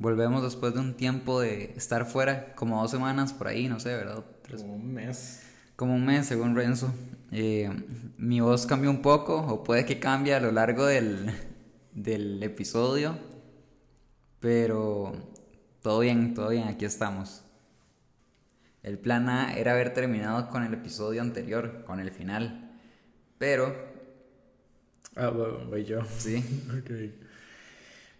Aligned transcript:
Volvemos 0.00 0.44
después 0.44 0.74
de 0.74 0.80
un 0.80 0.94
tiempo 0.94 1.40
de 1.40 1.72
estar 1.76 2.06
fuera, 2.06 2.54
como 2.54 2.80
dos 2.80 2.92
semanas 2.92 3.32
por 3.32 3.48
ahí, 3.48 3.68
no 3.68 3.80
sé, 3.80 3.96
¿verdad? 3.96 4.24
Como 4.48 4.76
un 4.76 4.94
mes. 4.94 5.42
Como 5.74 5.96
un 5.96 6.06
mes, 6.06 6.24
según 6.24 6.54
Renzo. 6.54 6.94
Eh, 7.32 7.68
mi 8.16 8.38
voz 8.38 8.64
cambió 8.64 8.90
un 8.90 9.02
poco, 9.02 9.36
o 9.38 9.64
puede 9.64 9.84
que 9.84 9.98
cambie 9.98 10.34
a 10.34 10.40
lo 10.40 10.52
largo 10.52 10.86
del, 10.86 11.32
del 11.92 12.40
episodio, 12.44 13.18
pero 14.38 15.12
todo 15.82 15.98
bien, 15.98 16.32
todo 16.32 16.50
bien, 16.50 16.68
aquí 16.68 16.84
estamos. 16.84 17.42
El 18.84 19.00
plan 19.00 19.28
A 19.28 19.58
era 19.58 19.72
haber 19.72 19.94
terminado 19.94 20.48
con 20.48 20.62
el 20.62 20.74
episodio 20.74 21.22
anterior, 21.22 21.82
con 21.84 21.98
el 21.98 22.12
final, 22.12 22.78
pero... 23.36 23.74
Ah, 25.16 25.30
bueno, 25.30 25.66
voy 25.68 25.84
yo. 25.84 26.02
Sí. 26.18 26.36
ok. 26.78 26.90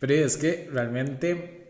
Pero 0.00 0.14
es 0.14 0.36
que 0.36 0.68
realmente 0.72 1.67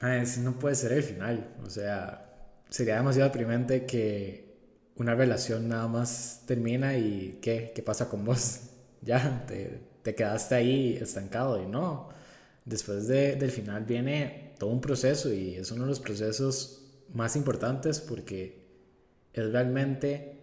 ese 0.00 0.40
no 0.40 0.58
puede 0.58 0.74
ser 0.74 0.92
el 0.92 1.02
final. 1.02 1.54
O 1.64 1.70
sea, 1.70 2.24
sería 2.68 2.96
demasiado 2.96 3.28
deprimente 3.28 3.86
que 3.86 4.56
una 4.96 5.14
relación 5.14 5.68
nada 5.68 5.88
más 5.88 6.42
termina 6.46 6.96
y 6.96 7.38
¿qué? 7.42 7.72
¿Qué 7.74 7.82
pasa 7.82 8.08
con 8.08 8.24
vos? 8.24 8.60
Ya, 9.00 9.44
te, 9.46 9.80
te 10.02 10.16
quedaste 10.16 10.56
ahí 10.56 10.98
estancado 11.00 11.62
y 11.62 11.66
no. 11.66 12.08
Después 12.64 13.06
de, 13.06 13.36
del 13.36 13.52
final 13.52 13.84
viene 13.84 14.54
todo 14.58 14.70
un 14.70 14.80
proceso 14.80 15.32
y 15.32 15.54
es 15.54 15.70
uno 15.70 15.84
de 15.84 15.90
los 15.90 16.00
procesos 16.00 16.84
más 17.14 17.36
importantes 17.36 18.00
porque 18.00 18.66
es 19.32 19.52
realmente 19.52 20.40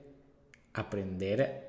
aprender 0.73 1.65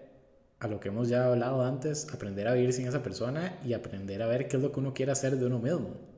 a 0.59 0.69
lo 0.69 0.81
que 0.81 0.89
hemos 0.89 1.09
ya 1.09 1.27
hablado 1.27 1.65
antes, 1.65 2.07
aprender 2.13 2.49
a 2.49 2.55
vivir 2.55 2.73
sin 2.73 2.87
esa 2.87 3.03
persona 3.03 3.59
y 3.65 3.73
aprender 3.73 4.23
a 4.23 4.27
ver 4.27 4.49
qué 4.49 4.57
es 4.57 4.63
lo 4.63 4.73
que 4.73 4.81
uno 4.81 4.95
quiere 4.95 5.13
hacer 5.13 5.37
de 5.37 5.47
uno 5.47 5.59
mismo. 5.59 6.16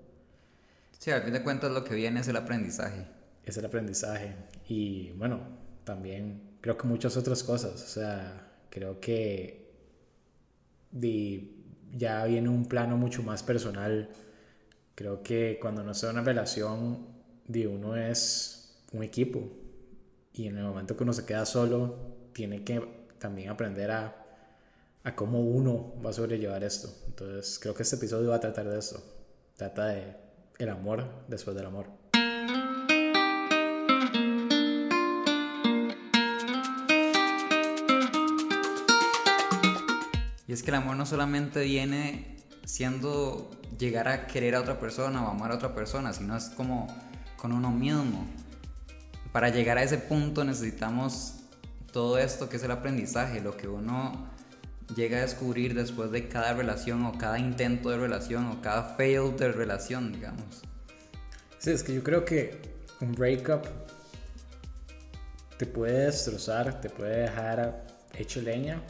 Sí, 0.98 1.12
al 1.12 1.22
fin 1.22 1.32
de 1.32 1.42
cuentas 1.42 1.70
lo 1.70 1.84
que 1.84 1.94
viene 1.94 2.20
es 2.20 2.28
el 2.28 2.36
aprendizaje. 2.36 3.06
Es 3.44 3.56
el 3.56 3.64
aprendizaje. 3.64 4.34
Y 4.68 5.12
bueno, 5.12 5.40
también 5.84 6.58
creo 6.60 6.76
que 6.76 6.86
muchas 6.86 7.16
otras 7.16 7.42
cosas. 7.44 7.82
O 7.82 7.86
sea, 7.86 8.52
creo 8.70 9.00
que 9.00 9.72
ya 11.92 12.24
viene 12.24 12.48
un 12.48 12.66
plano 12.66 12.96
mucho 12.96 13.22
más 13.22 13.42
personal. 13.42 14.10
Creo 14.94 15.22
que 15.22 15.58
cuando 15.60 15.84
no 15.84 15.92
está 15.92 16.10
una 16.10 16.22
relación, 16.22 17.06
de 17.46 17.66
uno 17.66 17.96
es 17.96 18.82
un 18.92 19.02
equipo. 19.02 19.48
Y 20.32 20.46
en 20.48 20.58
el 20.58 20.64
momento 20.64 20.96
que 20.96 21.04
uno 21.04 21.12
se 21.12 21.24
queda 21.24 21.46
solo, 21.46 21.96
tiene 22.32 22.64
que 22.64 22.80
también 23.18 23.50
aprender 23.50 23.90
a, 23.90 24.26
a 25.04 25.14
cómo 25.16 25.40
uno 25.40 25.94
va 26.04 26.10
a 26.10 26.12
sobrellevar 26.12 26.62
esto. 26.64 26.88
Entonces, 27.06 27.58
creo 27.60 27.74
que 27.74 27.82
este 27.84 27.96
episodio 27.96 28.30
va 28.30 28.36
a 28.36 28.40
tratar 28.40 28.68
de 28.68 28.78
eso. 28.78 29.02
Trata 29.56 29.86
de 29.86 30.27
el 30.58 30.68
amor 30.70 31.08
después 31.28 31.56
del 31.56 31.66
amor. 31.66 31.86
Y 40.46 40.52
es 40.52 40.62
que 40.62 40.70
el 40.70 40.76
amor 40.76 40.96
no 40.96 41.06
solamente 41.06 41.62
viene 41.62 42.36
siendo 42.64 43.50
llegar 43.78 44.08
a 44.08 44.26
querer 44.26 44.56
a 44.56 44.60
otra 44.60 44.80
persona 44.80 45.24
o 45.24 45.30
amar 45.30 45.52
a 45.52 45.54
otra 45.54 45.74
persona, 45.74 46.12
sino 46.12 46.36
es 46.36 46.48
como 46.48 46.86
con 47.36 47.52
uno 47.52 47.70
mismo. 47.70 48.26
Para 49.30 49.50
llegar 49.50 49.78
a 49.78 49.82
ese 49.82 49.98
punto 49.98 50.44
necesitamos 50.44 51.34
todo 51.92 52.18
esto 52.18 52.48
que 52.48 52.56
es 52.56 52.62
el 52.62 52.70
aprendizaje, 52.70 53.40
lo 53.40 53.56
que 53.56 53.68
uno 53.68 54.26
llega 54.94 55.18
a 55.18 55.20
descubrir 55.22 55.74
después 55.74 56.10
de 56.10 56.28
cada 56.28 56.54
relación 56.54 57.04
o 57.06 57.16
cada 57.18 57.38
intento 57.38 57.90
de 57.90 57.98
relación 57.98 58.46
o 58.46 58.60
cada 58.62 58.96
fail 58.96 59.36
de 59.36 59.52
relación, 59.52 60.12
digamos. 60.12 60.62
Sí, 61.58 61.70
es 61.70 61.82
que 61.82 61.94
yo 61.94 62.02
creo 62.02 62.24
que 62.24 62.60
un 63.00 63.12
breakup 63.12 63.66
te 65.56 65.66
puede 65.66 66.06
destrozar, 66.06 66.80
te 66.80 66.88
puede 66.88 67.22
dejar 67.22 67.86
hecho 68.16 68.40
leña, 68.40 68.82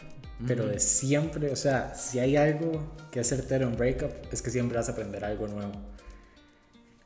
pero 0.46 0.66
de 0.66 0.78
siempre, 0.78 1.50
o 1.50 1.56
sea, 1.56 1.94
si 1.94 2.20
hay 2.20 2.36
algo 2.36 2.94
que 3.10 3.20
es 3.20 3.28
certero 3.28 3.66
en 3.66 3.76
breakup, 3.76 4.12
es 4.30 4.42
que 4.42 4.50
siempre 4.50 4.76
vas 4.76 4.88
a 4.88 4.92
aprender 4.92 5.24
algo 5.24 5.48
nuevo. 5.48 5.72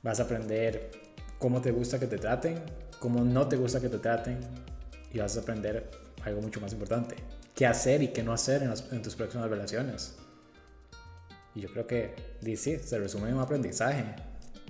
Vas 0.02 0.20
a 0.20 0.24
aprender 0.24 0.90
cómo 1.38 1.60
te 1.60 1.70
gusta 1.70 1.98
que 1.98 2.06
te 2.06 2.18
traten, 2.18 2.60
cómo 2.98 3.24
no 3.24 3.48
te 3.48 3.56
gusta 3.56 3.80
que 3.80 3.88
te 3.88 3.98
traten, 3.98 4.40
y 5.12 5.18
vas 5.18 5.36
a 5.36 5.40
aprender 5.40 5.90
algo 6.24 6.42
mucho 6.42 6.60
más 6.60 6.72
importante, 6.72 7.16
qué 7.54 7.66
hacer 7.66 8.02
y 8.02 8.08
qué 8.08 8.22
no 8.22 8.32
hacer 8.32 8.62
en, 8.62 9.02
tus 9.02 9.14
próximas 9.14 9.50
relaciones. 9.50 10.16
Y 11.54 11.60
yo 11.60 11.68
creo 11.70 11.86
que, 11.86 12.14
sí, 12.56 12.78
se 12.78 12.98
resume 12.98 13.28
en 13.28 13.34
un 13.34 13.42
aprendizaje. 13.42 14.04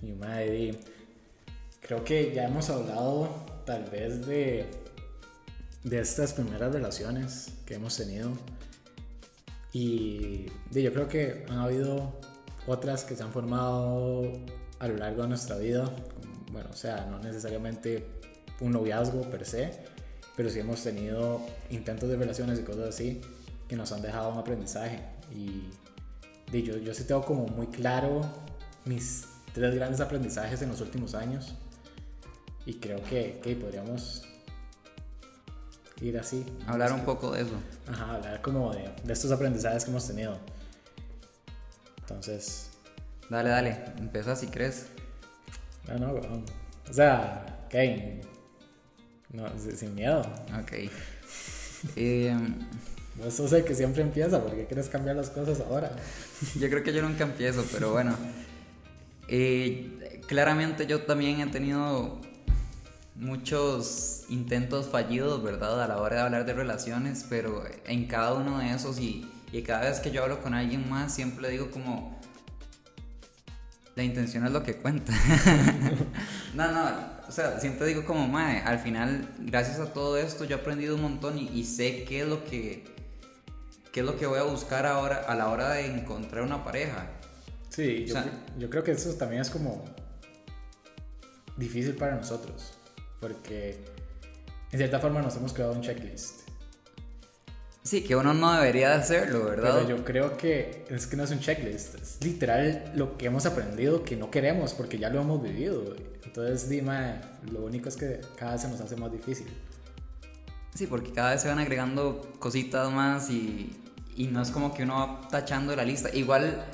Y 0.03 0.12
madre, 0.12 0.78
creo 1.81 2.04
que 2.04 2.32
ya 2.34 2.44
hemos 2.44 2.70
hablado 2.70 3.28
tal 3.65 3.84
vez 3.84 4.26
de, 4.26 4.66
de 5.84 6.00
estas 6.00 6.32
primeras 6.32 6.72
relaciones 6.72 7.53
que 7.66 7.75
hemos 7.75 7.97
tenido. 7.97 8.32
Y 9.72 10.47
yo 10.70 10.93
creo 10.93 11.09
que 11.09 11.47
han 11.49 11.59
habido 11.59 12.12
otras 12.66 13.04
que 13.04 13.16
se 13.16 13.22
han 13.22 13.32
formado 13.32 14.32
a 14.81 14.88
lo 14.88 14.97
largo 14.97 15.22
de 15.22 15.28
nuestra 15.28 15.56
vida. 15.56 15.91
Bueno, 16.50 16.69
o 16.70 16.76
sea, 16.76 17.06
no 17.06 17.19
necesariamente 17.20 18.04
un 18.60 18.72
noviazgo 18.72 19.22
per 19.31 19.44
se, 19.44 19.70
pero 20.37 20.50
sí 20.50 20.60
hemos 20.60 20.82
tenido 20.82 21.41
intentos 21.70 22.09
de 22.09 22.16
relaciones 22.16 22.59
y 22.59 22.62
cosas 22.62 22.88
así 22.88 23.20
que 23.69 23.76
nos 23.76 23.93
han 23.93 24.03
dejado 24.03 24.31
un 24.31 24.38
aprendizaje. 24.38 25.00
Y, 25.34 25.70
yo, 26.53 26.76
yo 26.76 26.93
sí 26.93 27.04
tengo 27.04 27.25
como 27.25 27.47
muy 27.47 27.66
claro 27.69 28.20
mis 28.84 29.25
tres 29.54 29.75
grandes 29.75 30.00
aprendizajes 30.00 30.60
en 30.62 30.69
los 30.69 30.81
últimos 30.81 31.15
años. 31.15 31.54
Y 32.66 32.75
creo 32.75 33.03
que, 33.04 33.41
que 33.43 33.56
podríamos 33.56 34.25
ir 36.00 36.19
así. 36.19 36.44
Hablar 36.66 36.93
un 36.93 37.04
poco 37.04 37.32
de 37.32 37.43
eso. 37.43 37.54
Ajá, 37.88 38.16
hablar 38.16 38.43
como 38.43 38.72
de, 38.72 38.91
de 39.04 39.12
estos 39.12 39.32
aprendizajes 39.32 39.84
que 39.84 39.91
hemos 39.91 40.06
tenido. 40.06 40.38
Entonces. 42.00 42.70
Dale, 43.31 43.49
dale, 43.49 43.78
empieza 43.99 44.37
si 44.37 44.49
crees. 44.49 44.88
No, 45.88 45.99
no, 45.99 46.20
O 46.88 46.93
sea, 46.93 47.66
Kane, 47.70 48.20
no, 49.32 49.47
sin 49.59 49.94
miedo. 49.94 50.20
Ok. 50.60 50.72
eh, 51.97 52.37
Vos 53.16 53.34
sos 53.34 53.53
el 53.53 53.65
que 53.65 53.75
siempre 53.75 54.03
empieza, 54.03 54.43
porque 54.43 54.65
quieres 54.65 54.88
cambiar 54.88 55.16
las 55.16 55.31
cosas 55.31 55.60
ahora. 55.60 55.94
yo 56.59 56.70
creo 56.70 56.82
que 56.82 56.93
yo 56.93 57.03
nunca 57.03 57.25
empiezo, 57.25 57.65
pero 57.70 57.93
bueno. 57.93 58.16
Eh, 59.28 60.20
claramente 60.26 60.87
yo 60.87 61.03
también 61.03 61.41
he 61.41 61.47
tenido 61.47 62.20
muchos 63.15 64.25
intentos 64.31 64.88
fallidos, 64.88 65.43
¿verdad? 65.43 65.82
A 65.82 65.88
la 65.88 65.99
hora 65.99 66.16
de 66.16 66.22
hablar 66.22 66.47
de 66.47 66.54
relaciones, 66.54 67.26
pero 67.28 67.64
en 67.87 68.06
cada 68.06 68.34
uno 68.34 68.59
de 68.59 68.70
esos 68.72 68.99
y, 68.99 69.31
y 69.53 69.62
cada 69.62 69.91
vez 69.91 70.00
que 70.00 70.10
yo 70.10 70.22
hablo 70.22 70.41
con 70.41 70.54
alguien 70.54 70.88
más, 70.88 71.14
siempre 71.14 71.43
le 71.43 71.50
digo 71.50 71.70
como, 71.70 72.19
la 73.94 74.03
intención 74.03 74.47
es 74.47 74.53
lo 74.53 74.62
que 74.62 74.76
cuenta. 74.76 75.12
no, 76.54 76.72
no, 76.72 76.91
o 77.28 77.33
sea, 77.33 77.60
siempre 77.60 77.87
digo 77.87 78.05
como, 78.05 78.27
mae, 78.28 78.60
al 78.60 78.78
final, 78.78 79.28
gracias 79.38 79.78
a 79.78 79.93
todo 79.93 80.19
esto, 80.19 80.44
yo 80.44 80.56
he 80.56 80.60
aprendido 80.60 80.94
un 80.94 81.03
montón 81.03 81.38
y, 81.38 81.65
sé 81.65 82.05
qué 82.05 82.22
es 82.22 82.28
lo 82.28 82.44
que, 82.44 82.84
qué 83.93 84.00
es 84.00 84.06
lo 84.06 84.19
que 84.19 84.27
voy 84.27 84.38
a 84.38 84.44
buscar 84.44 84.87
ahora 84.87 85.25
a 85.27 85.34
la 85.34 85.49
hora 85.49 85.71
de 85.71 85.87
encontrar 85.87 86.43
una 86.43 86.65
pareja. 86.65 87.09
Sí, 87.69 88.05
yo, 88.06 88.16
yo 88.59 88.69
creo 88.69 88.84
que 88.84 88.93
eso 88.93 89.15
también 89.15 89.43
es 89.43 89.50
como 89.50 89.84
difícil 91.56 91.94
para 91.94 92.16
nosotros, 92.16 92.75
porque 93.21 93.84
en 94.71 94.78
cierta 94.78 95.00
forma 95.00 95.22
nos 95.22 95.37
hemos 95.37 95.53
creado 95.53 95.72
un 95.72 95.81
checklist. 95.81 96.41
Sí, 97.82 98.03
que 98.04 98.15
uno 98.15 98.32
no 98.32 98.53
debería 98.53 98.94
hacerlo, 98.94 99.44
¿verdad? 99.44 99.81
Pero 99.81 99.97
yo 99.97 100.04
creo 100.04 100.37
que 100.37 100.84
es 100.88 101.06
que 101.09 101.16
no 101.16 101.25
es 101.25 101.32
un 101.32 101.41
checklist, 101.41 101.97
es 101.97 102.19
literal 102.22 102.93
lo 102.94 103.19
que 103.19 103.26
hemos 103.26 103.44
aprendido 103.44 104.04
que 104.04 104.16
no 104.16 104.31
queremos 104.31 104.72
porque 104.72 104.98
ya 104.98 105.10
lo 105.10 105.20
hemos 105.20 105.43
vivido. 105.43 105.96
Entonces, 106.25 106.69
Dima, 106.69 107.20
lo 107.50 107.64
único 107.64 107.88
es 107.88 107.96
que 107.96 108.20
cada 108.37 108.52
vez 108.52 108.62
se 108.62 108.69
nos 108.69 108.81
hace 108.81 108.96
más 108.96 109.11
difícil. 109.11 109.49
Sí, 110.75 110.87
porque 110.87 111.12
cada 111.12 111.32
vez 111.32 111.43
se 111.43 111.49
van 111.49 111.58
agregando 111.58 112.32
cositas 112.38 112.90
más 112.93 113.29
y, 113.31 113.76
y 114.17 114.29
no 114.29 114.40
es 114.40 114.52
como 114.52 114.73
que 114.73 114.84
uno 114.84 114.94
va 114.94 115.29
tachando 115.29 115.75
la 115.75 115.84
lista. 115.84 116.08
Igual, 116.14 116.64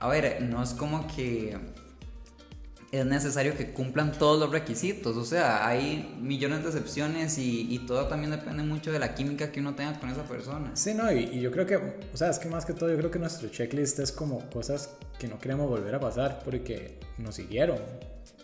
a 0.00 0.08
ver, 0.08 0.42
no 0.42 0.62
es 0.62 0.74
como 0.74 1.06
que 1.08 1.56
es 2.92 3.04
necesario 3.04 3.56
que 3.56 3.72
cumplan 3.72 4.12
todos 4.12 4.38
los 4.38 4.50
requisitos. 4.50 5.16
O 5.16 5.24
sea, 5.24 5.66
hay 5.66 6.16
millones 6.20 6.62
de 6.62 6.68
excepciones 6.68 7.38
y, 7.38 7.72
y, 7.72 7.80
todo 7.80 8.06
también 8.06 8.30
depende 8.30 8.62
mucho 8.62 8.92
de 8.92 8.98
la 8.98 9.14
química 9.14 9.50
que 9.50 9.60
uno 9.60 9.74
tenga 9.74 9.98
con 9.98 10.10
esa 10.10 10.22
persona. 10.24 10.70
Sí, 10.74 10.94
no, 10.94 11.10
y, 11.12 11.40
yo 11.40 11.50
creo 11.50 11.66
que, 11.66 11.76
o 11.76 12.16
sea, 12.16 12.30
es 12.30 12.38
que 12.38 12.48
más 12.48 12.64
que 12.64 12.72
todo, 12.72 12.90
yo 12.90 12.96
creo 12.96 13.10
que 13.10 13.18
nuestro 13.18 13.48
checklist 13.48 13.98
es 13.98 14.12
como 14.12 14.48
cosas 14.50 14.90
que 15.18 15.28
no 15.28 15.38
queremos 15.38 15.68
volver 15.68 15.94
a 15.94 16.00
pasar 16.00 16.40
porque 16.44 16.98
nos 17.18 17.34
siguieron. 17.34 17.78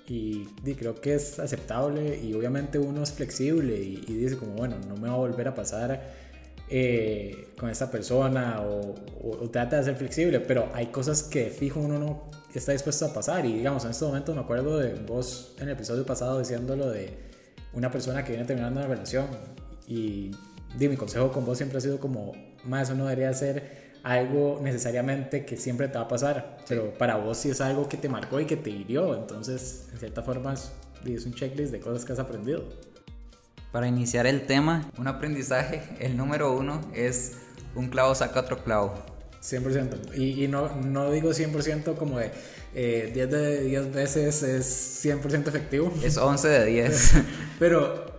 Y, 0.08 0.48
y 0.64 0.74
creo 0.74 1.00
que 1.00 1.14
es 1.14 1.38
aceptable 1.38 2.18
y 2.18 2.34
obviamente 2.34 2.78
uno 2.78 3.02
es 3.02 3.12
flexible 3.12 3.76
y, 3.76 3.96
dice 3.96 4.36
como, 4.36 4.52
bueno, 4.54 4.76
no 4.88 4.96
me 4.96 5.08
va 5.08 5.14
a 5.14 5.18
volver 5.18 5.46
a 5.48 5.54
pasar 5.54 6.02
eh, 6.68 7.48
con 7.56 7.70
esta 7.70 7.90
persona 7.90 8.60
o, 8.62 8.94
o, 9.22 9.50
trata 9.50 9.76
de 9.76 9.84
ser 9.84 9.96
flexible, 9.96 10.40
pero 10.40 10.70
hay 10.74 10.86
cosas 10.86 11.22
que 11.22 11.46
fijo 11.46 11.80
uno 11.80 11.98
no 11.98 12.30
está 12.58 12.72
dispuesto 12.72 13.06
a 13.06 13.12
pasar. 13.12 13.44
Y 13.46 13.54
digamos, 13.54 13.84
en 13.84 13.90
este 13.90 14.04
momento 14.04 14.34
me 14.34 14.40
acuerdo 14.40 14.78
de 14.78 14.94
vos 14.94 15.54
en 15.58 15.64
el 15.64 15.74
episodio 15.74 16.04
pasado 16.04 16.38
diciéndolo 16.38 16.90
de 16.90 17.16
una 17.72 17.90
persona 17.90 18.24
que 18.24 18.32
viene 18.32 18.46
terminando 18.46 18.80
una 18.80 18.88
relación. 18.88 19.26
Y 19.86 20.30
di, 20.76 20.88
mi 20.88 20.96
consejo 20.96 21.32
con 21.32 21.44
vos 21.44 21.58
siempre 21.58 21.78
ha 21.78 21.80
sido 21.80 21.98
como, 21.98 22.32
más 22.64 22.88
eso 22.88 22.94
no 22.96 23.04
debería 23.04 23.32
ser 23.32 23.92
algo 24.02 24.60
necesariamente 24.62 25.44
que 25.44 25.56
siempre 25.56 25.88
te 25.88 25.96
va 25.96 26.04
a 26.04 26.08
pasar, 26.08 26.58
pero 26.68 26.92
para 26.94 27.16
vos 27.16 27.38
sí 27.38 27.50
es 27.50 27.60
algo 27.60 27.88
que 27.88 27.96
te 27.96 28.08
marcó 28.08 28.40
y 28.40 28.46
que 28.46 28.56
te 28.56 28.70
hirió, 28.70 29.14
entonces 29.14 29.88
en 29.92 29.98
cierta 29.98 30.22
forma 30.22 30.54
es 30.54 31.26
un 31.26 31.34
checklist 31.34 31.72
de 31.72 31.80
cosas 31.80 32.04
que 32.04 32.12
has 32.12 32.18
aprendido. 32.18 32.64
Para 33.70 33.86
iniciar 33.86 34.26
el 34.26 34.46
tema, 34.46 34.90
un 34.98 35.08
aprendizaje, 35.08 35.82
el 36.00 36.16
número 36.16 36.52
uno 36.52 36.80
es 36.94 37.38
un 37.74 37.88
clavo 37.88 38.14
saca 38.14 38.40
otro 38.40 38.62
clavo. 38.62 39.11
100%. 39.42 40.16
Y, 40.16 40.44
y 40.44 40.48
no, 40.48 40.74
no 40.76 41.10
digo 41.10 41.30
100% 41.30 41.96
como 41.96 42.18
de 42.18 42.30
10 42.74 42.74
eh, 42.74 43.26
de 43.26 43.64
10 43.64 43.92
veces 43.92 44.42
es 44.42 45.04
100% 45.04 45.48
efectivo. 45.48 45.92
Es 46.02 46.16
11 46.16 46.48
de 46.48 46.66
10. 46.66 47.14
Pero 47.58 48.12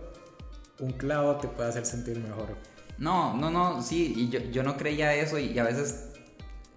un 0.80 0.92
clavo 0.92 1.36
te 1.36 1.48
puede 1.48 1.70
hacer 1.70 1.86
sentir 1.86 2.18
mejor. 2.18 2.56
No, 2.98 3.36
no, 3.36 3.50
no, 3.50 3.82
sí, 3.82 4.12
y 4.16 4.28
yo, 4.28 4.38
yo 4.52 4.62
no 4.62 4.76
creía 4.76 5.14
eso 5.14 5.38
y, 5.38 5.58
a 5.58 5.64
veces 5.64 6.10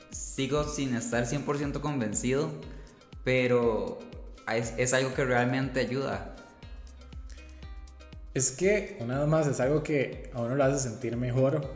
sigo 0.09 0.63
sin 0.63 0.95
estar 0.95 1.25
100% 1.25 1.79
convencido, 1.79 2.49
pero 3.23 3.99
es, 4.51 4.73
es, 4.77 4.93
algo 4.93 5.13
que 5.13 5.23
realmente 5.25 5.79
ayuda. 5.79 6.35
Es 8.33 8.51
que, 8.51 8.97
una 8.99 9.19
vez 9.19 9.27
más, 9.27 9.45
es 9.45 9.59
algo 9.59 9.83
que 9.83 10.31
a 10.33 10.41
uno 10.41 10.55
lo 10.55 10.63
hace 10.63 10.89
sentir 10.89 11.17
mejor, 11.17 11.69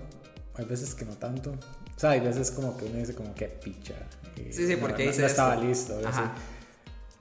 hay 0.55 0.65
veces 0.65 0.95
que 0.95 1.05
no 1.05 1.15
tanto. 1.15 1.53
O 2.01 2.03
sea, 2.03 2.11
hay 2.11 2.19
veces 2.19 2.49
como 2.49 2.75
que 2.77 2.85
uno 2.85 2.97
dice 2.97 3.13
como 3.13 3.35
que 3.35 3.45
picha. 3.45 3.93
Sí, 4.49 4.65
sí, 4.65 4.75
porque 4.75 5.05
no, 5.05 5.11
estaba 5.11 5.55
listo. 5.55 5.99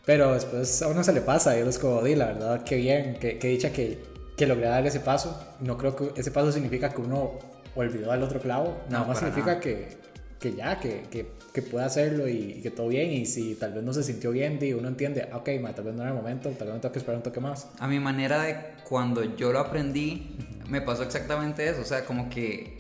Pero 0.07 0.33
después 0.33 0.81
a 0.81 0.89
uno 0.89 1.05
se 1.05 1.13
le 1.13 1.21
pasa 1.21 1.57
y 1.59 1.61
uno 1.61 1.71
es 1.71 1.79
como, 1.79 2.03
di, 2.03 2.15
la 2.15 2.27
verdad, 2.27 2.65
qué 2.65 2.77
bien, 2.77 3.19
qué, 3.21 3.39
qué 3.39 3.49
dicha 3.49 3.71
que 3.73 4.11
que 4.41 4.47
logré 4.47 4.69
dar 4.69 4.87
ese 4.87 5.01
paso. 5.01 5.39
No 5.61 5.77
creo 5.77 5.95
que 5.95 6.19
ese 6.19 6.31
paso 6.31 6.51
significa 6.51 6.89
que 6.89 7.03
uno 7.03 7.33
olvidó 7.75 8.11
al 8.11 8.23
otro 8.23 8.41
clavo. 8.41 8.81
Nada 8.89 9.05
más 9.05 9.19
significa 9.19 9.61
que, 9.61 9.99
que, 10.39 10.55
ya, 10.55 10.81
que, 10.81 11.03
que, 11.11 11.33
que 11.53 11.61
puede 11.61 11.85
hacerlo 11.85 12.27
y, 12.27 12.63
que 12.63 12.71
todo 12.71 12.89
bien. 12.89 13.13
Y 13.13 13.27
si 13.27 13.55
tal 13.57 13.75
vez 13.75 13.85
no 13.85 13.93
se 13.93 14.03
sintió 14.03 14.31
bien, 14.31 14.59
y 14.63 14.73
uno 14.73 14.89
entiende, 14.89 15.29
ok, 15.35 15.45
tal 15.77 15.85
vez 15.85 15.95
no 15.95 16.01
era 16.01 16.13
el 16.13 16.17
momento, 16.17 16.49
tal 16.53 16.69
vez 16.69 16.75
me 16.77 16.81
tengo 16.81 16.91
que 16.91 17.01
esperar 17.01 17.19
un 17.19 17.23
toque 17.23 17.41
más. 17.41 17.69
A 17.81 17.87
mi 17.87 18.01
manera 18.01 18.43
de 18.43 18.57
cuando 18.89 19.23
yo 19.37 19.53
lo 19.53 19.59
aprendí, 19.59 20.39
me 20.71 20.81
pasó 20.81 21.03
exactamente 21.03 21.69
eso. 21.69 21.83
O 21.83 21.85
sea, 21.85 22.07
como 22.07 22.31
que 22.31 22.79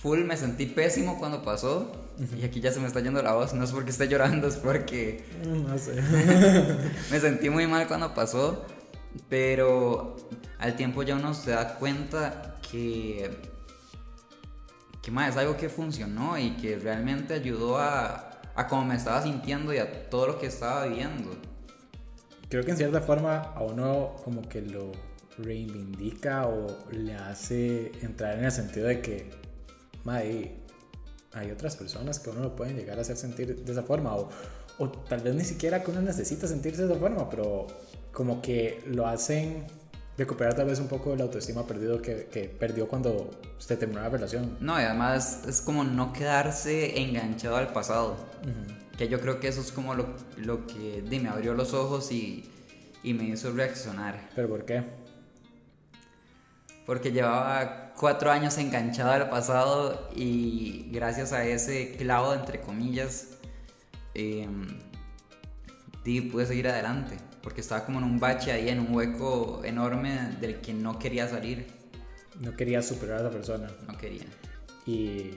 full 0.00 0.24
me 0.24 0.36
sentí 0.36 0.66
pésimo 0.66 1.18
cuando 1.18 1.42
pasó. 1.42 1.92
Y 2.36 2.44
aquí 2.44 2.60
ya 2.60 2.72
se 2.72 2.80
me 2.80 2.86
está 2.86 3.00
yendo 3.00 3.22
la 3.22 3.34
voz. 3.34 3.54
No 3.54 3.64
es 3.64 3.72
porque 3.72 3.90
esté 3.90 4.08
llorando, 4.08 4.48
es 4.48 4.56
porque. 4.56 5.24
No 5.46 5.78
sé. 5.78 5.94
me 7.10 7.20
sentí 7.20 7.50
muy 7.50 7.66
mal 7.66 7.86
cuando 7.86 8.14
pasó. 8.14 8.64
Pero 9.28 10.16
al 10.58 10.76
tiempo 10.76 11.02
ya 11.02 11.16
uno 11.16 11.34
se 11.34 11.52
da 11.52 11.76
cuenta 11.76 12.56
que, 12.70 13.30
que 15.02 15.10
más 15.10 15.30
es 15.30 15.36
algo 15.36 15.56
que 15.56 15.68
funcionó 15.68 16.38
y 16.38 16.50
que 16.56 16.76
realmente 16.76 17.34
ayudó 17.34 17.78
a, 17.78 18.40
a 18.54 18.66
cómo 18.68 18.84
me 18.84 18.96
estaba 18.96 19.22
sintiendo 19.22 19.72
y 19.72 19.78
a 19.78 20.08
todo 20.10 20.26
lo 20.26 20.38
que 20.38 20.46
estaba 20.46 20.86
viviendo. 20.86 21.30
Creo 22.48 22.64
que 22.64 22.70
en 22.72 22.76
cierta 22.76 23.00
forma 23.00 23.38
a 23.38 23.62
uno 23.62 24.16
como 24.24 24.42
que 24.42 24.60
lo 24.62 24.92
reivindica 25.38 26.46
o 26.46 26.66
le 26.90 27.14
hace 27.14 27.92
entrar 28.02 28.38
en 28.38 28.44
el 28.44 28.52
sentido 28.52 28.88
de 28.88 29.00
que 29.00 29.47
hay, 30.06 30.64
hay 31.32 31.50
otras 31.50 31.76
personas 31.76 32.18
que 32.18 32.30
uno 32.30 32.40
lo 32.40 32.56
pueden 32.56 32.76
llegar 32.76 32.98
a 32.98 33.02
hacer 33.02 33.16
sentir 33.16 33.64
de 33.64 33.72
esa 33.72 33.82
forma 33.82 34.14
o, 34.14 34.28
o 34.78 34.88
tal 34.88 35.20
vez 35.20 35.34
ni 35.34 35.44
siquiera 35.44 35.82
que 35.82 35.90
uno 35.90 36.00
necesita 36.00 36.46
sentirse 36.46 36.82
de 36.82 36.92
esa 36.92 37.00
forma, 37.00 37.28
pero 37.28 37.66
como 38.12 38.40
que 38.40 38.82
lo 38.86 39.06
hacen 39.06 39.66
recuperar 40.18 40.54
tal 40.54 40.66
vez 40.66 40.80
un 40.80 40.88
poco 40.88 41.14
la 41.14 41.22
autoestima 41.22 41.64
perdido 41.64 42.02
que, 42.02 42.26
que, 42.26 42.44
perdió 42.44 42.88
cuando 42.88 43.30
usted 43.56 43.78
terminó 43.78 44.00
la 44.00 44.08
relación. 44.08 44.56
No, 44.60 44.78
y 44.78 44.82
además 44.84 45.44
es 45.46 45.62
como 45.62 45.84
no 45.84 46.12
quedarse 46.12 47.00
enganchado 47.00 47.56
al 47.56 47.72
pasado. 47.72 48.16
Que 48.96 49.08
yo 49.08 49.20
creo 49.20 49.38
que 49.38 49.46
eso 49.46 49.60
es 49.60 49.70
como 49.70 49.94
lo, 49.94 50.06
lo 50.36 50.66
que 50.66 51.04
me 51.08 51.28
abrió 51.28 51.54
los 51.54 51.72
ojos 51.72 52.10
y, 52.10 52.50
y, 53.04 53.14
me 53.14 53.24
hizo 53.24 53.52
reaccionar. 53.52 54.28
¿Pero 54.34 54.48
por 54.48 54.64
qué? 54.64 54.82
Porque 56.88 57.12
llevaba 57.12 57.92
cuatro 57.96 58.32
años 58.32 58.58
enganchado 58.58 59.12
al 59.12 59.28
pasado 59.28 60.10
y 60.16 60.88
gracias 60.90 61.32
a 61.32 61.44
ese 61.44 61.94
clavo, 61.96 62.34
entre 62.34 62.60
comillas, 62.60 63.28
eh, 64.14 64.48
pude 66.32 66.46
seguir 66.46 66.66
adelante 66.66 67.18
porque 67.42 67.60
estaba 67.60 67.84
como 67.84 67.98
en 67.98 68.04
un 68.04 68.20
bache 68.20 68.52
ahí, 68.52 68.68
en 68.68 68.80
un 68.80 68.94
hueco 68.94 69.62
enorme 69.64 70.36
del 70.40 70.60
que 70.60 70.74
no 70.74 70.98
quería 70.98 71.28
salir. 71.28 71.66
No 72.40 72.54
quería 72.54 72.82
superar 72.82 73.18
a 73.18 73.20
esa 73.22 73.30
persona. 73.30 73.70
No 73.86 73.96
quería. 73.96 74.26
Y, 74.86 75.30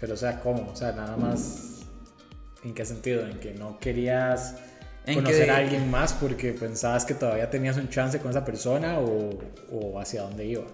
pero 0.00 0.14
o 0.14 0.16
sea, 0.16 0.40
¿cómo? 0.40 0.70
O 0.70 0.74
sea, 0.76 0.92
nada 0.92 1.16
más, 1.16 1.82
¿en 2.64 2.74
qué 2.74 2.84
sentido? 2.84 3.26
¿En 3.26 3.38
que 3.38 3.52
no 3.54 3.78
querías 3.78 4.56
conocer 5.14 5.50
a 5.50 5.58
alguien 5.58 5.90
más 5.90 6.12
porque 6.12 6.52
pensabas 6.52 7.04
que 7.04 7.14
todavía 7.14 7.48
tenías 7.48 7.76
un 7.76 7.88
chance 7.88 8.18
con 8.18 8.30
esa 8.30 8.44
persona 8.44 8.98
o, 8.98 9.38
o 9.70 10.00
hacia 10.00 10.22
dónde 10.22 10.46
iba? 10.46 10.64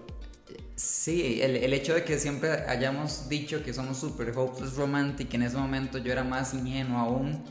Sí, 0.75 1.39
el, 1.41 1.55
el, 1.55 1.73
hecho 1.73 1.93
de 1.93 2.03
que 2.03 2.17
siempre 2.17 2.49
hayamos 2.67 3.29
dicho 3.29 3.63
que 3.63 3.73
somos 3.73 3.99
super 3.99 4.33
hopeless 4.35 4.75
romantic, 4.75 5.33
en 5.35 5.43
ese 5.43 5.55
momento 5.55 5.99
yo 5.99 6.11
era 6.11 6.23
más 6.23 6.53
ingenuo 6.55 6.97
aún 6.97 7.43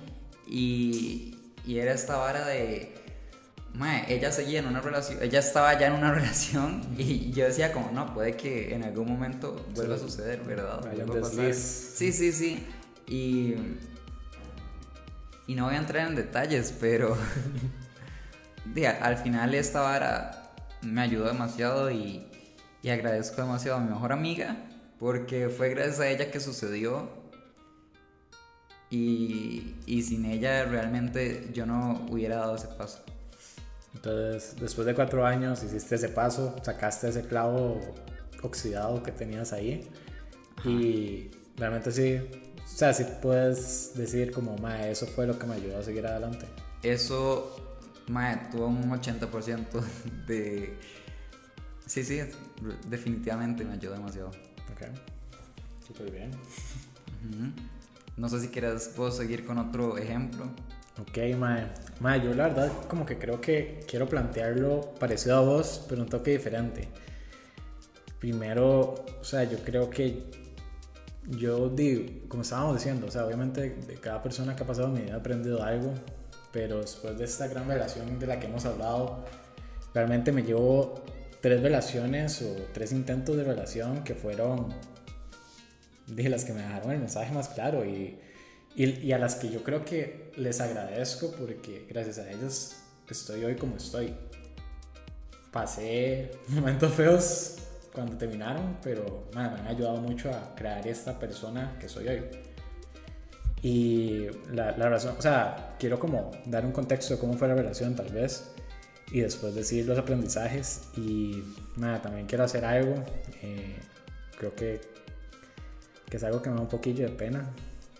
y, 0.46 1.38
y 1.64 1.78
era 1.78 1.92
esta 1.92 2.16
vara 2.16 2.46
de. 2.46 2.92
ella 4.08 4.32
seguía 4.32 4.58
en 4.58 4.66
una 4.66 4.80
relación, 4.80 5.18
ella 5.22 5.38
estaba 5.38 5.78
ya 5.78 5.86
en 5.86 5.92
una 5.92 6.12
relación 6.14 6.82
y 6.98 7.30
yo 7.30 7.44
decía 7.44 7.72
como, 7.72 7.92
no, 7.92 8.12
puede 8.12 8.36
que 8.36 8.74
en 8.74 8.82
algún 8.82 9.08
momento 9.08 9.64
vuelva 9.74 9.94
a 9.94 9.98
suceder, 9.98 10.40
¿verdad? 10.40 10.80
Sí, 11.54 12.12
sí, 12.12 12.32
sí. 12.32 12.66
Y, 13.06 13.54
y 15.52 15.54
no 15.54 15.66
voy 15.66 15.74
a 15.74 15.78
entrar 15.78 16.08
en 16.08 16.14
detalles, 16.14 16.74
pero 16.80 17.14
al 19.02 19.18
final 19.18 19.54
esta 19.54 19.82
vara 19.82 20.54
me 20.80 21.02
ayudó 21.02 21.26
demasiado 21.26 21.90
y, 21.90 22.26
y 22.82 22.88
agradezco 22.88 23.42
demasiado 23.42 23.76
a 23.76 23.80
mi 23.82 23.90
mejor 23.90 24.12
amiga 24.12 24.56
porque 24.98 25.50
fue 25.50 25.68
gracias 25.68 26.00
a 26.00 26.08
ella 26.08 26.30
que 26.30 26.40
sucedió. 26.40 27.20
Y, 28.88 29.74
y, 29.86 30.02
sin 30.02 30.24
ella 30.24 30.64
realmente 30.64 31.50
yo 31.52 31.66
no 31.66 32.06
hubiera 32.10 32.36
dado 32.36 32.56
ese 32.56 32.68
paso. 32.68 33.02
Entonces, 33.94 34.56
después 34.58 34.86
de 34.86 34.94
cuatro 34.94 35.26
años 35.26 35.62
hiciste 35.62 35.96
ese 35.96 36.08
paso, 36.08 36.56
sacaste 36.62 37.08
ese 37.08 37.22
clavo 37.26 37.78
oxidado 38.42 39.02
que 39.02 39.12
tenías 39.12 39.52
ahí. 39.52 39.86
Y 40.64 41.30
realmente 41.56 41.90
sí, 41.90 42.20
o 42.64 42.68
sea, 42.68 42.92
sí 42.94 43.04
puedes 43.20 43.92
decir 43.94 44.32
como, 44.32 44.56
mae, 44.58 44.90
eso 44.90 45.06
fue 45.06 45.26
lo 45.26 45.38
que 45.38 45.46
me 45.46 45.54
ayudó 45.54 45.78
a 45.78 45.82
seguir 45.82 46.06
adelante. 46.06 46.46
Eso, 46.82 47.56
mae, 48.08 48.48
tuvo 48.50 48.66
un 48.66 48.90
80% 48.90 49.66
de... 50.26 50.76
Sí, 51.86 52.04
sí, 52.04 52.20
definitivamente 52.88 53.64
me 53.64 53.74
ayudó 53.74 53.94
demasiado. 53.94 54.28
Ok, 54.28 54.86
súper 55.86 56.10
bien. 56.10 56.30
No 58.16 58.28
sé 58.28 58.40
si 58.40 58.48
quieras 58.48 58.92
vos 58.96 59.16
seguir 59.16 59.44
con 59.44 59.58
otro 59.58 59.98
ejemplo. 59.98 60.46
Ok, 61.00 61.18
mae. 61.38 61.66
Mae, 62.00 62.22
yo 62.22 62.34
la 62.34 62.48
verdad 62.48 62.72
como 62.88 63.04
que 63.06 63.18
creo 63.18 63.40
que 63.40 63.80
quiero 63.88 64.08
plantearlo 64.08 64.94
parecido 64.98 65.36
a 65.36 65.40
vos, 65.40 65.84
pero 65.88 66.02
un 66.02 66.08
toque 66.08 66.32
diferente. 66.32 66.88
Primero, 68.18 68.94
o 69.20 69.24
sea, 69.24 69.44
yo 69.44 69.58
creo 69.58 69.90
que 69.90 70.41
yo 71.28 71.68
digo, 71.68 72.28
como 72.28 72.42
estábamos 72.42 72.76
diciendo, 72.76 73.06
o 73.06 73.10
sea, 73.10 73.24
obviamente 73.24 73.70
de 73.70 73.94
cada 73.94 74.22
persona 74.22 74.56
que 74.56 74.64
ha 74.64 74.66
pasado 74.66 74.88
mi 74.88 75.02
vida 75.02 75.12
he 75.12 75.16
aprendido 75.16 75.62
algo, 75.62 75.94
pero 76.52 76.80
después 76.80 77.16
de 77.18 77.24
esta 77.24 77.46
gran 77.46 77.68
relación 77.68 78.18
de 78.18 78.26
la 78.26 78.40
que 78.40 78.46
hemos 78.46 78.64
hablado, 78.64 79.24
realmente 79.94 80.32
me 80.32 80.42
llevo 80.42 81.02
tres 81.40 81.62
relaciones 81.62 82.42
o 82.42 82.54
tres 82.72 82.92
intentos 82.92 83.36
de 83.36 83.44
relación 83.44 84.04
que 84.04 84.14
fueron 84.14 84.74
de 86.06 86.28
las 86.28 86.44
que 86.44 86.52
me 86.52 86.62
dejaron 86.62 86.90
el 86.90 86.98
mensaje 86.98 87.32
más 87.32 87.48
claro 87.48 87.84
y, 87.84 88.18
y, 88.74 89.12
a 89.12 89.18
las 89.18 89.36
que 89.36 89.50
yo 89.50 89.62
creo 89.62 89.84
que 89.84 90.32
les 90.36 90.60
agradezco 90.60 91.30
porque 91.32 91.86
gracias 91.88 92.18
a 92.18 92.30
ellos 92.30 92.76
estoy 93.08 93.44
hoy 93.44 93.56
como 93.56 93.76
estoy. 93.76 94.14
Pasé 95.50 96.30
momentos 96.48 96.92
feos 96.94 97.56
cuando 97.92 98.16
terminaron, 98.16 98.78
pero 98.82 99.28
me 99.34 99.40
han 99.40 99.66
ayudado 99.66 99.96
mucho 99.98 100.30
a 100.30 100.54
crear 100.54 100.86
esta 100.86 101.18
persona 101.18 101.76
que 101.78 101.88
soy 101.88 102.08
hoy. 102.08 102.22
Y 103.62 104.26
la, 104.52 104.76
la, 104.76 104.88
razón, 104.88 105.14
o 105.18 105.22
sea, 105.22 105.76
quiero 105.78 105.98
como 105.98 106.30
dar 106.46 106.64
un 106.66 106.72
contexto 106.72 107.14
de 107.14 107.20
cómo 107.20 107.34
fue 107.34 107.48
la 107.48 107.54
relación 107.54 107.94
tal 107.94 108.08
vez 108.08 108.50
y 109.12 109.20
después 109.20 109.54
decir 109.54 109.86
los 109.86 109.98
aprendizajes 109.98 110.88
y 110.96 111.44
nada, 111.76 112.02
también 112.02 112.26
quiero 112.26 112.44
hacer 112.44 112.64
algo. 112.64 112.94
Eh, 113.42 113.76
creo 114.36 114.54
que 114.54 114.80
que 116.12 116.18
es 116.18 116.24
algo 116.24 116.42
que 116.42 116.50
me 116.50 116.56
da 116.56 116.60
un 116.60 116.68
poquillo 116.68 117.06
de 117.06 117.14
pena, 117.14 117.48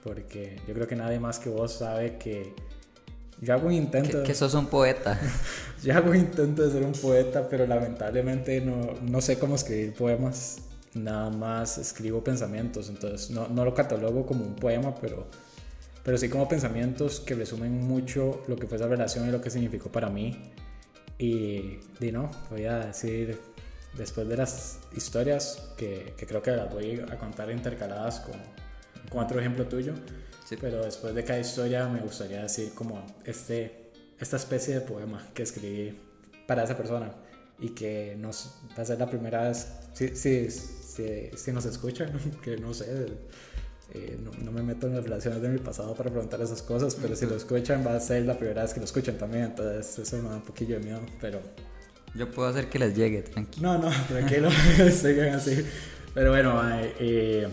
porque 0.05 0.61
yo 0.69 0.75
creo 0.75 0.87
que 0.87 0.97
nadie 0.97 1.19
más 1.19 1.39
que 1.39 1.49
vos 1.49 1.73
sabe 1.73 2.19
que 2.19 2.55
yo 3.43 3.55
hago 3.55 3.67
un 3.67 3.73
intento... 3.73 4.23
Que, 4.23 4.29
que 4.29 4.35
sos 4.35 4.55
un 4.55 4.67
poeta. 4.67 5.19
yo 5.83 5.93
hago 5.95 6.11
un 6.11 6.17
intento 6.17 6.63
de 6.63 6.71
ser 6.71 6.85
un 6.85 6.93
poeta, 6.93 7.49
pero 7.49 7.67
lamentablemente 7.67 8.61
no, 8.61 8.95
no 9.03 9.21
sé 9.21 9.37
cómo 9.37 9.57
escribir 9.57 9.95
poemas, 9.95 10.59
nada 10.95 11.29
más 11.29 11.77
escribo 11.77 12.23
pensamientos, 12.23 12.89
entonces 12.89 13.31
no, 13.31 13.49
no 13.49 13.65
lo 13.65 13.75
catalogo 13.75 14.25
como 14.25 14.45
un 14.45 14.55
poema, 14.55 14.95
pero, 14.95 15.27
pero 16.05 16.17
sí 16.19 16.29
como 16.29 16.49
pensamientos 16.49 17.19
que 17.19 17.35
resumen 17.35 17.83
mucho 17.85 18.45
lo 18.47 18.55
que 18.55 18.69
fue 18.69 18.77
esa 18.77 18.87
relación 18.87 19.29
y 19.29 19.33
lo 19.33 19.41
que 19.41 19.51
significó 19.51 19.91
para 19.91 20.09
mí. 20.09 20.53
Y, 21.19 21.81
y 22.01 22.13
no, 22.13 22.31
voy 22.49 22.67
a 22.67 22.79
decir 22.79 23.41
después 23.99 24.29
de 24.29 24.37
las 24.37 24.79
historias, 24.97 25.71
que, 25.77 26.15
que, 26.17 26.27
creo 26.27 26.43
que 26.43 26.53
las 26.53 26.73
voy 26.73 27.01
a 27.11 27.19
contar 27.19 27.51
intercaladas 27.51 28.21
con, 28.21 28.35
con 29.11 29.25
otro 29.25 29.41
ejemplo 29.41 29.67
tuyo, 29.67 29.95
sí. 30.55 30.59
pero 30.61 30.85
después 30.85 31.15
de 31.15 31.25
cada 31.25 31.41
historia 31.41 31.89
me 31.89 32.01
gustaría 32.01 32.43
decir 32.43 32.73
como 32.75 33.05
este, 33.25 33.91
esta 34.19 34.37
especie 34.37 34.75
de 34.75 34.81
poema 34.81 35.27
que 35.35 35.43
escribí 35.43 35.99
para 36.47 36.65
esa 36.65 36.77
persona 36.77 37.13
y 37.59 37.71
que 37.71 38.17
nos 38.19 38.55
va 38.77 38.83
a 38.83 38.85
ser 38.85 38.99
la 38.99 39.09
primera 39.09 39.49
vez, 39.49 39.69
si, 39.93 40.17
si, 40.17 40.51
si, 40.51 41.31
si 41.35 41.53
nos 41.53 41.65
escuchan, 41.65 42.13
que 42.43 42.57
no 42.57 42.75
sé, 42.75 43.07
eh, 43.95 44.19
no, 44.23 44.31
no, 44.43 44.53
me 44.53 44.63
meto 44.63 44.87
en 44.87 44.97
las 44.97 45.05
relaciones 45.05 45.43
de 45.43 45.49
mi 45.49 45.59
pasado 45.59 45.95
para 45.95 46.11
preguntar 46.11 46.41
esas 46.41 46.63
cosas, 46.63 46.97
pero 47.01 47.15
si 47.15 47.27
lo 47.27 47.37
escuchan 47.37 47.87
va 47.87 47.95
a 47.95 48.01
ser 48.01 48.25
la 48.25 48.37
primera 48.37 48.63
vez 48.63 48.75
que 48.75 48.81
lo 48.81 48.87
escuchan 48.87 49.17
también, 49.17 49.45
entonces 49.45 49.99
eso 49.99 50.17
me 50.17 50.29
da 50.29 50.37
un 50.37 50.43
poquillo 50.43 50.79
de 50.79 50.85
miedo, 50.85 51.01
pero 51.21 51.41
yo 52.15 52.31
puedo 52.31 52.49
hacer 52.49 52.69
que 52.69 52.79
les 52.79 52.95
llegue, 52.95 53.23
tranquilo. 53.23 53.73
No, 53.73 53.79
no, 53.79 54.07
tranquilo, 54.07 54.51
sigan 54.93 55.35
así. 55.35 55.65
Pero 56.15 56.31
bueno, 56.31 56.61
eh, 56.99 57.49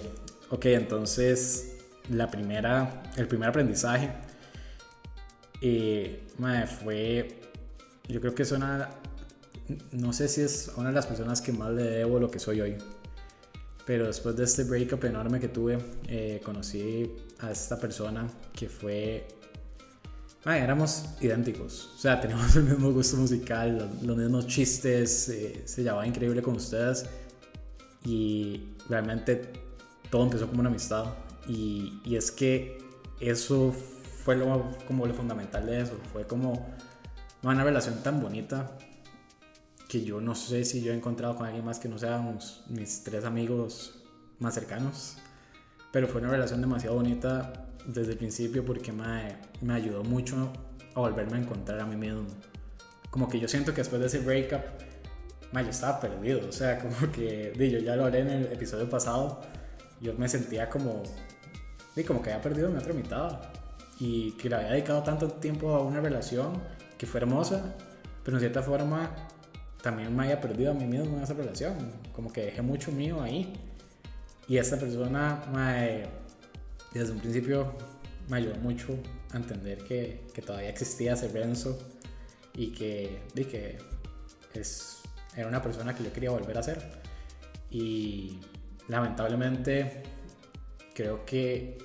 ok, 0.49 0.65
entonces 0.65 1.68
la 2.09 2.29
primera, 2.29 3.03
el 3.15 3.27
primer 3.27 3.49
aprendizaje 3.49 4.11
eh, 5.61 6.27
fue, 6.81 7.41
yo 8.07 8.19
creo 8.21 8.33
que 8.33 8.43
es 8.43 8.51
una, 8.51 8.89
no 9.91 10.13
sé 10.13 10.27
si 10.27 10.41
es 10.41 10.71
una 10.75 10.89
de 10.89 10.95
las 10.95 11.07
personas 11.07 11.41
que 11.41 11.51
más 11.51 11.71
le 11.71 11.83
debo 11.83 12.19
lo 12.19 12.29
que 12.29 12.39
soy 12.39 12.61
hoy. 12.61 12.77
Pero 13.85 14.05
después 14.05 14.35
de 14.35 14.43
este 14.43 14.63
breakup 14.65 15.03
enorme 15.05 15.39
que 15.39 15.47
tuve, 15.47 15.79
eh, 16.07 16.41
conocí 16.43 17.11
a 17.39 17.51
esta 17.51 17.79
persona 17.79 18.27
que 18.53 18.69
fue 18.69 19.25
Ah, 20.45 20.57
éramos 20.57 21.05
idénticos. 21.19 21.91
O 21.95 21.99
sea, 21.99 22.19
teníamos 22.21 22.55
el 22.55 22.63
mismo 22.63 22.91
gusto 22.91 23.17
musical, 23.17 23.77
los, 23.77 24.03
los 24.03 24.17
mismos 24.17 24.47
chistes, 24.47 25.29
eh, 25.29 25.63
se 25.65 25.83
llevaba 25.83 26.07
increíble 26.07 26.41
con 26.41 26.55
ustedes. 26.55 27.05
Y 28.05 28.69
realmente 28.87 29.51
todo 30.09 30.23
empezó 30.23 30.47
como 30.47 30.61
una 30.61 30.69
amistad. 30.69 31.05
Y, 31.49 31.99
y 32.05 32.15
es 32.15 32.31
que 32.31 32.77
eso 33.19 33.73
fue 34.23 34.37
lo, 34.37 34.71
como 34.87 35.05
lo 35.05 35.13
fundamental 35.13 35.65
de 35.65 35.81
eso. 35.81 35.97
Fue 36.13 36.25
como 36.25 36.73
una 37.43 37.63
relación 37.63 38.01
tan 38.03 38.21
bonita 38.21 38.77
que 39.89 40.03
yo 40.03 40.21
no 40.21 40.35
sé 40.35 40.63
si 40.65 40.81
yo 40.81 40.93
he 40.93 40.95
encontrado 40.95 41.35
con 41.35 41.47
alguien 41.47 41.65
más 41.65 41.79
que 41.79 41.89
no 41.89 41.97
sean 41.97 42.37
mis 42.67 43.03
tres 43.03 43.25
amigos 43.25 44.03
más 44.39 44.53
cercanos. 44.53 45.17
Pero 45.91 46.07
fue 46.07 46.21
una 46.21 46.29
relación 46.29 46.61
demasiado 46.61 46.95
bonita 46.95 47.65
desde 47.87 48.11
el 48.11 48.17
principio 48.17 48.63
porque 48.63 48.91
me, 48.91 49.37
me 49.61 49.73
ayudó 49.73 50.03
mucho 50.03 50.53
a 50.93 50.99
volverme 50.99 51.37
a 51.37 51.41
encontrar 51.41 51.79
a 51.79 51.85
mí 51.85 51.95
mismo. 51.95 52.27
Como 53.09 53.27
que 53.27 53.39
yo 53.39 53.47
siento 53.47 53.71
que 53.71 53.77
después 53.77 53.99
de 53.99 54.07
ese 54.07 54.19
breakup, 54.19 54.61
ma, 55.51 55.61
yo 55.61 55.69
estaba 55.69 55.99
perdido. 55.99 56.47
O 56.47 56.51
sea, 56.51 56.79
como 56.81 57.11
que, 57.11 57.53
yo 57.57 57.79
ya 57.79 57.95
lo 57.95 58.05
hablé 58.05 58.19
en 58.19 58.29
el 58.29 58.43
episodio 58.53 58.89
pasado, 58.89 59.41
yo 60.01 60.13
me 60.13 60.29
sentía 60.29 60.69
como, 60.69 61.03
di, 61.99 62.03
como 62.05 62.21
que 62.21 62.31
había 62.31 62.41
perdido 62.41 62.69
mi 62.69 62.77
otra 62.77 62.93
mitad. 62.93 63.39
Y 63.99 64.31
que 64.33 64.49
le 64.49 64.55
había 64.55 64.69
dedicado 64.69 65.03
tanto 65.03 65.27
tiempo 65.27 65.75
a 65.75 65.83
una 65.83 65.99
relación 65.99 66.53
que 66.97 67.05
fue 67.05 67.19
hermosa, 67.19 67.75
pero 68.23 68.37
en 68.37 68.41
cierta 68.41 68.61
forma 68.61 69.11
también 69.81 70.15
me 70.15 70.23
había 70.23 70.39
perdido 70.39 70.71
a 70.71 70.73
mí 70.73 70.85
mismo 70.85 71.17
en 71.17 71.23
esa 71.23 71.33
relación. 71.33 71.75
Como 72.13 72.31
que 72.31 72.45
dejé 72.45 72.61
mucho 72.61 72.91
mío 72.91 73.21
ahí. 73.21 73.53
Y 74.47 74.57
esta 74.57 74.77
persona, 74.77 75.43
desde 76.93 77.11
un 77.11 77.19
principio 77.19 77.73
me 78.29 78.37
ayudó 78.37 78.55
mucho 78.55 78.97
a 79.31 79.37
entender 79.37 79.79
que, 79.83 80.21
todavía 80.45 80.69
existía 80.69 81.13
ese 81.13 81.27
Renzo 81.27 81.77
y 82.53 82.71
que, 82.71 83.21
y 83.35 84.57
es, 84.57 85.01
era 85.35 85.47
una 85.47 85.61
persona 85.61 85.95
que 85.95 86.03
yo 86.03 86.13
quería 86.13 86.31
volver 86.31 86.57
a 86.57 86.63
ser. 86.63 86.83
Y 87.69 88.39
lamentablemente 88.87 90.03
creo 90.93 91.25
que, 91.25 91.77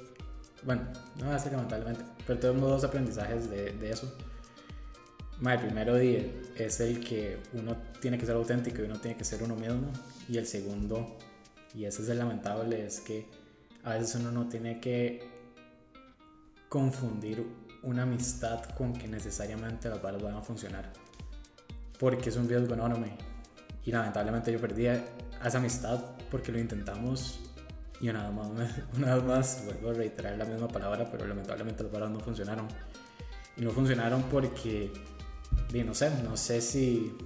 bueno, 0.64 0.82
no 1.18 1.26
voy 1.26 1.34
a 1.34 1.50
lamentablemente, 1.50 2.04
pero 2.26 2.38
tengo 2.38 2.68
dos 2.68 2.84
aprendizajes 2.84 3.50
de, 3.50 3.72
de 3.72 3.90
eso. 3.90 4.12
el 5.46 5.58
primero 5.58 5.96
es 5.96 6.80
el 6.80 7.00
que 7.00 7.38
uno 7.52 7.76
tiene 8.00 8.18
que 8.18 8.26
ser 8.26 8.34
auténtico 8.36 8.82
y 8.82 8.84
uno 8.86 8.98
tiene 8.98 9.16
que 9.16 9.24
ser 9.24 9.42
uno 9.42 9.56
mismo. 9.56 9.90
Y 10.28 10.38
el 10.38 10.46
segundo, 10.46 11.18
y 11.74 11.84
ese 11.84 12.02
es 12.02 12.08
el 12.08 12.18
lamentable, 12.18 12.86
es 12.86 13.00
que 13.00 13.26
a 13.84 13.94
veces 13.94 14.14
uno 14.16 14.32
no 14.32 14.48
tiene 14.48 14.80
que 14.80 15.28
confundir 16.68 17.46
una 17.82 18.02
amistad 18.02 18.64
con 18.76 18.94
que 18.94 19.06
necesariamente 19.06 19.88
las 19.88 20.00
balas 20.00 20.22
van 20.22 20.34
a 20.34 20.42
funcionar. 20.42 20.90
Porque 21.98 22.30
es 22.30 22.36
un 22.36 22.48
riesgo 22.48 22.74
enorme. 22.74 23.16
Y 23.84 23.92
lamentablemente 23.92 24.50
yo 24.50 24.60
perdí 24.60 24.86
esa 24.86 25.58
amistad 25.58 26.02
porque 26.30 26.50
lo 26.50 26.58
intentamos 26.58 27.53
y 28.04 28.12
vez 28.12 28.32
más, 28.32 28.48
una 28.96 29.14
vez 29.14 29.24
más 29.24 29.64
vuelvo 29.64 29.90
a 29.90 29.92
reiterar 29.94 30.36
la 30.36 30.44
misma 30.44 30.68
palabra, 30.68 31.08
pero 31.10 31.26
lamentablemente 31.26 31.82
las 31.82 31.92
balas 31.92 32.10
no 32.10 32.20
funcionaron. 32.20 32.68
Y 33.56 33.62
no 33.62 33.70
funcionaron 33.70 34.22
porque, 34.24 34.92
no 35.72 35.94
sé, 35.94 36.10
no 36.22 36.36
sé 36.36 36.60
si, 36.60 37.16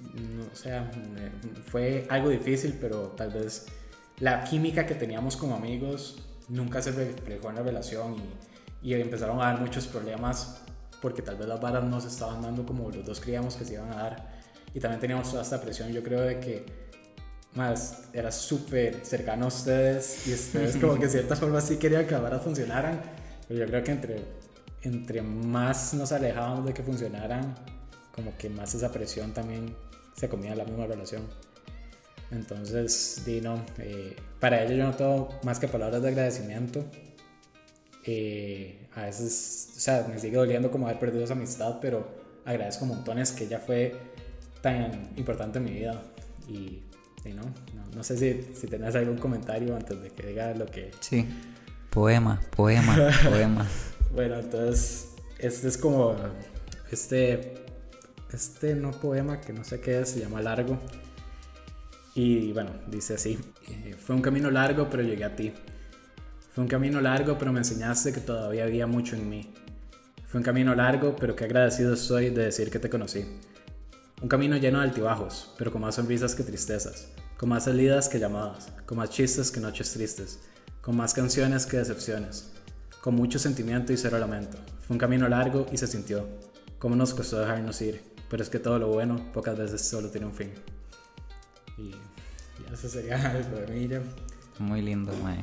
no, 0.00 0.42
o 0.52 0.56
sea, 0.56 0.90
fue 1.66 2.06
algo 2.10 2.30
difícil, 2.30 2.78
pero 2.80 3.08
tal 3.08 3.30
vez 3.30 3.66
la 4.18 4.42
química 4.42 4.86
que 4.86 4.96
teníamos 4.96 5.36
como 5.36 5.54
amigos 5.54 6.18
nunca 6.48 6.82
se 6.82 6.90
reflejó 6.90 7.50
en 7.50 7.56
la 7.56 7.62
relación 7.62 8.16
y, 8.82 8.90
y 8.90 8.94
empezaron 8.94 9.40
a 9.40 9.44
dar 9.44 9.60
muchos 9.60 9.86
problemas 9.86 10.62
porque 11.00 11.22
tal 11.22 11.36
vez 11.36 11.46
las 11.46 11.60
varas 11.60 11.84
no 11.84 12.00
se 12.00 12.08
estaban 12.08 12.42
dando 12.42 12.66
como 12.66 12.90
los 12.90 13.04
dos 13.04 13.20
creíamos 13.20 13.54
que 13.54 13.64
se 13.64 13.74
iban 13.74 13.92
a 13.92 13.96
dar. 13.96 14.32
Y 14.74 14.80
también 14.80 15.00
teníamos 15.00 15.30
toda 15.30 15.42
esta 15.42 15.60
presión, 15.60 15.92
yo 15.92 16.02
creo, 16.02 16.22
de 16.22 16.40
que 16.40 16.90
más 17.54 18.04
era 18.12 18.32
súper 18.32 19.04
cercano 19.04 19.44
a 19.44 19.48
ustedes 19.48 20.26
y 20.26 20.32
ustedes 20.32 20.76
como 20.76 20.94
que 20.94 21.06
de 21.06 21.10
cierta 21.10 21.36
forma 21.36 21.60
sí 21.60 21.76
querían 21.76 22.06
que 22.06 22.12
las 22.12 22.22
varas 22.22 22.42
funcionaran. 22.42 23.00
Pero 23.48 23.60
yo 23.60 23.66
creo 23.66 23.84
que 23.84 23.92
entre, 23.92 24.24
entre 24.82 25.22
más 25.22 25.94
nos 25.94 26.12
alejábamos 26.12 26.66
de 26.66 26.72
que 26.72 26.82
funcionaran, 26.82 27.54
como 28.14 28.36
que 28.36 28.48
más 28.48 28.74
esa 28.74 28.90
presión 28.90 29.32
también 29.32 29.74
se 30.16 30.28
comía 30.28 30.54
la 30.54 30.64
misma 30.64 30.86
relación. 30.86 31.22
Entonces, 32.30 33.22
Dino, 33.26 33.62
eh, 33.78 34.16
para 34.40 34.62
ello 34.64 34.74
yo 34.74 34.84
no 34.84 34.94
tengo 34.94 35.40
más 35.42 35.58
que 35.58 35.68
palabras 35.68 36.00
de 36.00 36.08
agradecimiento. 36.08 36.84
Eh, 38.04 38.88
a 38.94 39.02
veces, 39.02 39.74
o 39.76 39.80
sea, 39.80 40.06
me 40.08 40.18
sigue 40.18 40.36
doliendo 40.36 40.70
como 40.70 40.86
haber 40.86 40.98
perdido 40.98 41.24
esa 41.24 41.34
amistad, 41.34 41.78
pero 41.80 42.08
agradezco 42.44 42.86
montones 42.86 43.32
que 43.32 43.44
ella 43.44 43.58
fue 43.58 43.94
tan 44.62 45.10
importante 45.16 45.58
en 45.58 45.64
mi 45.64 45.72
vida. 45.72 46.02
Y, 46.48 46.82
no, 47.30 47.42
no, 47.94 48.02
sé 48.02 48.16
si, 48.16 48.54
si 48.54 48.66
tenés 48.66 48.94
algún 48.96 49.16
comentario 49.16 49.76
antes 49.76 50.02
de 50.02 50.10
que 50.10 50.26
diga 50.26 50.52
lo 50.54 50.66
que... 50.66 50.90
Sí, 51.00 51.28
poema, 51.90 52.40
poema, 52.56 52.96
poema. 53.28 53.66
bueno, 54.12 54.40
entonces, 54.40 55.10
este 55.38 55.68
es 55.68 55.78
como, 55.78 56.16
este, 56.90 57.54
este 58.32 58.74
no 58.74 58.90
poema, 58.90 59.40
que 59.40 59.52
no 59.52 59.62
sé 59.62 59.80
qué 59.80 60.00
es, 60.00 60.10
se 60.10 60.20
llama 60.20 60.42
Largo. 60.42 60.78
Y 62.14 62.52
bueno, 62.52 62.70
dice 62.88 63.14
así, 63.14 63.38
eh, 63.68 63.94
fue 63.98 64.14
un 64.14 64.22
camino 64.22 64.50
largo 64.50 64.88
pero 64.90 65.02
llegué 65.02 65.24
a 65.24 65.34
ti. 65.34 65.52
Fue 66.52 66.62
un 66.62 66.68
camino 66.68 67.00
largo 67.00 67.38
pero 67.38 67.52
me 67.52 67.60
enseñaste 67.60 68.12
que 68.12 68.20
todavía 68.20 68.64
había 68.64 68.86
mucho 68.86 69.16
en 69.16 69.28
mí. 69.28 69.50
Fue 70.26 70.38
un 70.38 70.44
camino 70.44 70.74
largo 70.74 71.16
pero 71.16 71.34
qué 71.34 71.44
agradecido 71.44 71.94
estoy 71.94 72.30
de 72.30 72.44
decir 72.44 72.70
que 72.70 72.78
te 72.78 72.90
conocí. 72.90 73.24
Un 74.22 74.28
camino 74.28 74.56
lleno 74.56 74.78
de 74.78 74.84
altibajos, 74.84 75.52
pero 75.58 75.72
con 75.72 75.80
más 75.80 75.96
sonrisas 75.96 76.36
que 76.36 76.44
tristezas, 76.44 77.08
con 77.36 77.48
más 77.48 77.64
salidas 77.64 78.08
que 78.08 78.20
llamadas, 78.20 78.68
con 78.86 78.98
más 78.98 79.10
chistes 79.10 79.50
que 79.50 79.58
noches 79.58 79.92
tristes, 79.92 80.38
con 80.80 80.96
más 80.96 81.12
canciones 81.12 81.66
que 81.66 81.78
decepciones, 81.78 82.52
con 83.00 83.16
mucho 83.16 83.40
sentimiento 83.40 83.92
y 83.92 83.96
cero 83.96 84.20
lamento. 84.20 84.58
Fue 84.86 84.94
un 84.94 84.98
camino 84.98 85.28
largo 85.28 85.66
y 85.72 85.76
se 85.76 85.88
sintió. 85.88 86.24
Cómo 86.78 86.94
nos 86.94 87.14
costó 87.14 87.40
dejarnos 87.40 87.82
ir, 87.82 88.00
pero 88.30 88.44
es 88.44 88.48
que 88.48 88.60
todo 88.60 88.78
lo 88.78 88.90
bueno 88.90 89.16
pocas 89.32 89.58
veces 89.58 89.82
solo 89.82 90.08
tiene 90.08 90.28
un 90.28 90.34
fin. 90.34 90.52
Y, 91.76 91.92
eso 92.72 92.88
sería 92.88 93.16
el 93.36 93.44
poemillo. 93.44 94.02
Muy 94.60 94.82
lindo, 94.82 95.12
Mae. 95.20 95.40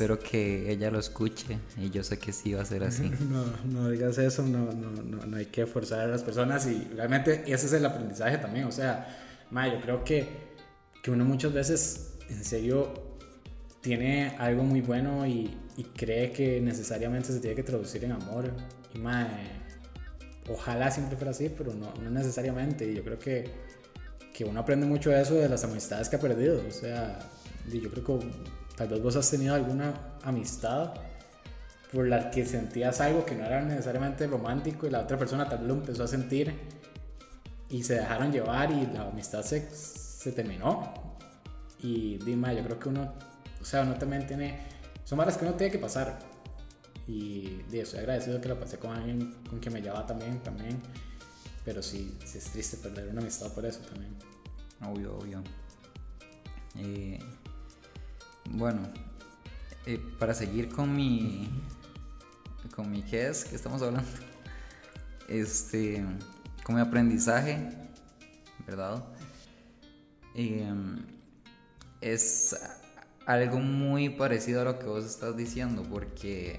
Espero 0.00 0.18
que 0.18 0.72
ella 0.72 0.90
lo 0.90 0.98
escuche 0.98 1.58
y 1.76 1.90
yo 1.90 2.02
sé 2.02 2.18
que 2.18 2.32
sí 2.32 2.54
va 2.54 2.62
a 2.62 2.64
ser 2.64 2.84
así. 2.84 3.10
No, 3.28 3.44
no 3.66 3.90
digas 3.90 4.16
eso, 4.16 4.42
no, 4.42 4.72
no, 4.72 4.90
no, 4.90 5.26
no 5.26 5.36
hay 5.36 5.44
que 5.44 5.66
forzar 5.66 6.00
a 6.00 6.06
las 6.06 6.22
personas 6.22 6.66
y 6.66 6.88
realmente 6.96 7.42
ese 7.44 7.66
es 7.66 7.72
el 7.74 7.84
aprendizaje 7.84 8.38
también. 8.38 8.64
O 8.64 8.72
sea, 8.72 9.14
Mae, 9.50 9.72
yo 9.72 9.80
creo 9.82 10.02
que, 10.02 10.26
que 11.02 11.10
uno 11.10 11.26
muchas 11.26 11.52
veces 11.52 12.14
en 12.30 12.42
serio 12.42 12.94
tiene 13.82 14.34
algo 14.38 14.62
muy 14.62 14.80
bueno 14.80 15.26
y, 15.26 15.54
y 15.76 15.84
cree 15.84 16.32
que 16.32 16.62
necesariamente 16.62 17.34
se 17.34 17.40
tiene 17.40 17.54
que 17.54 17.62
traducir 17.62 18.02
en 18.02 18.12
amor. 18.12 18.50
Y 18.94 19.00
mae, 19.00 19.50
ojalá 20.48 20.90
siempre 20.90 21.18
fuera 21.18 21.32
así, 21.32 21.50
pero 21.54 21.74
no, 21.74 21.92
no 22.02 22.08
necesariamente. 22.08 22.90
Y 22.90 22.94
yo 22.94 23.04
creo 23.04 23.18
que, 23.18 23.50
que 24.32 24.46
uno 24.46 24.60
aprende 24.60 24.86
mucho 24.86 25.10
de 25.10 25.20
eso 25.20 25.34
de 25.34 25.50
las 25.50 25.62
amistades 25.62 26.08
que 26.08 26.16
ha 26.16 26.20
perdido. 26.20 26.62
O 26.66 26.70
sea, 26.70 27.18
yo 27.70 27.90
creo 27.90 28.02
que 28.02 28.30
tal 28.80 28.88
vez 28.88 29.02
vos 29.02 29.16
has 29.16 29.30
tenido 29.30 29.54
alguna 29.54 29.92
amistad 30.22 30.94
por 31.92 32.08
la 32.08 32.30
que 32.30 32.46
sentías 32.46 32.98
algo 33.02 33.26
que 33.26 33.34
no 33.34 33.44
era 33.44 33.60
necesariamente 33.60 34.26
romántico 34.26 34.86
y 34.86 34.90
la 34.90 35.00
otra 35.00 35.18
persona 35.18 35.46
tal 35.46 35.58
vez 35.58 35.68
lo 35.68 35.74
empezó 35.74 36.04
a 36.04 36.08
sentir 36.08 36.54
y 37.68 37.82
se 37.82 37.96
dejaron 37.96 38.32
llevar 38.32 38.72
y 38.72 38.86
la 38.86 39.02
amistad 39.02 39.42
se, 39.42 39.68
se 39.70 40.32
terminó. 40.32 40.94
Y 41.82 42.16
Dima, 42.24 42.54
yo 42.54 42.64
creo 42.64 42.78
que 42.78 42.88
uno, 42.88 43.12
o 43.60 43.64
sea, 43.66 43.82
uno 43.82 43.96
también 43.96 44.26
tiene, 44.26 44.60
son 45.04 45.18
malas 45.18 45.36
que 45.36 45.44
uno 45.44 45.54
tiene 45.54 45.70
que 45.70 45.78
pasar. 45.78 46.18
Y 47.06 47.62
de 47.70 47.82
estoy 47.82 48.00
agradecido 48.00 48.40
que 48.40 48.48
lo 48.48 48.58
pasé 48.58 48.78
con 48.78 48.92
alguien 48.92 49.34
con 49.50 49.58
quien 49.58 49.74
me 49.74 49.82
llevaba 49.82 50.06
también, 50.06 50.38
también. 50.40 50.80
Pero 51.66 51.82
sí, 51.82 52.16
sí 52.24 52.38
es 52.38 52.44
triste 52.44 52.78
perder 52.78 53.10
una 53.10 53.20
amistad 53.20 53.52
por 53.52 53.66
eso 53.66 53.80
también. 53.80 54.16
Obvio, 54.82 55.18
obvio. 55.18 55.42
Eh, 56.76 57.18
bueno, 58.48 58.82
eh, 59.86 60.00
para 60.18 60.34
seguir 60.34 60.68
con 60.68 60.94
mi 60.94 61.48
con 62.74 62.90
mi 62.90 63.02
qué 63.02 63.28
es 63.28 63.44
que 63.44 63.56
estamos 63.56 63.82
hablando. 63.82 64.08
Este, 65.28 66.04
con 66.64 66.74
mi 66.74 66.80
aprendizaje, 66.80 67.70
¿verdad? 68.66 69.04
Em, 70.34 71.06
es 72.00 72.56
algo 73.26 73.60
muy 73.60 74.08
parecido 74.08 74.62
a 74.62 74.64
lo 74.64 74.80
que 74.80 74.86
vos 74.86 75.04
estás 75.04 75.36
diciendo, 75.36 75.84
porque 75.88 76.58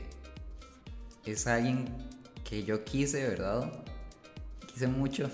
es 1.26 1.48
alguien 1.48 1.86
que 2.48 2.64
yo 2.64 2.86
quise, 2.86 3.28
¿verdad? 3.28 3.74
Quise 4.68 4.88
mucho. 4.88 5.30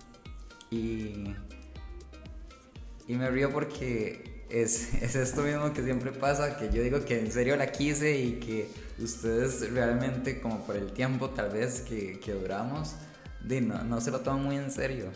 y, 0.70 1.34
y 3.08 3.14
me 3.14 3.30
río 3.30 3.50
porque 3.50 4.29
es, 4.50 4.94
es 5.02 5.14
esto 5.14 5.42
mismo 5.42 5.72
que 5.72 5.82
siempre 5.82 6.12
pasa, 6.12 6.56
que 6.56 6.70
yo 6.70 6.82
digo 6.82 7.04
que 7.04 7.18
en 7.18 7.32
serio 7.32 7.56
la 7.56 7.70
quise 7.72 8.18
y 8.18 8.32
que 8.34 8.70
ustedes 8.98 9.70
realmente 9.72 10.40
como 10.40 10.64
por 10.64 10.76
el 10.76 10.92
tiempo 10.92 11.30
tal 11.30 11.50
vez 11.50 11.80
que, 11.80 12.20
que 12.20 12.32
duramos, 12.32 12.94
no, 13.44 13.84
no 13.84 14.00
se 14.00 14.10
lo 14.10 14.20
toman 14.20 14.44
muy 14.44 14.56
en 14.56 14.70
serio. 14.70 15.06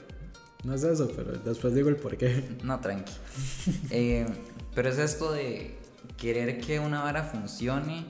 No 0.64 0.74
es 0.74 0.82
eso, 0.82 1.10
pero 1.14 1.32
después 1.32 1.74
digo 1.74 1.90
el 1.90 1.96
por 1.96 2.16
qué. 2.16 2.42
No, 2.62 2.80
tranqui. 2.80 3.12
Eh, 3.90 4.26
pero 4.74 4.88
es 4.88 4.98
esto 4.98 5.32
de 5.32 5.78
querer 6.16 6.60
que 6.60 6.80
una 6.80 7.02
vara 7.02 7.22
funcione 7.22 8.06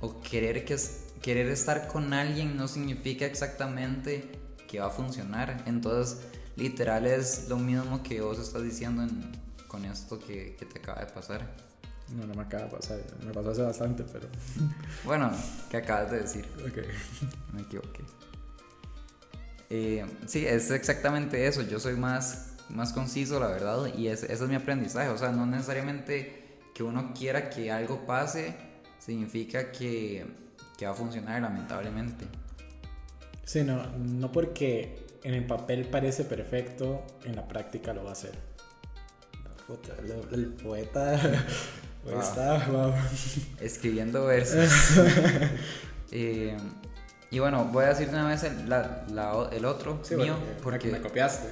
o 0.00 0.20
querer, 0.20 0.64
que, 0.64 0.76
querer 1.20 1.48
estar 1.48 1.88
con 1.88 2.12
alguien 2.12 2.56
no 2.56 2.68
significa 2.68 3.26
exactamente 3.26 4.30
que 4.66 4.80
va 4.80 4.86
a 4.86 4.90
funcionar. 4.90 5.62
Entonces, 5.66 6.20
literal 6.56 7.06
es 7.06 7.48
lo 7.48 7.58
mismo 7.58 8.02
que 8.02 8.20
vos 8.20 8.38
estás 8.38 8.62
diciendo 8.62 9.06
con 9.68 9.84
esto 9.84 10.18
que, 10.18 10.56
que 10.56 10.66
te 10.66 10.80
acaba 10.80 11.00
de 11.04 11.12
pasar. 11.12 11.46
No, 12.16 12.26
no 12.26 12.34
me 12.34 12.42
acaba 12.42 12.64
de 12.64 12.70
pasar. 12.70 12.98
Me 13.24 13.32
pasó 13.32 13.50
hace 13.50 13.62
bastante, 13.62 14.04
pero. 14.10 14.26
Bueno, 15.04 15.30
¿qué 15.70 15.76
acabas 15.76 16.10
de 16.10 16.20
decir? 16.20 16.46
Ok. 16.66 16.78
Me 17.52 17.62
equivoqué. 17.62 18.02
Eh, 19.70 20.06
sí, 20.26 20.46
es 20.46 20.70
exactamente 20.70 21.46
eso. 21.46 21.62
Yo 21.62 21.78
soy 21.78 21.94
más, 21.94 22.54
más 22.70 22.92
conciso, 22.92 23.38
la 23.38 23.48
verdad, 23.48 23.94
y 23.94 24.08
ese 24.08 24.32
es 24.32 24.40
mi 24.40 24.54
aprendizaje. 24.54 25.10
O 25.10 25.18
sea, 25.18 25.30
no 25.30 25.46
necesariamente 25.46 26.60
que 26.74 26.82
uno 26.82 27.12
quiera 27.14 27.50
que 27.50 27.70
algo 27.70 28.06
pase 28.06 28.54
significa 28.98 29.70
que, 29.70 30.26
que 30.78 30.86
va 30.86 30.92
a 30.92 30.94
funcionar, 30.94 31.42
lamentablemente. 31.42 32.24
Sí, 33.44 33.62
no, 33.62 33.86
no 33.96 34.32
porque 34.32 35.06
en 35.22 35.34
el 35.34 35.46
papel 35.46 35.86
parece 35.86 36.24
perfecto, 36.24 37.04
en 37.24 37.36
la 37.36 37.46
práctica 37.46 37.92
lo 37.92 38.04
va 38.04 38.10
a 38.10 38.12
hacer. 38.12 38.47
El, 40.32 40.46
poeta 40.46 41.20
Escribiendo 43.60 44.24
versos. 44.26 44.70
Eh, 46.10 46.56
y 47.30 47.38
bueno, 47.38 47.66
voy 47.66 47.84
a 47.84 47.88
decir 47.88 48.08
una 48.08 48.26
vez 48.26 48.42
el, 48.42 48.72
el 49.52 49.64
otro 49.66 50.00
mío. 50.16 50.38
porque 50.62 50.88
me 50.88 51.02
copiaste. 51.02 51.48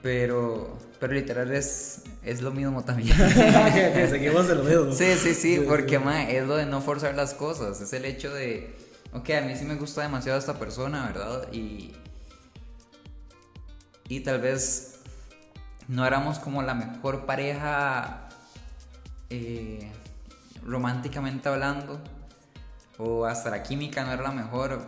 Pero, 0.00 0.78
pero 0.98 1.12
literal 1.12 1.52
es, 1.52 2.04
es 2.24 2.40
lo 2.40 2.52
mismo 2.52 2.82
también. 2.82 3.14
seguimos 4.08 4.48
en 4.48 4.56
lo 4.56 4.64
mismo. 4.64 4.94
Sí, 4.94 5.12
sí, 5.18 5.34
sí, 5.34 5.62
porque 5.68 6.00
es 6.30 6.46
lo 6.46 6.56
de 6.56 6.64
no 6.64 6.80
forzar 6.80 7.14
las 7.14 7.34
cosas. 7.34 7.82
Es 7.82 7.92
el 7.92 8.06
hecho 8.06 8.32
de, 8.32 8.74
ok, 9.12 9.28
a 9.28 9.40
mí 9.42 9.54
sí 9.56 9.66
me 9.66 9.74
gusta 9.74 10.00
demasiado 10.00 10.38
esta 10.38 10.58
persona, 10.58 11.06
¿verdad? 11.08 11.52
Y, 11.52 11.92
y 14.08 14.20
tal 14.20 14.40
vez 14.40 14.89
no 15.90 16.06
éramos 16.06 16.38
como 16.38 16.62
la 16.62 16.72
mejor 16.72 17.26
pareja 17.26 18.28
eh, 19.28 19.90
románticamente 20.64 21.48
hablando, 21.48 22.00
o 22.96 23.24
hasta 23.24 23.50
la 23.50 23.64
química 23.64 24.04
no 24.04 24.12
era 24.12 24.22
la 24.22 24.30
mejor, 24.30 24.82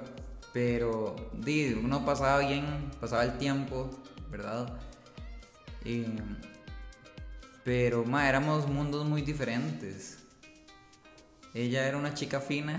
pero 0.52 1.16
di, 1.32 1.74
uno 1.74 2.04
pasaba 2.04 2.38
bien, 2.38 2.92
pasaba 3.00 3.24
el 3.24 3.36
tiempo, 3.36 3.90
¿verdad? 4.30 4.72
pero 7.64 8.04
ma, 8.04 8.28
éramos 8.28 8.68
mundos 8.68 9.04
muy 9.04 9.22
diferentes. 9.22 10.18
Ella 11.52 11.86
era 11.86 11.98
una 11.98 12.14
chica 12.14 12.40
fina 12.40 12.78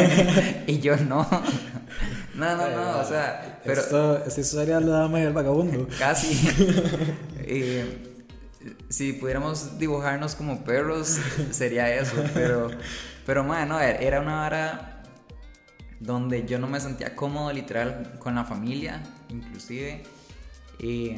y 0.66 0.80
yo 0.80 0.96
no. 0.98 1.26
No, 2.34 2.56
no, 2.56 2.68
no, 2.68 2.98
o 2.98 3.04
sea, 3.04 3.60
pero... 3.64 3.80
Esto, 3.80 4.24
esto 4.24 4.42
sería 4.42 4.80
la 4.80 5.02
dama 5.02 5.20
y 5.20 5.22
el 5.22 5.32
vagabundo. 5.32 5.86
Casi. 5.96 6.48
si 8.88 9.12
pudiéramos 9.14 9.78
dibujarnos 9.78 10.34
como 10.34 10.64
perros, 10.64 11.18
sería 11.50 11.94
eso, 11.94 12.16
pero, 12.34 12.70
pero 13.26 13.44
bueno, 13.44 13.80
era 13.80 14.20
una 14.20 14.36
vara 14.36 15.02
donde 16.00 16.46
yo 16.46 16.58
no 16.58 16.66
me 16.66 16.80
sentía 16.80 17.16
cómodo 17.16 17.52
literal 17.52 18.18
con 18.18 18.34
la 18.34 18.44
familia, 18.44 19.02
inclusive. 19.28 20.02
y, 20.78 21.16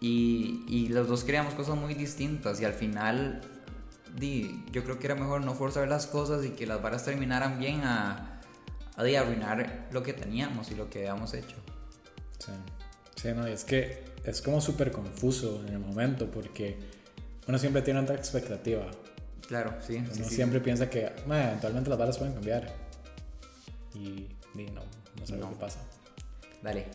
y, 0.00 0.88
los 0.88 1.08
dos 1.08 1.24
queríamos 1.24 1.54
cosas 1.54 1.76
muy 1.76 1.94
distintas 1.94 2.60
y 2.60 2.64
al 2.64 2.74
final 2.74 3.40
di, 4.16 4.64
yo 4.72 4.84
creo 4.84 4.98
que 4.98 5.06
era 5.06 5.14
mejor 5.14 5.44
no 5.44 5.54
forzar 5.54 5.88
las 5.88 6.06
cosas 6.06 6.44
y 6.44 6.50
que 6.50 6.66
las 6.66 6.82
varas 6.82 7.04
terminaran 7.04 7.58
bien 7.58 7.82
a, 7.84 8.40
a 8.96 9.02
arruinar 9.02 9.88
lo 9.90 10.02
que 10.02 10.12
teníamos 10.12 10.70
y 10.70 10.74
lo 10.74 10.90
que 10.90 11.00
habíamos 11.00 11.34
hecho. 11.34 11.56
Sí, 12.38 12.52
sí 13.16 13.28
no, 13.34 13.48
y 13.48 13.52
es 13.52 13.64
que 13.64 14.01
es 14.24 14.40
como 14.42 14.60
súper 14.60 14.90
confuso 14.92 15.62
en 15.66 15.74
el 15.74 15.78
momento 15.78 16.30
porque 16.30 16.76
uno 17.46 17.58
siempre 17.58 17.82
tiene 17.82 18.00
otra 18.00 18.14
expectativa. 18.14 18.86
Claro, 19.46 19.74
sí. 19.80 19.96
Uno 19.96 20.24
siempre 20.24 20.60
piensa 20.60 20.88
que 20.88 21.12
eventualmente 21.26 21.90
las 21.90 21.98
balas 21.98 22.18
pueden 22.18 22.34
cambiar. 22.34 22.72
Y, 23.94 24.28
no, 24.54 24.82
no 25.18 25.26
sé 25.26 25.36
lo 25.36 25.50
que 25.50 25.56
pasa. 25.56 25.80
Dale. 26.62 26.86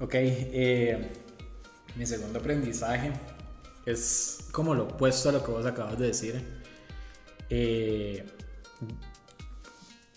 Ok, 0.00 0.14
eh, 0.14 1.12
mi 1.96 2.06
segundo 2.06 2.38
aprendizaje 2.38 3.12
es 3.86 4.48
como 4.52 4.74
lo 4.74 4.84
opuesto 4.84 5.30
a 5.30 5.32
lo 5.32 5.44
que 5.44 5.50
vos 5.50 5.66
acabas 5.66 5.98
de 5.98 6.06
decir. 6.06 6.62
Eh, 7.48 8.24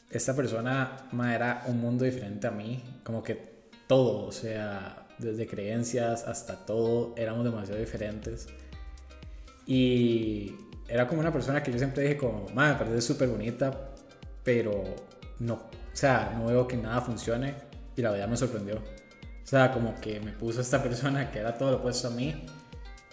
esta 0.09 0.35
persona 0.35 1.07
era 1.33 1.63
un 1.67 1.79
mundo 1.79 2.05
diferente 2.05 2.47
a 2.47 2.51
mí, 2.51 2.83
como 3.03 3.23
que 3.23 3.69
todo, 3.87 4.25
o 4.27 4.31
sea, 4.31 5.06
desde 5.17 5.47
creencias 5.47 6.23
hasta 6.23 6.65
todo, 6.65 7.13
éramos 7.17 7.43
demasiado 7.43 7.79
diferentes. 7.79 8.47
Y 9.65 10.55
era 10.87 11.07
como 11.07 11.19
una 11.21 11.31
persona 11.31 11.61
que 11.61 11.71
yo 11.71 11.77
siempre 11.77 12.03
dije 12.03 12.17
como, 12.17 12.45
madre, 12.53 12.73
me 12.73 12.79
parece 12.79 13.01
súper 13.01 13.27
bonita, 13.27 13.91
pero 14.43 14.83
no, 15.39 15.55
o 15.55 15.69
sea, 15.93 16.33
no 16.37 16.45
veo 16.45 16.67
que 16.67 16.77
nada 16.77 17.01
funcione 17.01 17.55
y 17.95 18.01
la 18.01 18.11
verdad 18.11 18.27
me 18.27 18.37
sorprendió. 18.37 18.75
O 18.75 19.49
sea, 19.49 19.71
como 19.71 19.95
que 19.99 20.19
me 20.19 20.31
puso 20.31 20.61
esta 20.61 20.81
persona 20.81 21.31
que 21.31 21.39
era 21.39 21.57
todo 21.57 21.71
lo 21.71 21.77
opuesto 21.77 22.07
a 22.07 22.11
mí 22.11 22.45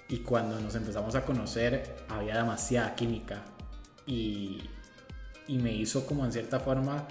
y 0.09 0.19
cuando 0.19 0.61
nos 0.61 0.75
empezamos 0.75 1.15
a 1.15 1.25
conocer 1.25 1.95
había 2.09 2.37
demasiada 2.37 2.95
química 2.95 3.43
y, 4.07 4.63
y 5.47 5.59
me 5.59 5.73
hizo 5.73 6.05
como 6.07 6.25
en 6.25 6.33
cierta 6.33 6.61
forma 6.61 7.07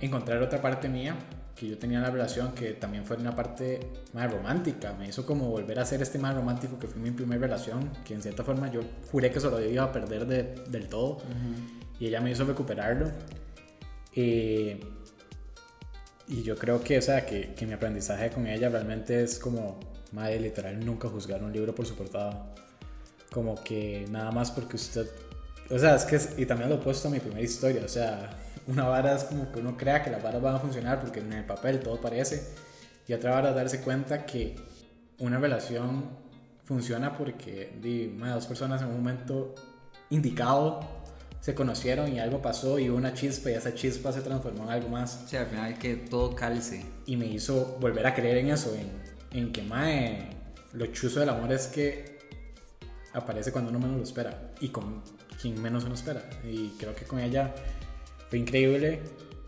encontrar 0.00 0.42
otra 0.42 0.60
parte 0.60 0.88
mía 0.88 1.16
que 1.56 1.66
yo 1.66 1.78
tenía 1.78 1.98
en 1.98 2.04
la 2.04 2.10
relación 2.10 2.52
que 2.52 2.74
también 2.74 3.04
fue 3.06 3.16
una 3.16 3.34
parte 3.34 3.80
más 4.12 4.30
romántica. 4.30 4.92
Me 4.92 5.08
hizo 5.08 5.24
como 5.24 5.48
volver 5.48 5.78
a 5.78 5.86
ser 5.86 6.02
este 6.02 6.18
más 6.18 6.34
romántico 6.34 6.78
que 6.78 6.86
fue 6.86 7.00
mi 7.00 7.10
primera 7.10 7.40
relación, 7.40 7.90
que 8.04 8.14
en 8.14 8.22
cierta 8.22 8.44
forma 8.44 8.70
yo 8.70 8.82
juré 9.10 9.30
que 9.30 9.40
solo 9.40 9.64
iba 9.64 9.84
a 9.84 9.90
perder 9.90 10.26
del 10.26 10.88
todo. 10.88 11.18
Y 11.98 12.06
ella 12.06 12.20
me 12.20 12.30
hizo 12.30 12.44
recuperarlo. 12.44 13.10
Eh, 14.14 14.78
y 16.28 16.42
yo 16.42 16.56
creo 16.56 16.82
que, 16.82 16.98
o 16.98 17.02
sea, 17.02 17.24
que, 17.24 17.54
que, 17.54 17.66
mi 17.66 17.72
aprendizaje 17.72 18.30
con 18.30 18.46
ella 18.46 18.68
realmente 18.68 19.22
es 19.22 19.38
como, 19.38 19.78
madre, 20.12 20.40
literal, 20.40 20.84
nunca 20.84 21.08
juzgar 21.08 21.42
un 21.42 21.52
libro 21.52 21.74
por 21.74 21.86
su 21.86 21.94
portada. 21.94 22.52
como 23.30 23.54
que 23.62 24.06
nada 24.10 24.30
más 24.30 24.50
porque 24.50 24.76
usted, 24.76 25.06
o 25.70 25.78
sea, 25.78 25.96
es 25.96 26.04
que, 26.04 26.42
y 26.42 26.46
también 26.46 26.68
lo 26.68 26.76
he 26.76 26.78
puesto 26.78 27.08
en 27.08 27.14
mi 27.14 27.20
primera 27.20 27.42
historia, 27.42 27.82
o 27.84 27.88
sea, 27.88 28.30
una 28.66 28.84
vara 28.84 29.14
es 29.14 29.24
como 29.24 29.50
que 29.52 29.60
uno 29.60 29.76
crea 29.76 30.02
que 30.02 30.10
las 30.10 30.22
varas 30.22 30.42
van 30.42 30.56
a 30.56 30.58
funcionar 30.58 31.00
porque 31.00 31.20
en 31.20 31.32
el 31.32 31.44
papel 31.44 31.80
todo 31.80 32.00
parece, 32.00 32.46
y 33.06 33.12
otra 33.12 33.32
vara 33.32 33.50
es 33.50 33.54
darse 33.54 33.80
cuenta 33.80 34.26
que 34.26 34.56
una 35.18 35.38
relación 35.38 36.10
funciona 36.64 37.16
porque 37.16 37.78
di, 37.80 38.08
ma, 38.08 38.32
dos 38.32 38.46
personas 38.46 38.82
en 38.82 38.88
un 38.88 38.96
momento 38.96 39.54
indicado 40.10 40.80
se 41.40 41.54
conocieron 41.54 42.12
y 42.12 42.18
algo 42.18 42.42
pasó 42.42 42.78
y 42.78 42.90
hubo 42.90 42.98
una 42.98 43.14
chispa 43.14 43.50
y 43.50 43.54
esa 43.54 43.72
chispa 43.72 44.10
se 44.10 44.20
transformó 44.20 44.64
en 44.64 44.70
algo 44.70 44.88
más. 44.88 45.22
O 45.24 45.28
sea, 45.28 45.42
al 45.42 45.46
final 45.46 45.78
que 45.78 45.94
todo 45.94 46.34
calce. 46.34 46.84
Y 47.06 47.16
me 47.16 47.26
hizo 47.26 47.76
volver 47.80 48.04
a 48.04 48.14
creer 48.14 48.38
en 48.38 48.50
eso, 48.50 48.74
en, 48.74 48.90
en 49.38 49.52
que 49.52 49.62
mae, 49.62 50.28
lo 50.72 50.86
chuzo 50.86 51.20
del 51.20 51.28
amor 51.28 51.52
es 51.52 51.68
que 51.68 52.18
aparece 53.14 53.52
cuando 53.52 53.70
uno 53.70 53.78
menos 53.78 53.96
lo 53.96 54.02
espera 54.02 54.52
y 54.60 54.70
con 54.70 55.02
quien 55.40 55.62
menos 55.62 55.84
uno 55.84 55.94
espera. 55.94 56.28
Y 56.44 56.70
creo 56.78 56.96
que 56.96 57.04
con 57.04 57.20
ella 57.20 57.54
fue 58.28 58.38
increíble. 58.38 59.00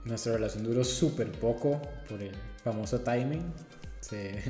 Nuestra 0.05 0.35
relación 0.35 0.65
duró 0.65 0.85
súper 0.85 1.31
poco 1.33 1.81
por 2.09 2.23
el 2.23 2.33
famoso 2.63 3.01
timing. 3.01 3.43
Se, 4.01 4.43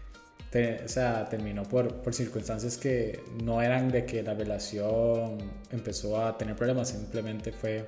te- 0.50 0.84
o 0.84 0.88
sea, 0.88 1.28
terminó 1.28 1.62
por, 1.64 1.94
por 2.02 2.14
circunstancias 2.14 2.76
que 2.76 3.22
no 3.42 3.62
eran 3.62 3.90
de 3.90 4.04
que 4.04 4.22
la 4.22 4.34
relación 4.34 5.38
empezó 5.70 6.20
a 6.24 6.36
tener 6.36 6.56
problemas, 6.56 6.88
simplemente 6.88 7.52
fue 7.52 7.86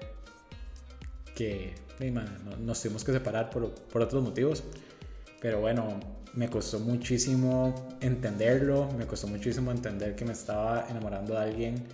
que 1.35 1.74
nos 2.61 2.82
tuvimos 2.82 3.04
que 3.04 3.12
separar 3.12 3.50
por, 3.50 3.70
por 3.74 4.02
otros 4.02 4.22
motivos. 4.22 4.62
Pero 5.40 5.61
bueno, 5.61 6.00
me 6.35 6.48
costó 6.48 6.78
muchísimo 6.80 7.96
entenderlo, 8.00 8.90
me 8.92 9.06
costó 9.06 9.26
muchísimo 9.26 9.70
entender 9.70 10.14
que 10.14 10.24
me 10.24 10.32
estaba 10.32 10.87
enamorando 10.88 11.35
de 11.35 11.40
alguien 11.40 11.85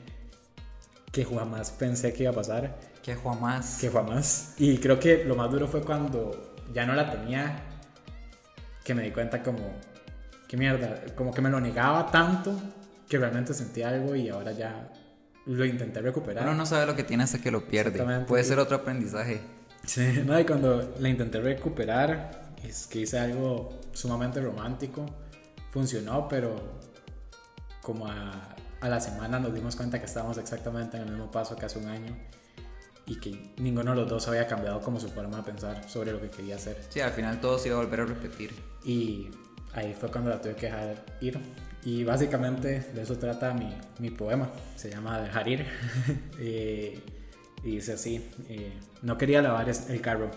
que 1.13 1.25
jamás 1.25 1.71
pensé 1.71 2.13
que 2.13 2.23
iba 2.25 2.33
a 2.33 2.35
pasar, 2.35 2.75
Que 3.03 3.17
jamás. 3.17 3.79
que 3.81 3.91
jamás. 3.91 4.55
Y 4.59 4.79
creo 4.79 4.99
que 5.01 5.25
lo 5.25 5.35
más 5.35 5.51
duro 5.51 5.67
fue 5.67 5.83
cuando 5.83 6.55
ya 6.73 6.87
no 6.87 6.95
la 6.95 7.11
tenía, 7.11 7.57
que 8.85 8.95
me 8.95 9.03
di 9.03 9.11
cuenta 9.11 9.43
como, 9.43 9.73
qué 10.49 10.57
mierda, 10.57 11.03
como 11.17 11.33
que 11.33 11.41
me 11.41 11.51
lo 11.51 11.61
negaba 11.61 12.11
tanto 12.11 12.57
que 13.09 13.19
realmente 13.19 13.53
sentí 13.53 13.83
algo 13.83 14.15
y 14.15 14.29
ahora 14.29 14.53
ya 14.53 14.89
lo 15.47 15.65
intenté 15.65 16.01
recuperar. 16.01 16.45
Uno 16.45 16.55
no 16.55 16.65
sabe 16.65 16.87
lo 16.87 16.95
que 16.95 17.03
tiene 17.03 17.25
hasta 17.25 17.41
que 17.41 17.51
lo 17.51 17.67
pierde. 17.67 18.25
Puede 18.27 18.45
ser 18.45 18.59
otro 18.59 18.77
aprendizaje. 18.77 19.41
Sí, 19.85 20.23
no, 20.25 20.39
y 20.39 20.45
cuando 20.45 20.95
la 20.99 21.09
intenté 21.09 21.41
recuperar, 21.41 22.55
es 22.63 22.87
que 22.87 23.01
hice 23.01 23.19
algo 23.19 23.81
sumamente 23.93 24.41
romántico, 24.41 25.05
funcionó, 25.73 26.29
pero 26.29 26.81
como 27.83 28.07
a, 28.07 28.55
a 28.81 28.89
la 28.89 29.01
semana 29.01 29.41
nos 29.41 29.53
dimos 29.53 29.75
cuenta 29.75 29.99
que 29.99 30.07
estábamos 30.07 30.39
exactamente 30.39 30.97
en 30.97 31.03
el 31.03 31.11
mismo 31.11 31.31
paso 31.31 31.57
que 31.57 31.67
hace 31.67 31.81
un 31.81 31.89
año 31.89 32.17
y 33.07 33.17
que 33.17 33.53
ninguno 33.59 33.91
de 33.91 33.97
los 34.01 34.09
dos 34.09 34.29
había 34.29 34.47
cambiado 34.47 34.81
como 34.81 35.01
su 35.01 35.09
forma 35.09 35.39
de 35.39 35.43
pensar 35.43 35.89
sobre 35.89 36.13
lo 36.13 36.21
que 36.21 36.31
quería 36.31 36.57
hacer. 36.57 36.77
Sí, 36.89 37.01
al 37.01 37.13
final 37.13 37.41
todo 37.41 37.59
se 37.59 37.69
iba 37.69 37.79
a 37.79 37.83
volver 37.83 38.01
a 38.01 38.05
repetir. 38.07 38.53
Y 38.85 39.29
ahí 39.75 39.95
fue 39.99 40.11
cuando 40.11 40.31
la 40.31 40.41
tuve 40.41 40.55
que 40.55 40.67
dejar 40.67 41.05
ir. 41.21 41.39
Y 41.85 42.05
básicamente 42.05 42.81
de 42.95 43.03
eso 43.03 43.19
trata 43.19 43.53
mi, 43.55 43.75
mi 43.99 44.11
poema. 44.11 44.51
Se 44.77 44.91
llama 44.91 45.21
Dejar 45.21 45.49
ir. 45.49 45.67
Eh, 46.39 47.01
y 47.65 47.77
dice 47.77 47.93
así, 47.93 48.29
eh, 48.49 48.73
no 49.03 49.17
quería 49.17 49.41
lavar 49.41 49.69
el 49.69 50.01
carro. 50.01 50.31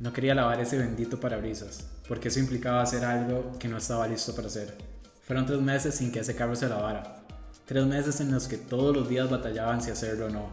No 0.00 0.12
quería 0.12 0.34
lavar 0.34 0.60
ese 0.60 0.76
bendito 0.76 1.20
parabrisas, 1.20 1.86
porque 2.08 2.28
eso 2.28 2.40
implicaba 2.40 2.82
hacer 2.82 3.04
algo 3.04 3.52
que 3.58 3.68
no 3.68 3.76
estaba 3.78 4.08
listo 4.08 4.34
para 4.34 4.48
hacer. 4.48 4.76
Fueron 5.22 5.46
tres 5.46 5.60
meses 5.60 5.94
sin 5.94 6.10
que 6.10 6.20
ese 6.20 6.34
carro 6.34 6.56
se 6.56 6.68
lavara. 6.68 7.24
Tres 7.64 7.86
meses 7.86 8.20
en 8.20 8.32
los 8.32 8.48
que 8.48 8.58
todos 8.58 8.94
los 8.94 9.08
días 9.08 9.30
batallaban 9.30 9.80
si 9.80 9.90
hacerlo 9.90 10.26
o 10.26 10.30
no. 10.30 10.50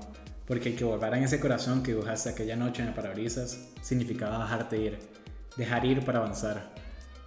Porque 0.52 0.68
el 0.68 0.76
que 0.76 0.84
volvaran 0.84 1.24
ese 1.24 1.40
corazón 1.40 1.82
que 1.82 1.92
dibujaste 1.94 2.28
aquella 2.28 2.58
noche 2.58 2.82
en 2.82 2.90
el 2.90 2.94
parabrisas 2.94 3.70
significaba 3.82 4.44
dejarte 4.44 4.78
ir. 4.78 5.00
Dejar 5.56 5.86
ir 5.86 6.04
para 6.04 6.20
avanzar. 6.20 6.76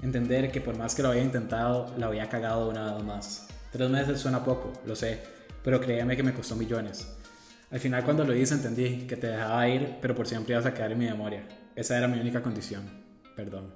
Entender 0.02 0.52
que 0.52 0.60
por 0.60 0.76
más 0.76 0.94
que 0.94 1.02
lo 1.02 1.08
había 1.08 1.22
intentado, 1.22 1.90
la 1.96 2.08
había 2.08 2.28
cagado 2.28 2.68
una 2.68 2.92
vez 2.92 3.02
más. 3.02 3.48
Tres 3.72 3.88
meses 3.88 4.20
suena 4.20 4.44
poco, 4.44 4.74
lo 4.84 4.94
sé, 4.94 5.22
pero 5.62 5.80
créeme 5.80 6.18
que 6.18 6.22
me 6.22 6.34
costó 6.34 6.54
millones. 6.54 7.08
Al 7.70 7.80
final 7.80 8.04
cuando 8.04 8.24
lo 8.24 8.36
hice 8.36 8.56
entendí 8.56 9.06
que 9.06 9.16
te 9.16 9.28
dejaba 9.28 9.66
ir, 9.70 9.96
pero 10.02 10.14
por 10.14 10.28
siempre 10.28 10.52
ibas 10.52 10.66
a 10.66 10.74
quedar 10.74 10.92
en 10.92 10.98
mi 10.98 11.06
memoria. 11.06 11.48
Esa 11.76 11.96
era 11.96 12.06
mi 12.06 12.20
única 12.20 12.42
condición. 12.42 12.84
Perdón. 13.34 13.72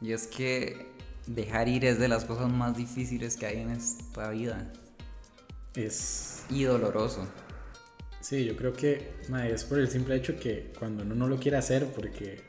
Y 0.00 0.10
es 0.10 0.26
que 0.26 0.88
dejar 1.28 1.68
ir 1.68 1.84
es 1.84 2.00
de 2.00 2.08
las 2.08 2.24
cosas 2.24 2.50
más 2.50 2.76
difíciles 2.76 3.36
que 3.36 3.46
hay 3.46 3.60
en 3.60 3.70
esta 3.70 4.30
vida. 4.30 4.72
Es... 5.76 6.44
Y 6.50 6.64
doloroso. 6.64 7.28
Sí, 8.24 8.46
yo 8.46 8.56
creo 8.56 8.72
que 8.72 9.10
es 9.52 9.64
por 9.64 9.78
el 9.78 9.88
simple 9.90 10.16
hecho 10.16 10.34
que 10.40 10.72
cuando 10.78 11.02
uno 11.02 11.14
no 11.14 11.28
lo 11.28 11.38
quiere 11.38 11.58
hacer, 11.58 11.88
porque, 11.88 12.40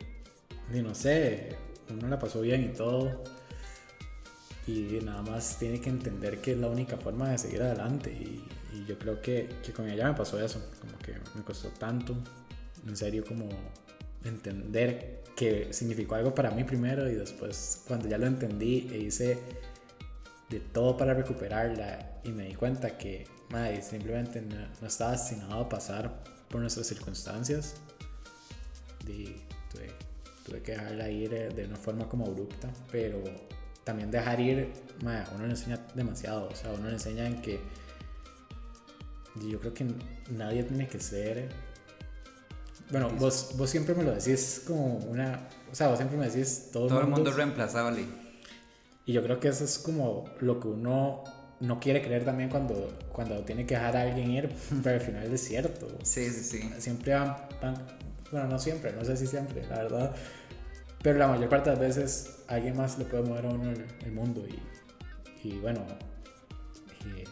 ni 0.72 0.82
no 0.82 0.96
sé, 0.96 1.50
uno 1.90 2.08
la 2.08 2.18
pasó 2.18 2.40
bien 2.40 2.64
y 2.64 2.70
todo, 2.70 3.22
y 4.68 5.02
nada 5.04 5.22
más 5.24 5.60
tiene 5.60 5.82
que 5.82 5.90
entender 5.90 6.40
que 6.40 6.54
es 6.54 6.58
la 6.58 6.70
única 6.70 6.96
forma 6.96 7.30
de 7.30 7.38
seguir 7.38 7.62
adelante. 7.62 8.10
Y, 8.10 8.42
yo 8.88 8.98
creo 9.00 9.22
que 9.22 9.50
con 9.76 9.90
ella 9.90 10.08
me 10.10 10.18
pasó 10.18 10.40
eso, 10.44 10.62
como 10.80 10.98
que 11.00 11.14
me 11.36 11.44
costó 11.44 11.70
tanto, 11.70 12.16
en 12.88 12.96
serio, 12.96 13.26
como 13.28 13.50
entender 14.24 15.24
que 15.36 15.74
significó 15.74 16.16
algo 16.16 16.34
para 16.34 16.52
mí 16.52 16.64
primero 16.64 17.10
y 17.10 17.16
después 17.16 17.84
cuando 17.86 18.08
ya 18.08 18.18
lo 18.18 18.28
entendí 18.28 18.90
e 18.94 18.98
hice 18.98 19.40
de 20.50 20.60
todo 20.60 20.96
para 20.96 21.14
recuperarla 21.14 22.20
y 22.24 22.30
me 22.30 22.46
di 22.46 22.56
cuenta 22.56 22.98
que 22.98 23.28
madre, 23.50 23.82
simplemente 23.82 24.42
no, 24.42 24.56
no 24.82 24.88
estaba 24.88 25.12
destinado 25.14 25.62
a 25.62 25.70
pasar 25.70 26.24
por 26.50 26.62
nuestras 26.62 26.86
circunstancias 26.88 27.76
y 29.08 29.26
tuve, 29.72 29.92
tuve 30.46 30.62
que 30.62 30.72
dejarla 30.74 31.10
ir 31.10 31.34
eh, 31.34 31.50
de 31.50 31.66
una 31.66 31.76
forma 31.76 32.08
como 32.08 32.26
abrupta 32.26 32.70
pero 32.92 33.24
también 33.84 34.10
dejar 34.12 34.40
ir 34.40 34.72
madre, 35.04 35.26
uno 35.36 35.46
le 35.46 35.52
enseña 35.52 35.80
demasiado 35.96 36.48
o 36.50 36.56
sea 36.56 36.72
uno 36.72 36.88
le 36.88 36.94
enseña 36.94 37.26
en 37.28 37.42
que 37.42 37.60
yo 39.50 39.60
creo 39.60 39.74
que 39.74 39.86
nadie 40.32 40.64
tiene 40.64 40.88
que 40.88 41.00
ser 41.00 41.50
bueno 42.92 43.10
vos, 43.18 43.52
vos 43.58 43.70
siempre 43.70 43.94
me 43.96 44.04
lo 44.04 44.12
decís 44.14 44.64
como 44.66 44.98
una 44.98 45.48
o 45.72 45.76
sea 45.76 45.88
vos 45.88 45.98
siempre 45.98 46.18
me 46.18 46.30
decís 46.30 46.70
todo, 46.72 46.88
Todo 46.88 47.02
el 47.02 47.08
mundo 47.08 47.30
es- 47.30 47.34
es 47.34 47.38
reemplazable. 47.38 48.06
Y 49.06 49.14
yo 49.14 49.22
creo 49.24 49.40
que 49.40 49.50
eso 49.50 49.64
es 49.64 49.78
como 49.80 50.26
lo 50.40 50.60
que 50.60 50.68
uno 50.68 51.24
no 51.60 51.80
quiere 51.80 52.02
creer 52.02 52.26
también 52.26 52.50
cuando, 52.50 52.98
cuando 53.14 53.40
tiene 53.44 53.66
que 53.66 53.76
dejar 53.76 53.96
a 53.98 54.02
alguien 54.02 54.32
ir, 54.32 54.50
pero 54.84 54.96
al 54.96 55.02
final 55.02 55.32
es 55.34 55.42
cierto. 55.44 55.88
Sí, 56.04 56.30
sí, 56.30 56.44
sí. 56.44 56.70
Siempre 56.80 57.14
van, 57.14 57.36
van- 57.62 57.86
bueno, 58.32 58.48
no 58.48 58.60
siempre, 58.60 58.92
no 58.94 59.06
sé 59.06 59.16
si 59.18 59.28
siempre, 59.28 59.66
la 59.68 59.78
verdad, 59.84 60.16
pero 61.04 61.20
la 61.20 61.28
mayor 61.28 61.48
parte 61.50 61.70
de 61.70 61.76
las 61.78 61.86
veces 61.98 62.38
alguien 62.48 62.76
más 62.76 62.98
le 62.98 63.06
puede 63.06 63.24
mover 63.24 63.46
a 63.46 63.50
uno 63.50 63.72
el, 63.72 63.86
el 64.06 64.12
mundo 64.12 64.44
y, 64.48 65.48
y 65.48 65.60
bueno, 65.60 65.82
y 67.06 67.24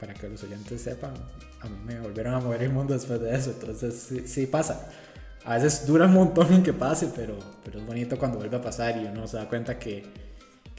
para 0.00 0.14
que 0.14 0.28
los 0.28 0.42
oyentes 0.42 0.80
sepan, 0.80 1.12
a 1.60 1.68
mí 1.68 1.76
me 1.84 2.00
volvieron 2.00 2.34
a 2.34 2.40
mover 2.40 2.62
el 2.62 2.70
mundo 2.72 2.94
después 2.94 3.20
de 3.20 3.34
eso, 3.34 3.50
entonces 3.50 3.94
sí, 3.94 4.26
sí 4.26 4.46
pasa. 4.46 4.88
A 5.44 5.54
veces 5.56 5.86
dura 5.86 6.06
un 6.06 6.14
montón 6.14 6.52
en 6.52 6.62
que 6.62 6.72
pase, 6.72 7.10
pero, 7.14 7.38
pero 7.64 7.78
es 7.80 7.86
bonito 7.86 8.18
cuando 8.18 8.38
vuelve 8.38 8.56
a 8.56 8.62
pasar 8.62 8.96
y 8.96 9.06
uno 9.06 9.26
se 9.26 9.36
da 9.36 9.48
cuenta 9.48 9.78
que, 9.78 10.04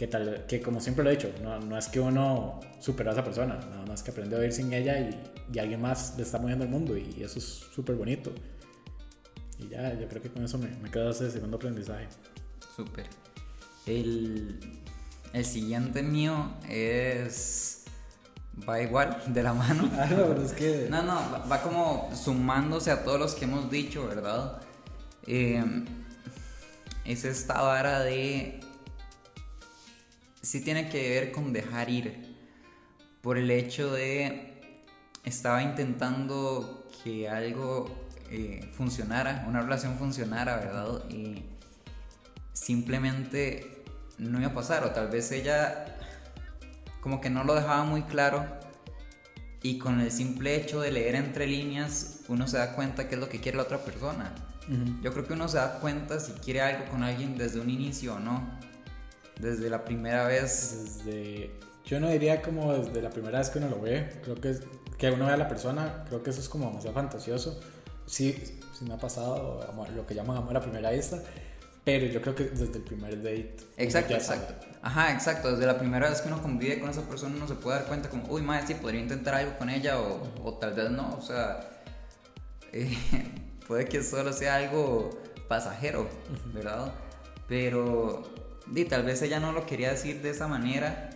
que, 0.02 0.08
tal, 0.08 0.48
que 0.48 0.60
como 0.64 0.82
siempre 0.82 1.04
lo 1.04 1.12
he 1.12 1.16
dicho, 1.16 1.32
no, 1.44 1.60
no 1.60 1.78
es 1.78 1.88
que 1.88 2.00
uno 2.00 2.60
superó 2.80 3.12
a 3.12 3.14
esa 3.14 3.24
persona, 3.24 3.60
nada 3.70 3.86
más 3.86 4.02
que 4.02 4.10
aprendió 4.10 4.40
a 4.40 4.42
vivir 4.42 4.52
sin 4.52 4.74
ella 4.74 4.98
y, 5.00 5.12
y 5.54 5.60
alguien 5.60 5.80
más 5.80 6.16
le 6.18 6.24
está 6.24 6.40
moviendo 6.40 6.64
el 6.64 6.72
mundo 6.72 6.98
y 6.98 7.22
eso 7.22 7.38
es 7.38 7.46
súper 7.46 7.96
bonito. 7.98 8.34
Y 9.60 9.68
ya, 9.68 9.94
yo 9.94 10.08
creo 10.08 10.20
que 10.20 10.32
con 10.32 10.44
eso 10.44 10.58
me, 10.58 10.70
me 10.78 10.90
quedo 10.90 11.12
ese 11.12 11.30
segundo 11.30 11.58
aprendizaje. 11.58 12.08
Súper. 12.76 13.06
El, 13.86 14.60
el 15.34 15.46
siguiente 15.46 16.02
mío 16.02 16.52
es. 16.68 17.84
Va 18.68 18.82
igual, 18.82 19.22
de 19.28 19.44
la 19.44 19.54
mano. 19.54 19.88
Ah, 19.94 20.08
no, 20.10 20.34
es 20.42 20.54
que... 20.54 20.88
No, 20.90 21.04
no, 21.04 21.14
va, 21.32 21.46
va 21.46 21.62
como 21.62 22.10
sumándose 22.16 22.90
a 22.90 23.04
todos 23.04 23.20
los 23.20 23.36
que 23.36 23.46
hemos 23.46 23.70
dicho, 23.70 24.08
¿verdad? 24.08 24.64
Eh, 25.28 25.64
es 27.06 27.24
esta 27.24 27.62
vara 27.62 28.00
de. 28.00 28.62
Sí 30.42 30.62
tiene 30.62 30.90
que 30.90 31.10
ver 31.10 31.32
con 31.32 31.54
dejar 31.54 31.90
ir. 31.90 32.36
Por 33.22 33.38
el 33.38 33.52
hecho 33.52 33.92
de. 33.92 34.48
Estaba 35.24 35.62
intentando 35.62 36.90
que 37.04 37.30
algo 37.30 38.08
eh, 38.32 38.72
funcionara, 38.74 39.46
una 39.48 39.62
relación 39.62 39.98
funcionara, 39.98 40.58
¿verdad? 40.58 41.08
Y 41.10 41.44
simplemente 42.54 43.84
no 44.18 44.40
iba 44.40 44.50
a 44.50 44.54
pasar, 44.54 44.84
o 44.84 44.92
tal 44.92 45.10
vez 45.10 45.32
ella 45.32 45.98
como 47.02 47.20
que 47.20 47.30
no 47.30 47.44
lo 47.44 47.56
dejaba 47.56 47.84
muy 47.84 48.04
claro 48.04 48.46
y 49.64 49.78
con 49.78 50.00
el 50.00 50.12
simple 50.12 50.56
hecho 50.56 50.82
de 50.82 50.92
leer 50.92 51.16
entre 51.16 51.48
líneas 51.48 52.22
uno 52.28 52.48
se 52.48 52.58
da 52.58 52.74
cuenta 52.74 53.08
qué 53.08 53.16
es 53.16 53.22
lo 53.22 53.30
que 53.30 53.40
quiere 53.40 53.58
la 53.58 53.64
otra 53.64 53.80
persona. 53.80 54.34
Yo 55.02 55.12
creo 55.12 55.28
que 55.28 55.34
uno 55.34 55.50
se 55.50 55.58
da 55.58 55.80
cuenta 55.80 56.20
si 56.20 56.32
quiere 56.34 56.62
algo 56.62 56.86
con 56.90 57.04
alguien 57.04 57.38
desde 57.38 57.60
un 57.60 57.70
inicio 57.70 58.16
o 58.16 58.20
no. 58.20 58.58
Desde 59.42 59.70
la 59.70 59.84
primera 59.84 60.28
vez. 60.28 61.04
Desde 61.04 61.52
yo 61.86 62.00
no 62.00 62.10
diría 62.10 62.42
como 62.42 62.74
desde 62.74 63.02
la 63.02 63.10
primera 63.10 63.40
vez 63.40 63.50
que 63.50 63.60
uno 63.60 63.70
lo 63.70 63.82
ve, 63.82 64.22
creo 64.24 64.36
que, 64.36 64.58
que 64.98 65.12
uno 65.12 65.26
ve 65.26 65.34
a 65.34 65.38
la 65.38 65.48
persona, 65.48 66.06
creo 66.08 66.24
que 66.24 66.30
eso 66.30 66.40
es 66.40 66.48
como 66.48 66.68
demasiado 66.68 66.94
fantasioso. 66.94 67.60
Sí, 68.06 68.34
sí 68.78 68.86
me 68.86 68.94
ha 68.94 68.98
pasado 68.98 69.60
lo 69.96 70.06
que 70.06 70.16
llaman 70.16 70.38
amor 70.38 70.56
a 70.56 70.62
primera 70.62 70.92
vista, 70.92 71.22
pero 71.84 72.06
yo 72.06 72.22
creo 72.22 72.36
que 72.36 72.46
desde 72.46 72.78
el 72.78 72.84
primer 72.84 73.18
date. 73.18 73.58
Exacto, 73.78 74.14
exacto. 74.14 74.68
Ajá, 74.82 75.12
exacto. 75.12 75.52
Desde 75.52 75.66
la 75.66 75.78
primera 75.78 76.10
vez 76.10 76.22
que 76.22 76.28
uno 76.28 76.42
convive 76.42 76.80
con 76.80 76.90
esa 76.90 77.02
persona, 77.02 77.36
uno 77.36 77.48
se 77.48 77.56
puede 77.56 77.80
dar 77.80 77.88
cuenta 77.88 78.10
como, 78.10 78.28
uy, 78.30 78.42
madre, 78.42 78.68
sí, 78.68 78.76
podría 78.76 79.02
intentar 79.02 79.34
algo 79.34 79.58
con 79.58 79.70
ella 79.70 80.00
o, 80.00 80.22
o 80.44 80.54
tal 80.54 80.74
vez 80.74 80.92
no. 80.92 81.16
O 81.18 81.22
sea, 81.22 81.72
eh, 82.74 82.98
puede 83.68 83.86
que 83.86 84.04
solo 84.04 84.32
sea 84.34 84.56
algo 84.56 85.10
pasajero, 85.48 86.08
¿verdad? 86.54 86.94
Pero 87.48 88.24
y 88.74 88.86
tal 88.86 89.04
vez 89.04 89.22
ella 89.22 89.40
no 89.40 89.52
lo 89.52 89.66
quería 89.66 89.92
decir 89.92 90.22
de 90.22 90.30
esa 90.30 90.48
manera 90.48 91.10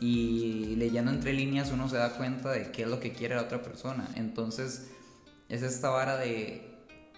y 0.00 0.76
leyendo 0.76 1.10
entre 1.10 1.32
líneas 1.32 1.70
uno 1.72 1.88
se 1.88 1.96
da 1.96 2.16
cuenta 2.16 2.50
de 2.50 2.70
qué 2.70 2.82
es 2.82 2.88
lo 2.88 3.00
que 3.00 3.12
quiere 3.12 3.34
la 3.34 3.42
otra 3.42 3.62
persona. 3.62 4.08
Entonces 4.14 4.90
es 5.48 5.62
esta 5.62 5.90
vara 5.90 6.16
de 6.16 6.68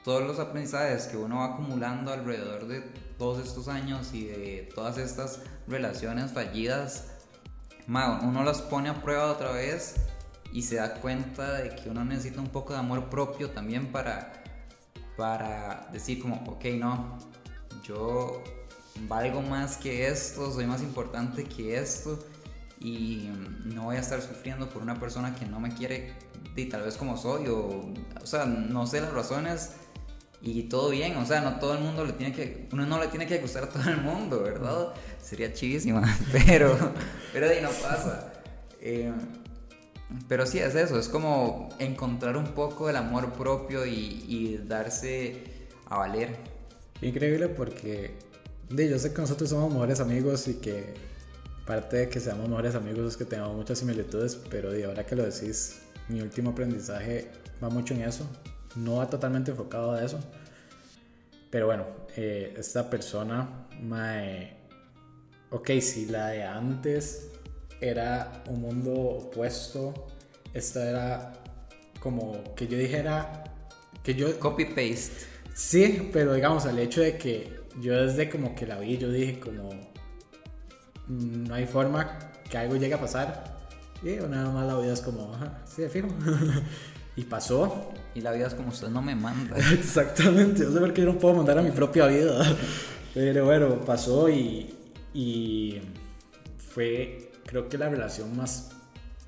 todos 0.05 0.23
los 0.23 0.39
aprendizajes 0.39 1.07
que 1.07 1.17
uno 1.17 1.39
va 1.39 1.55
acumulando 1.55 2.13
alrededor 2.13 2.67
de 2.67 2.81
todos 3.19 3.47
estos 3.47 3.69
años 3.69 4.15
y 4.15 4.25
de 4.25 4.71
todas 4.75 4.97
estas 4.99 5.41
relaciones 5.69 6.33
fallidas, 6.33 7.09
uno 7.87 8.45
las 8.45 8.63
pone 8.63 8.89
a 8.89 9.03
prueba 9.03 9.31
otra 9.31 9.53
vez 9.53 9.97
y 10.53 10.63
se 10.63 10.77
da 10.77 10.95
cuenta 10.95 11.55
de 11.55 11.75
que 11.75 11.91
uno 11.91 12.05
necesita 12.05 12.41
un 12.41 12.49
poco 12.49 12.73
de 12.73 12.79
amor 12.79 13.11
propio 13.11 13.51
también 13.51 13.93
para, 13.93 14.43
para 15.17 15.89
decir 15.93 16.21
como, 16.21 16.37
ok, 16.47 16.65
no, 16.79 17.19
yo 17.83 18.43
valgo 19.09 19.42
más 19.42 19.76
que 19.76 20.09
esto, 20.09 20.53
soy 20.53 20.66
más 20.66 20.83
importante 20.83 21.44
que 21.44 21.79
esto 21.79 22.18
y 22.81 23.31
no 23.64 23.85
voy 23.85 23.96
a 23.96 24.00
estar 24.00 24.22
sufriendo 24.22 24.68
por 24.68 24.83
una 24.83 24.98
persona 24.98 25.35
que 25.35 25.46
no 25.46 25.61
me 25.61 25.74
quiere 25.74 26.14
y 26.57 26.66
tal 26.66 26.83
vez 26.83 26.96
como 26.96 27.16
soy 27.16 27.46
o, 27.48 27.92
o 28.20 28.26
sea, 28.26 28.46
no 28.46 28.87
sé 28.87 29.00
las 29.00 29.12
razones 29.12 29.72
y 30.42 30.64
todo 30.64 30.90
bien, 30.90 31.16
o 31.16 31.26
sea, 31.26 31.42
no 31.42 31.59
todo 31.59 31.74
el 31.74 31.81
mundo 31.81 32.05
le 32.05 32.14
tiene 32.14 32.35
que, 32.35 32.68
uno 32.72 32.87
no 32.87 32.98
le 32.98 33.09
tiene 33.09 33.26
que 33.26 33.38
gustar 33.38 33.64
a 33.64 33.68
todo 33.68 33.88
el 33.90 33.98
mundo, 33.98 34.42
¿verdad? 34.42 34.94
Sería 35.22 35.53
chivísima, 35.53 36.03
pero, 36.33 36.76
pero 37.33 37.48
ahí 37.48 37.61
no 37.61 37.68
pasa. 37.68 38.33
Eh, 38.81 39.12
pero 40.29 40.46
sí 40.46 40.59
es 40.59 40.74
eso, 40.74 40.98
es 40.98 41.09
como 41.09 41.68
encontrar 41.79 42.37
un 42.37 42.48
poco 42.48 42.88
el 42.88 42.96
amor 42.96 43.33
propio 43.35 43.85
y, 43.85 44.24
y 44.26 44.61
darse 44.66 45.68
a 45.87 45.98
valer. 45.98 46.37
Increíble 47.03 47.48
porque 47.48 48.18
yo 48.71 48.99
sé 48.99 49.13
que 49.13 49.21
nosotros 49.21 49.51
somos 49.51 49.73
mejores 49.73 50.01
amigos 50.01 50.47
y 50.49 50.55
que 50.55 50.95
parte 51.67 51.97
de 51.97 52.09
que 52.09 52.21
seamos 52.21 52.49
mejores 52.49 52.75
amigos 52.75 53.13
es 53.13 53.17
que 53.17 53.25
tengamos 53.25 53.57
muchas 53.57 53.79
similitudes, 53.79 54.39
pero 54.49 54.71
de 54.71 54.85
ahora 54.85 55.05
que 55.05 55.17
lo 55.17 55.25
decís, 55.25 55.83
mi 56.09 56.21
último 56.21 56.51
aprendizaje 56.51 57.31
va 57.63 57.69
mucho 57.69 57.95
en 57.95 58.03
eso, 58.03 58.27
no 58.77 58.97
va 58.97 59.11
totalmente 59.11 59.51
enfocado 59.51 59.93
a 59.93 60.05
eso. 60.05 60.21
Pero 61.51 61.67
bueno, 61.67 61.85
eh, 62.17 62.55
esta 62.57 62.89
persona, 62.89 63.67
mae, 63.83 64.57
ok, 65.51 65.71
si 65.81 66.07
la 66.07 66.29
de 66.29 66.45
antes 66.45 67.29
era 67.81 68.45
un 68.49 68.61
mundo 68.61 68.93
opuesto, 68.93 70.07
esta 70.55 70.89
era 70.89 71.33
como 71.99 72.55
que 72.55 72.69
yo 72.69 72.79
dijera 72.79 73.45
que 74.05 74.15
yo... 74.15 74.39
Copy 74.39 74.67
paste. 74.67 75.11
Sí, 75.55 76.09
pero 76.13 76.35
digamos, 76.35 76.65
el 76.67 76.79
hecho 76.79 77.01
de 77.01 77.19
que 77.19 77.60
yo 77.81 78.07
desde 78.07 78.29
como 78.29 78.55
que 78.55 78.67
la 78.67 78.79
vi, 78.79 78.99
yo 78.99 79.11
dije 79.11 79.39
como, 79.39 79.71
mm, 81.09 81.45
no 81.45 81.55
hay 81.55 81.67
forma 81.67 82.19
que 82.49 82.59
algo 82.59 82.77
llegue 82.77 82.95
a 82.95 83.01
pasar. 83.01 83.61
Y 84.03 84.17
nada 84.17 84.51
más 84.51 84.67
la 84.67 84.79
vida 84.79 84.93
es 84.93 85.01
como, 85.01 85.35
ajá, 85.35 85.63
sí, 85.67 85.83
fijo. 85.89 86.09
y 87.17 87.25
pasó. 87.25 87.93
Y 88.15 88.21
la 88.23 88.33
vida 88.33 88.47
es 88.47 88.55
como 88.55 88.71
usted 88.71 88.89
no 88.89 89.03
me 89.03 89.15
manda. 89.15 89.57
Exactamente, 89.73 90.63
yo 90.63 90.73
sé 90.73 90.81
por 90.81 90.93
qué 90.93 91.03
yo 91.03 91.13
no 91.13 91.19
puedo 91.19 91.35
mandar 91.35 91.59
a 91.59 91.63
mi 91.63 91.71
propia 91.71 92.07
vida. 92.07 92.57
Pero 93.15 93.45
bueno, 93.45 93.81
pasó 93.81 94.29
y, 94.29 94.75
y 95.13 95.81
fue, 96.57 97.33
creo 97.45 97.69
que 97.69 97.77
la 97.77 97.89
relación 97.89 98.37
más 98.37 98.71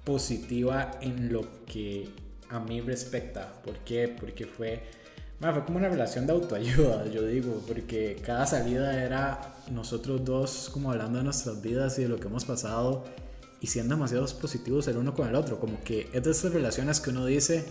positiva 0.05 0.93
en 1.01 1.33
lo 1.33 1.65
que 1.65 2.09
a 2.49 2.61
mí 2.61 2.81
respecta. 2.81 3.53
¿Por 3.63 3.79
qué? 3.79 4.09
Porque 4.09 4.47
fue, 4.47 4.83
fue 5.51 5.65
como 5.65 5.79
una 5.79 5.89
relación 5.89 6.27
de 6.27 6.35
autoayuda, 6.35 7.07
yo 7.07 7.27
digo, 7.27 7.63
porque 7.67 8.23
cada 8.25 8.47
salida 8.47 9.03
era 9.03 9.55
nosotros 9.73 10.25
dos 10.25 10.71
como 10.73 10.93
hablando 10.93 11.19
de 11.19 11.25
nuestras 11.25 11.61
vidas 11.61 11.99
y 11.99 12.03
de 12.03 12.09
lo 12.09 12.21
que 12.21 12.29
hemos 12.29 12.45
pasado 12.45 13.05
y 13.61 13.67
siendo 13.67 13.95
demasiado 13.95 14.27
positivos 14.41 14.87
el 14.89 14.99
uno 14.99 15.15
con 15.15 15.29
el 15.29 15.35
otro. 15.35 15.59
Como 15.59 15.83
que 15.83 16.09
es 16.13 16.23
de 16.23 16.31
esas 16.31 16.53
relaciones 16.53 17.01
que 17.01 17.11
uno 17.11 17.27
dice, 17.27 17.65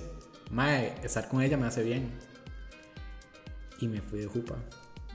mae, 0.49 0.95
estar 1.03 1.27
con 1.27 1.41
ella 1.41 1.57
me 1.57 1.67
hace 1.67 1.83
bien. 1.83 2.11
Y 3.79 3.87
me 3.87 4.01
fui 4.01 4.19
de 4.19 4.27
jupa. 4.27 4.55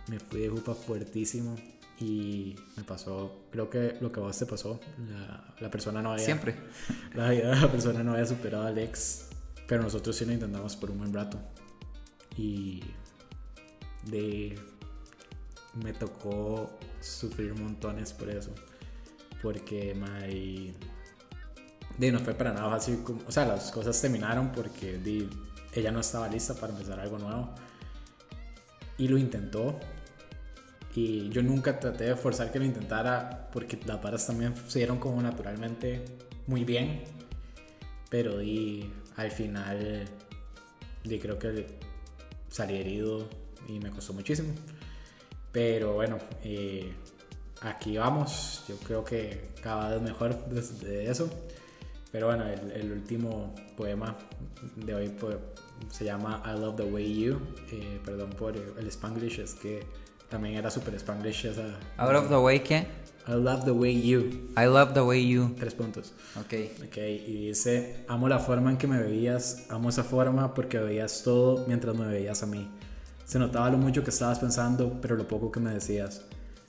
Me 0.09 0.21
fui 0.21 0.41
de 0.41 0.49
jupa 0.51 0.75
fuertísimo. 0.75 1.57
Y 1.99 2.57
me 2.77 2.85
pasó, 2.85 3.47
creo 3.51 3.71
que 3.71 3.97
lo 4.03 4.13
que 4.13 4.21
a 4.21 4.25
vos 4.25 4.39
te 4.39 4.45
pasó, 4.45 4.79
la, 5.61 5.71
persona 5.71 6.03
no 6.03 6.13
había. 6.13 6.25
Siempre. 6.27 6.55
La, 7.15 7.33
la 7.33 7.73
persona 7.73 8.03
no 8.03 8.13
había 8.13 8.27
superado 8.27 8.67
al 8.67 8.77
ex. 8.77 9.29
Pero 9.67 9.83
nosotros 9.83 10.15
sí 10.15 10.27
lo 10.27 10.33
intentamos 10.33 10.77
por 10.77 10.91
un 10.91 10.99
buen 10.99 11.13
rato. 11.15 11.39
Y 12.37 12.83
de. 14.05 14.59
Me 15.83 15.93
tocó 15.93 16.71
sufrir 17.01 17.55
montones 17.55 18.15
por 18.15 18.31
eso 18.31 18.55
porque 19.43 19.95
my, 19.95 20.75
de, 21.99 22.13
no 22.13 22.19
fue 22.19 22.35
para 22.35 22.53
nada 22.53 22.71
fácil, 22.71 23.03
o 23.27 23.33
sea, 23.33 23.45
las 23.47 23.71
cosas 23.71 24.01
terminaron 24.01 24.53
porque 24.53 24.99
di, 24.99 25.29
ella 25.73 25.91
no 25.93 26.01
estaba 26.01 26.29
lista 26.29 26.55
para 26.55 26.73
empezar 26.73 26.99
algo 27.01 27.19
nuevo 27.19 27.55
y 28.99 29.09
lo 29.09 29.19
intentó 29.19 29.79
y 30.95 31.29
yo 31.29 31.43
nunca 31.43 31.79
traté 31.79 32.05
de 32.05 32.17
forzar 32.17 32.51
que 32.51 32.59
lo 32.59 32.65
intentara 32.65 33.51
porque 33.53 33.79
las 33.85 34.03
varas 34.03 34.27
también 34.27 34.55
se 34.67 34.79
dieron 34.79 34.99
como 34.99 35.21
naturalmente 35.21 36.05
muy 36.47 36.65
bien 36.65 37.05
pero 38.09 38.39
di, 38.39 38.91
al 39.17 39.31
final 39.31 40.05
di, 41.05 41.19
creo 41.19 41.39
que 41.39 41.79
salí 42.57 42.77
herido 42.77 43.29
y 43.69 43.79
me 43.81 43.91
costó 43.91 44.13
muchísimo 44.13 44.55
pero 45.53 45.95
bueno 45.95 46.19
eh, 46.43 46.93
aquí 47.61 47.97
vamos. 47.97 48.65
Yo 48.69 48.77
creo 48.77 49.05
que 49.05 49.51
cada 49.63 49.91
vez 49.91 50.03
mejor 50.03 50.37
desde 50.47 51.11
eso. 51.11 51.29
Pero 52.13 52.27
bueno, 52.27 52.45
el, 52.47 52.93
último 52.93 53.55
poema 53.77 54.17
de 54.77 54.95
hoy 54.95 55.13
se 55.91 56.05
llama 56.05 56.43
I 56.47 56.59
Love 56.59 56.77
the 56.77 56.85
Way 56.85 57.21
You. 57.21 57.39
Eh, 57.73 58.01
perdón 58.05 58.31
por 58.31 58.57
el 58.57 58.87
spanglish, 58.87 59.41
es 59.41 59.55
que 59.55 59.83
también 60.29 60.57
era 60.57 60.71
super 60.71 60.95
spanglish 60.95 61.47
esa. 61.47 61.67
I 61.99 62.13
love 62.13 62.29
the 62.29 62.37
way 62.37 62.61
qué? 62.61 62.87
I 63.29 63.33
love 63.33 63.65
the 63.65 63.73
way 63.73 64.01
you. 64.01 64.51
I 64.57 64.67
love 64.67 64.95
the 64.95 65.01
way 65.01 65.27
you. 65.27 65.53
Tres 65.59 65.75
puntos. 65.75 66.13
Ok. 66.39 66.55
Ok, 66.87 66.97
y 66.99 67.49
dice, 67.49 68.05
amo 68.07 68.29
la 68.29 68.39
forma 68.39 68.71
en 68.71 68.77
que 68.77 68.87
me 68.87 69.01
veías, 69.01 69.67
amo 69.69 69.89
esa 69.89 70.05
forma 70.05 70.55
porque 70.55 70.79
veías 70.79 71.23
todo 71.25 71.65
mientras 71.67 71.97
me 71.97 72.07
veías 72.07 72.45
a 72.45 72.47
mí. 72.47 72.71
Se 73.25 73.41
notaba 73.41 73.69
lo 73.71 73.79
mucho 73.79 74.05
que 74.05 74.11
estabas 74.11 74.39
pensando, 74.39 75.01
pero 75.03 75.17
lo 75.17 75.27
poco 75.27 75.51
que 75.51 75.59
me 75.59 75.75
decías. 75.75 76.23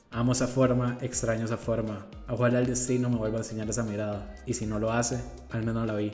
Amo 0.10 0.32
esa 0.32 0.48
forma, 0.48 0.98
extraño 1.02 1.46
esa 1.46 1.58
forma. 1.58 2.08
Ojalá 2.28 2.58
el 2.58 2.66
destino 2.66 3.08
me 3.10 3.18
vuelva 3.18 3.38
a 3.38 3.42
enseñar 3.42 3.70
esa 3.70 3.84
mirada. 3.84 4.36
Y 4.48 4.56
si 4.56 4.66
no 4.66 4.80
lo 4.80 4.92
hace, 4.92 5.20
al 5.52 5.64
menos 5.64 5.86
la 5.86 5.94
vi. 5.94 6.12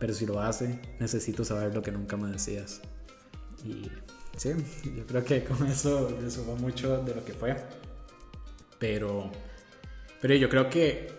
Pero 0.00 0.12
si 0.12 0.26
lo 0.26 0.40
hace, 0.40 0.80
necesito 0.98 1.44
saber 1.44 1.72
lo 1.72 1.82
que 1.82 1.92
nunca 1.92 2.16
me 2.16 2.32
decías. 2.32 2.80
Y 3.64 3.90
sí, 4.36 4.50
yo 4.96 5.06
creo 5.06 5.24
que 5.24 5.44
con 5.44 5.66
eso 5.66 6.16
resumo 6.20 6.56
mucho 6.56 7.02
de 7.02 7.14
lo 7.14 7.24
que 7.24 7.32
fue. 7.32 7.56
Pero, 8.78 9.30
pero 10.20 10.34
yo 10.34 10.48
creo 10.48 10.70
que 10.70 11.18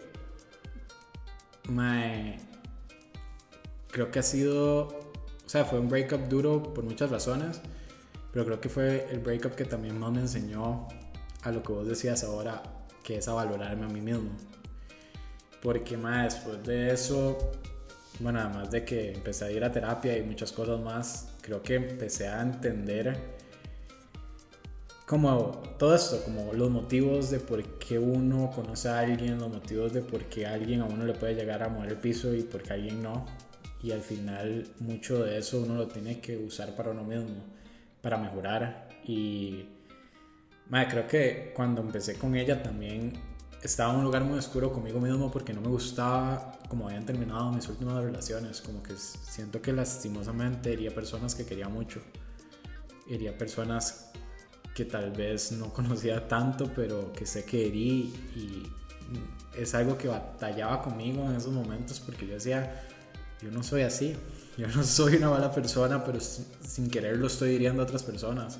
creo 3.91 4.11
que 4.11 4.19
ha 4.19 4.23
sido, 4.23 4.87
o 4.87 5.49
sea, 5.49 5.65
fue 5.65 5.79
un 5.79 5.89
breakup 5.89 6.27
duro 6.27 6.63
por 6.73 6.83
muchas 6.83 7.09
razones, 7.09 7.61
pero 8.31 8.45
creo 8.45 8.61
que 8.61 8.69
fue 8.69 9.07
el 9.11 9.19
breakup 9.19 9.55
que 9.55 9.65
también 9.65 9.99
más 9.99 10.11
me 10.11 10.21
enseñó 10.21 10.87
a 11.43 11.51
lo 11.51 11.63
que 11.63 11.73
vos 11.73 11.87
decías 11.87 12.23
ahora, 12.23 12.63
que 13.03 13.17
es 13.17 13.27
a 13.27 13.33
valorarme 13.33 13.85
a 13.85 13.89
mí 13.89 14.01
mismo. 14.01 14.31
Porque 15.61 15.97
más 15.97 16.35
después 16.35 16.63
de 16.63 16.93
eso, 16.93 17.37
bueno, 18.19 18.39
además 18.39 18.71
de 18.71 18.85
que 18.85 19.11
empecé 19.11 19.45
a 19.45 19.51
ir 19.51 19.63
a 19.63 19.71
terapia 19.71 20.17
y 20.17 20.23
muchas 20.23 20.51
cosas 20.51 20.79
más, 20.79 21.27
creo 21.49 21.63
que 21.63 21.75
empecé 21.75 22.27
a 22.27 22.41
entender 22.41 23.17
como 25.05 25.63
todo 25.79 25.95
esto, 25.95 26.23
como 26.23 26.53
los 26.53 26.69
motivos 26.69 27.31
de 27.31 27.39
por 27.39 27.63
qué 27.79 27.97
uno 27.97 28.51
conoce 28.53 28.89
a 28.89 28.99
alguien, 28.99 29.39
los 29.39 29.49
motivos 29.49 29.91
de 29.91 30.01
por 30.01 30.25
qué 30.25 30.45
alguien 30.45 30.81
a 30.81 30.85
uno 30.85 31.05
le 31.05 31.13
puede 31.13 31.33
llegar 31.33 31.63
a 31.63 31.69
mover 31.69 31.89
el 31.89 31.97
piso 31.97 32.35
y 32.35 32.43
por 32.43 32.61
qué 32.61 32.73
alguien 32.73 33.01
no. 33.01 33.25
Y 33.81 33.91
al 33.91 34.01
final 34.01 34.67
mucho 34.79 35.23
de 35.23 35.39
eso 35.39 35.61
uno 35.61 35.75
lo 35.75 35.87
tiene 35.87 36.19
que 36.19 36.37
usar 36.37 36.75
para 36.75 36.91
uno 36.91 37.03
mismo, 37.03 37.43
para 38.01 38.17
mejorar 38.17 38.89
y 39.03 39.65
creo 40.89 41.07
que 41.07 41.51
cuando 41.55 41.81
empecé 41.81 42.15
con 42.15 42.35
ella 42.35 42.61
también 42.61 43.13
estaba 43.61 43.91
en 43.93 43.99
un 43.99 44.05
lugar 44.05 44.23
muy 44.23 44.39
oscuro 44.39 44.71
conmigo 44.71 44.99
mismo 44.99 45.29
porque 45.31 45.53
no 45.53 45.61
me 45.61 45.67
gustaba 45.67 46.57
como 46.69 46.87
habían 46.87 47.05
terminado 47.05 47.51
mis 47.51 47.67
últimas 47.67 48.01
relaciones. 48.03 48.61
Como 48.61 48.81
que 48.81 48.95
siento 48.95 49.61
que 49.61 49.73
lastimosamente 49.73 50.73
hería 50.73 50.93
personas 50.93 51.35
que 51.35 51.45
quería 51.45 51.67
mucho. 51.67 52.01
Hería 53.09 53.37
personas 53.37 54.11
que 54.73 54.85
tal 54.85 55.11
vez 55.11 55.51
no 55.51 55.73
conocía 55.73 56.27
tanto, 56.27 56.71
pero 56.73 57.11
que 57.11 57.25
sé 57.25 57.43
que 57.43 57.67
herí 57.67 58.13
y 58.35 58.63
es 59.57 59.73
algo 59.73 59.97
que 59.97 60.07
batallaba 60.07 60.81
conmigo 60.81 61.25
en 61.25 61.35
esos 61.35 61.51
momentos 61.51 61.99
porque 61.99 62.27
yo 62.27 62.35
decía, 62.35 62.85
yo 63.41 63.51
no 63.51 63.63
soy 63.63 63.81
así, 63.81 64.15
yo 64.57 64.67
no 64.67 64.83
soy 64.83 65.15
una 65.15 65.31
mala 65.31 65.51
persona, 65.51 66.03
pero 66.03 66.19
sin 66.19 66.89
querer 66.89 67.17
lo 67.17 67.27
estoy 67.27 67.51
hiriendo 67.51 67.81
a 67.81 67.85
otras 67.85 68.03
personas. 68.03 68.59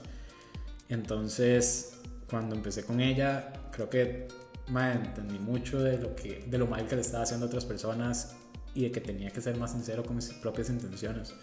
Entonces, 0.90 1.94
cuando 2.30 2.56
empecé 2.56 2.84
con 2.84 3.00
ella, 3.00 3.54
creo 3.72 3.90
que 3.90 4.28
me 4.70 4.94
entendí 4.94 5.40
mucho 5.40 5.82
de 5.82 5.98
lo, 5.98 6.16
que, 6.16 6.46
de 6.48 6.58
lo 6.58 6.68
mal 6.68 6.86
que 6.86 6.96
le 6.96 7.02
estaba 7.02 7.24
haciendo 7.24 7.46
a 7.46 7.48
otras 7.48 7.66
personas 7.66 8.36
y 8.74 8.84
de 8.84 8.92
que 8.92 9.02
tenía 9.02 9.32
que 9.32 9.42
ser 9.42 9.58
más 9.58 9.72
sincero 9.72 10.04
con 10.04 10.16
mis 10.16 10.30
propias 10.34 10.70
intenciones. 10.70 11.34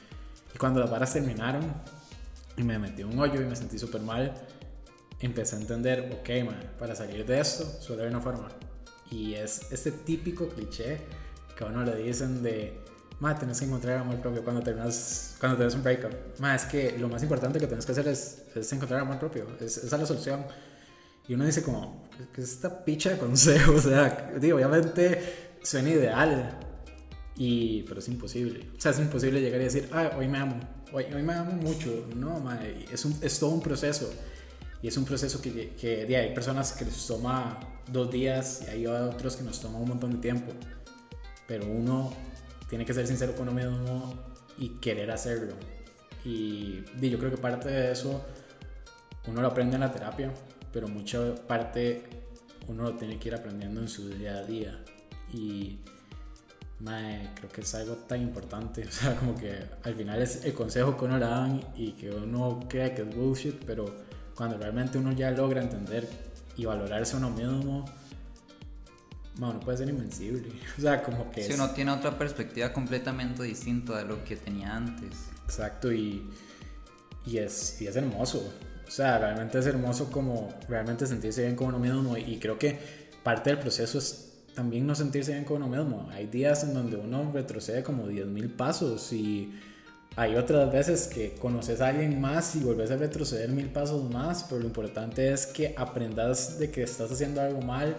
Y 0.55 0.59
cuando 0.59 0.81
las 0.81 0.91
varas 0.91 1.13
terminaron 1.13 1.65
y 2.57 2.63
me 2.63 2.79
metí 2.79 3.03
un 3.03 3.19
hoyo 3.19 3.41
y 3.41 3.45
me 3.45 3.57
sentí 3.57 3.79
súper 3.79 4.01
mal, 4.01 4.33
empecé 5.21 5.57
a 5.57 5.61
entender, 5.61 6.11
ok, 6.21 6.79
para 6.79 6.95
salir 6.95 7.27
de 7.27 7.41
esto 7.41 7.65
solo 7.81 8.03
hay 8.03 8.09
una 8.09 8.21
forma. 8.21 8.49
Y 9.11 9.35
es 9.35 9.71
este 9.71 9.93
típico 9.93 10.49
cliché 10.49 11.01
que 11.57 11.65
a 11.65 11.69
uno 11.69 11.85
le 11.85 11.97
dicen 11.97 12.43
de, 12.43 12.79
ma, 13.21 13.39
tenés 13.39 13.59
que 13.59 13.67
encontrar 13.67 13.99
amor 13.99 14.21
propio 14.21 14.43
cuando 14.43 14.63
terminas, 14.63 15.37
cuando 15.41 15.57
tienes 15.57 15.75
un 15.75 15.83
breakup. 15.83 16.13
Ma, 16.39 16.55
es 16.55 16.65
que 16.65 16.99
lo 16.99 17.09
más 17.09 17.23
importante 17.23 17.59
que 17.59 17.67
tienes 17.67 17.87
que 17.87 17.93
hacer 17.93 18.09
es, 18.09 18.43
es 18.55 18.73
encontrar 18.73 19.01
amor 19.01 19.19
propio. 19.19 19.47
Es, 19.61 19.79
esa 19.79 19.97
es 19.97 20.01
la 20.01 20.07
solución. 20.07 20.45
Y 21.29 21.35
uno 21.35 21.45
dice 21.45 21.63
como, 21.63 22.09
¿qué 22.33 22.41
es 22.41 22.53
esta 22.53 22.85
picha 22.85 23.11
de 23.11 23.19
consejo? 23.19 23.73
O 23.77 23.81
sea, 23.81 24.33
digo, 24.41 24.57
obviamente 24.57 25.57
suena 25.63 25.91
ideal, 25.91 26.59
y, 27.37 27.83
pero 27.83 28.01
es 28.01 28.09
imposible. 28.09 28.71
O 28.77 28.81
sea, 28.81 28.93
es 28.93 28.99
imposible 28.99 29.41
llegar 29.41 29.61
y 29.61 29.65
decir, 29.65 29.89
ah, 29.93 30.13
hoy 30.17 30.29
me 30.29 30.39
amo, 30.39 30.59
hoy, 30.93 31.05
hoy 31.15 31.23
me 31.23 31.35
amo 31.35 31.53
mucho. 31.53 32.07
No, 32.15 32.41
ma, 32.41 32.61
es, 32.65 33.05
un, 33.05 33.19
es 33.21 33.39
todo 33.39 33.51
un 33.51 33.61
proceso. 33.61 34.11
Y 34.83 34.89
es 34.89 34.97
un 34.97 35.05
proceso 35.05 35.41
que, 35.43 35.75
que 35.75 36.17
hay 36.17 36.35
personas 36.35 36.73
que 36.73 36.85
les 36.85 37.07
toma 37.07 37.59
dos 37.91 38.11
días 38.11 38.63
y 38.67 38.71
hay 38.71 38.87
otros 38.87 39.37
que 39.37 39.43
nos 39.43 39.61
toma 39.61 39.79
un 39.79 39.89
montón 39.89 40.13
de 40.13 40.19
tiempo. 40.19 40.53
Pero 41.47 41.67
uno 41.67 42.13
tiene 42.69 42.85
que 42.85 42.95
ser 42.95 43.07
sincero 43.07 43.35
con 43.35 43.49
uno 43.49 43.53
mismo 43.53 44.15
y 44.59 44.71
querer 44.81 45.11
hacerlo. 45.11 45.55
Y, 46.25 46.85
yo 47.01 47.19
creo 47.19 47.31
que 47.31 47.37
parte 47.37 47.69
de 47.69 47.93
eso 47.93 48.25
uno 49.29 49.41
lo 49.41 49.49
aprende 49.49 49.77
en 49.77 49.81
la 49.81 49.93
terapia, 49.93 50.33
pero 50.77 50.89
mucha 50.89 51.35
parte 51.49 52.03
uno 52.69 52.83
lo 52.83 52.97
tiene 52.97 53.19
que 53.19 53.29
ir 53.29 53.35
aprendiendo 53.35 53.81
en 53.81 53.89
su 53.89 54.11
día 54.11 54.37
a 54.37 54.43
día. 54.43 54.79
Y 55.33 55.79
creo 57.35 57.51
que 57.51 57.63
es 57.63 57.75
algo 57.75 57.95
tan 57.95 58.21
importante. 58.21 58.85
O 58.87 58.93
sea, 58.93 59.17
como 59.17 59.35
que 59.35 59.59
al 59.85 59.95
final 59.95 60.21
es 60.21 60.45
el 60.45 60.53
consejo 60.53 60.95
que 60.95 61.07
uno 61.07 61.17
le 61.17 61.25
dan 61.25 61.65
y 61.77 61.93
que 61.93 62.11
uno 62.11 62.61
cree 62.69 62.95
que 62.95 63.01
es 63.01 63.17
bullshit, 63.17 63.55
pero 63.65 63.87
cuando 64.35 64.59
realmente 64.59 64.99
uno 64.99 65.13
ya 65.13 65.31
logra 65.31 65.63
entender 65.63 66.07
y 66.59 66.67
valorarse 66.67 67.15
a 67.15 67.21
uno 67.21 67.31
mismo, 67.31 67.87
no 69.39 69.59
puede 69.61 69.79
ser 69.79 69.89
invencible. 69.89 70.47
O 70.77 70.81
sea, 70.83 71.03
como 71.03 71.31
que... 71.31 71.43
Si 71.43 71.55
uno 71.55 71.71
tiene 71.71 71.91
otra 71.91 72.19
perspectiva 72.19 72.71
completamente 72.71 73.45
distinta 73.45 73.97
de 73.97 74.05
lo 74.05 74.23
que 74.25 74.37
tenía 74.37 74.77
antes. 74.77 75.31
Exacto, 75.47 75.91
y, 75.91 76.31
y, 77.25 77.39
es, 77.39 77.81
y 77.81 77.87
es 77.87 77.97
hermoso. 77.97 78.53
O 78.87 78.91
sea, 78.91 79.19
realmente 79.19 79.59
es 79.59 79.67
hermoso 79.67 80.11
como 80.11 80.49
realmente 80.69 81.07
sentirse 81.07 81.43
bien 81.43 81.57
con 81.57 81.69
uno 81.69 81.79
mismo 81.79 82.17
y 82.17 82.39
creo 82.39 82.59
que 82.59 82.79
parte 83.23 83.51
del 83.51 83.59
proceso 83.59 83.99
es 83.99 84.33
también 84.55 84.87
no 84.87 84.95
sentirse 84.95 85.33
bien 85.33 85.45
con 85.45 85.63
uno 85.63 85.77
mismo. 85.77 86.09
Hay 86.13 86.27
días 86.27 86.65
en 86.65 86.73
donde 86.73 86.97
uno 86.97 87.31
retrocede 87.33 87.83
como 87.83 88.07
10.000 88.07 88.57
pasos 88.57 89.13
y 89.13 89.53
hay 90.17 90.35
otras 90.37 90.73
veces 90.73 91.09
que 91.09 91.35
conoces 91.35 91.83
a 91.83 91.89
alguien 91.89 92.19
más 92.21 92.57
y 92.57 92.61
volvés 92.61 92.91
a 92.91 92.97
retroceder 92.97 93.51
mil 93.51 93.69
pasos 93.69 94.11
más, 94.11 94.45
pero 94.45 94.63
lo 94.63 94.67
importante 94.67 95.31
es 95.31 95.47
que 95.47 95.75
aprendas 95.77 96.59
de 96.59 96.71
que 96.71 96.83
estás 96.83 97.13
haciendo 97.13 97.43
algo 97.43 97.61
mal 97.61 97.95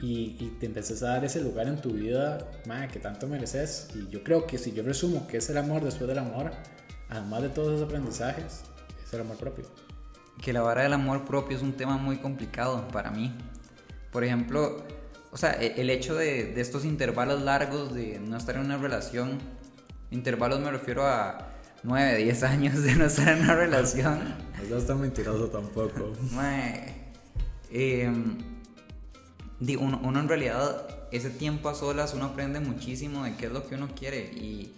y, 0.00 0.36
y 0.40 0.56
te 0.58 0.64
empeces 0.64 1.02
a 1.02 1.08
dar 1.08 1.24
ese 1.26 1.42
lugar 1.42 1.68
en 1.68 1.76
tu 1.82 1.90
vida 1.90 2.48
que 2.90 2.98
tanto 2.98 3.26
mereces. 3.26 3.88
Y 3.94 4.08
yo 4.08 4.24
creo 4.24 4.46
que 4.46 4.56
si 4.56 4.72
yo 4.72 4.82
resumo 4.82 5.26
qué 5.26 5.36
es 5.36 5.50
el 5.50 5.58
amor 5.58 5.84
después 5.84 6.08
del 6.08 6.18
amor, 6.18 6.50
además 7.10 7.42
de 7.42 7.50
todos 7.50 7.74
esos 7.74 7.82
aprendizajes, 7.82 8.62
es 9.04 9.12
el 9.12 9.20
amor 9.20 9.36
propio. 9.36 9.66
Que 10.40 10.52
la 10.52 10.62
vara 10.62 10.82
del 10.82 10.92
amor 10.92 11.24
propio 11.24 11.56
es 11.56 11.62
un 11.62 11.72
tema 11.72 11.96
muy 11.96 12.18
complicado 12.18 12.86
para 12.88 13.10
mí. 13.10 13.34
Por 14.12 14.24
ejemplo, 14.24 14.84
o 15.32 15.36
sea, 15.36 15.52
e, 15.60 15.80
el 15.80 15.90
hecho 15.90 16.14
de, 16.14 16.52
de 16.52 16.60
estos 16.60 16.84
intervalos 16.84 17.42
largos 17.42 17.94
de 17.94 18.20
no 18.20 18.36
estar 18.36 18.56
en 18.56 18.62
una 18.62 18.76
relación 18.76 19.38
Intervalos 20.14 20.60
me 20.60 20.70
refiero 20.70 21.04
a 21.04 21.38
9, 21.82 22.18
10 22.18 22.42
años 22.44 22.82
de 22.82 22.94
no 22.94 23.06
estar 23.06 23.36
en 23.36 23.42
una 23.42 23.54
relación. 23.56 24.34
No 24.70 24.78
es 24.78 24.86
tan 24.86 25.00
mentiroso 25.00 25.48
tampoco. 25.48 26.12
Eh, 27.76 28.08
uno, 29.80 30.00
uno, 30.04 30.20
en 30.20 30.28
realidad, 30.28 30.86
ese 31.10 31.28
tiempo 31.30 31.68
a 31.68 31.74
solas, 31.74 32.14
uno 32.14 32.26
aprende 32.26 32.60
muchísimo 32.60 33.24
de 33.24 33.34
qué 33.34 33.46
es 33.46 33.52
lo 33.52 33.66
que 33.66 33.74
uno 33.74 33.88
quiere 33.98 34.20
y, 34.20 34.72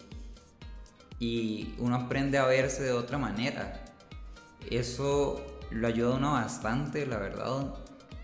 y 1.21 1.75
uno 1.79 1.97
aprende 1.97 2.39
a 2.39 2.47
verse 2.47 2.83
de 2.83 2.93
otra 2.93 3.19
manera. 3.19 3.85
Eso 4.71 5.45
lo 5.71 5.87
ayuda 5.87 6.15
a 6.15 6.17
uno 6.17 6.33
bastante, 6.33 7.07
la 7.07 7.19
verdad. 7.19 7.75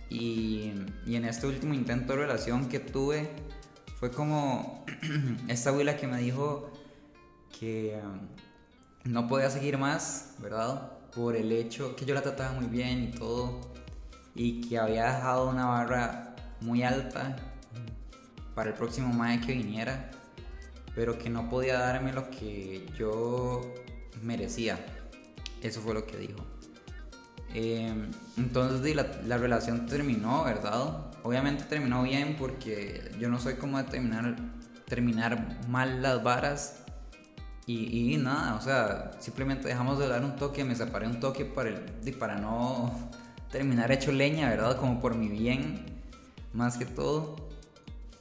Y, 0.09 0.73
y 1.07 1.17
en 1.17 1.25
este 1.25 1.47
último 1.47 1.75
intento 1.75 2.13
de 2.13 2.21
relación 2.21 2.69
que 2.69 2.81
tuve, 2.81 3.31
fue 3.99 4.11
como 4.11 4.85
esta 5.49 5.71
abuela 5.71 5.97
que 5.97 6.07
me 6.07 6.19
dijo, 6.19 6.73
que 7.59 8.01
um, 8.03 9.13
no 9.13 9.29
podía 9.29 9.51
seguir 9.51 9.79
más, 9.79 10.35
¿verdad? 10.41 10.91
Por 11.15 11.37
el 11.37 11.53
hecho 11.53 11.95
que 11.95 12.05
yo 12.05 12.15
la 12.15 12.23
trataba 12.23 12.53
muy 12.53 12.67
bien 12.67 13.05
y 13.05 13.11
todo, 13.13 13.61
y 14.35 14.61
que 14.63 14.79
había 14.79 15.15
dejado 15.15 15.49
una 15.49 15.67
barra 15.67 16.35
muy 16.61 16.83
alta 16.83 17.37
para 18.55 18.71
el 18.71 18.77
próximo 18.77 19.13
mae 19.13 19.41
que 19.41 19.53
viniera, 19.53 20.11
pero 20.95 21.19
que 21.19 21.31
no 21.31 21.49
podía 21.49 21.79
darme 21.79 22.13
lo 22.13 22.29
que 22.31 22.87
yo 22.99 23.61
merecía. 24.23 24.85
Eso 25.63 25.81
fue 25.81 25.95
lo 25.95 26.07
que 26.07 26.17
dijo. 26.17 26.41
Em, 27.55 28.11
entonces 28.37 28.97
la, 28.97 29.07
la, 29.27 29.37
relación 29.37 29.87
terminó, 29.87 30.45
¿verdad? 30.45 31.13
Obviamente 31.23 31.65
terminó 31.65 32.03
bien 32.03 32.37
porque 32.39 33.11
yo 33.21 33.29
no 33.29 33.39
soy 33.39 33.55
como 33.55 33.79
de 33.79 33.85
terminar, 33.85 34.37
terminar 34.87 35.61
mal 35.69 36.01
las 36.01 36.23
varas 36.23 36.83
y, 37.65 38.17
nada, 38.17 38.57
o 38.57 38.61
sea, 38.61 39.13
simplemente 39.21 39.69
dejamos 39.69 39.99
de 39.99 40.09
dar 40.09 40.25
un 40.25 40.35
toque, 40.35 40.65
me 40.65 40.75
separé 40.75 41.07
un 41.07 41.21
toque 41.21 41.45
para, 41.45 41.69
el, 41.69 42.15
para 42.19 42.37
no 42.37 42.93
terminar 43.51 43.93
hecho 43.93 44.11
leña, 44.11 44.49
¿verdad? 44.49 44.77
Como 44.79 45.01
por 45.01 45.15
mi 45.15 45.29
bien, 45.29 45.85
más 46.53 46.77
que 46.77 46.87
todo. 46.87 47.37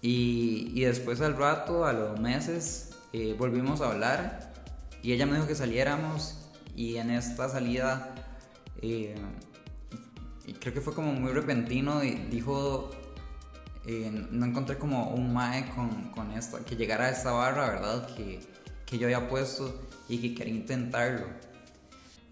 Y, 0.01 0.71
y 0.75 0.81
después 0.81 1.21
al 1.21 1.37
rato, 1.37 1.85
a 1.85 1.93
los 1.93 2.19
meses, 2.19 2.91
eh, 3.13 3.35
volvimos 3.37 3.81
a 3.81 3.91
hablar 3.91 4.53
y 5.01 5.13
ella 5.13 5.25
me 5.25 5.33
dijo 5.35 5.47
que 5.47 5.55
saliéramos 5.55 6.40
y 6.75 6.97
en 6.97 7.11
esta 7.11 7.49
salida, 7.49 8.15
eh, 8.81 9.15
creo 10.59 10.73
que 10.73 10.81
fue 10.81 10.93
como 10.93 11.13
muy 11.13 11.31
repentino 11.31 12.01
dijo, 12.01 12.89
eh, 13.85 14.27
no 14.31 14.45
encontré 14.45 14.77
como 14.77 15.09
un 15.09 15.33
mae 15.33 15.69
con, 15.69 16.11
con 16.11 16.31
esto, 16.31 16.63
que 16.65 16.75
llegara 16.75 17.05
a 17.05 17.09
esta 17.09 17.31
barra, 17.31 17.69
¿verdad? 17.69 18.07
Que 18.15 18.39
que 18.91 18.97
yo 18.97 19.07
había 19.07 19.29
puesto 19.29 19.73
y 20.09 20.17
que 20.17 20.35
quería 20.35 20.53
intentarlo. 20.53 21.25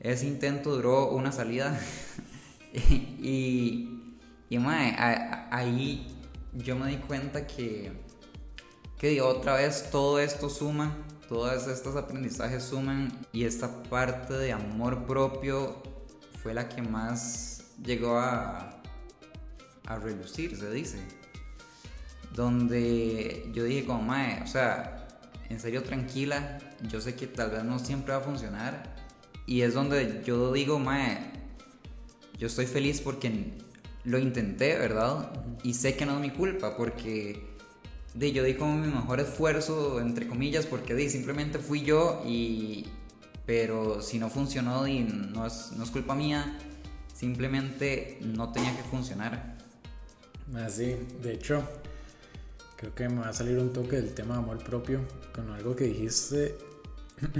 Ese 0.01 0.27
intento 0.27 0.75
duró 0.75 1.09
una 1.11 1.31
salida 1.31 1.79
y, 2.73 3.87
y 4.49 4.57
ahí 4.57 6.05
yo 6.53 6.75
me 6.75 6.89
di 6.89 6.97
cuenta 6.97 7.47
que, 7.47 7.93
que 8.97 9.21
otra 9.21 9.53
vez 9.53 9.89
todo 9.89 10.19
esto 10.19 10.49
suma, 10.49 10.97
todos 11.29 11.67
estos 11.67 11.95
aprendizajes 11.95 12.63
suman 12.63 13.15
y 13.31 13.43
esta 13.43 13.83
parte 13.83 14.33
de 14.33 14.51
amor 14.51 15.05
propio 15.05 15.83
fue 16.41 16.55
la 16.55 16.67
que 16.67 16.81
más 16.81 17.65
llegó 17.85 18.17
a, 18.17 18.81
a 19.85 19.95
relucir, 19.99 20.57
se 20.57 20.71
dice. 20.71 20.97
Donde 22.35 23.47
yo 23.53 23.63
dije 23.63 23.85
como, 23.85 24.01
mae, 24.01 24.41
o 24.41 24.47
sea, 24.47 25.07
en 25.49 25.59
serio 25.59 25.83
tranquila, 25.83 26.57
yo 26.89 26.99
sé 26.99 27.13
que 27.13 27.27
tal 27.27 27.51
vez 27.51 27.63
no 27.63 27.77
siempre 27.77 28.13
va 28.13 28.19
a 28.19 28.23
funcionar 28.23 28.95
y 29.45 29.61
es 29.61 29.75
donde 29.75 30.23
yo 30.25 30.51
digo, 30.51 30.79
mae, 30.79 31.31
yo 32.39 32.47
estoy 32.47 32.65
feliz 32.65 33.01
porque 33.01 33.53
lo 34.03 34.17
intenté, 34.17 34.79
¿verdad? 34.79 35.31
Y 35.61 35.75
sé 35.75 35.95
que 35.95 36.07
no 36.07 36.15
es 36.15 36.21
mi 36.21 36.31
culpa 36.31 36.75
porque 36.75 37.48
de, 38.13 38.31
yo 38.31 38.43
di 38.43 38.55
como 38.55 38.77
mi 38.77 38.87
mejor 38.87 39.19
esfuerzo, 39.19 39.99
entre 39.99 40.27
comillas, 40.27 40.65
porque 40.65 40.95
di, 40.95 41.09
simplemente 41.09 41.59
fui 41.59 41.83
yo 41.83 42.23
y... 42.25 42.87
Pero 43.45 44.03
si 44.03 44.19
no 44.19 44.29
funcionó 44.29 44.83
no 44.83 45.45
es, 45.47 45.71
no 45.75 45.83
es 45.83 45.89
culpa 45.89 46.13
mía, 46.13 46.55
simplemente 47.15 48.19
no 48.21 48.51
tenía 48.51 48.75
que 48.77 48.83
funcionar. 48.83 49.57
Así, 50.55 50.95
de 51.21 51.33
hecho, 51.33 51.67
creo 52.79 52.95
que 52.95 53.09
me 53.09 53.21
va 53.21 53.29
a 53.29 53.33
salir 53.33 53.57
un 53.57 53.73
toque 53.73 53.97
del 53.97 54.13
tema 54.13 54.35
de 54.35 54.41
amor 54.41 54.63
propio 54.63 55.01
con 55.35 55.49
algo 55.51 55.75
que 55.75 55.83
dijiste 55.83 56.57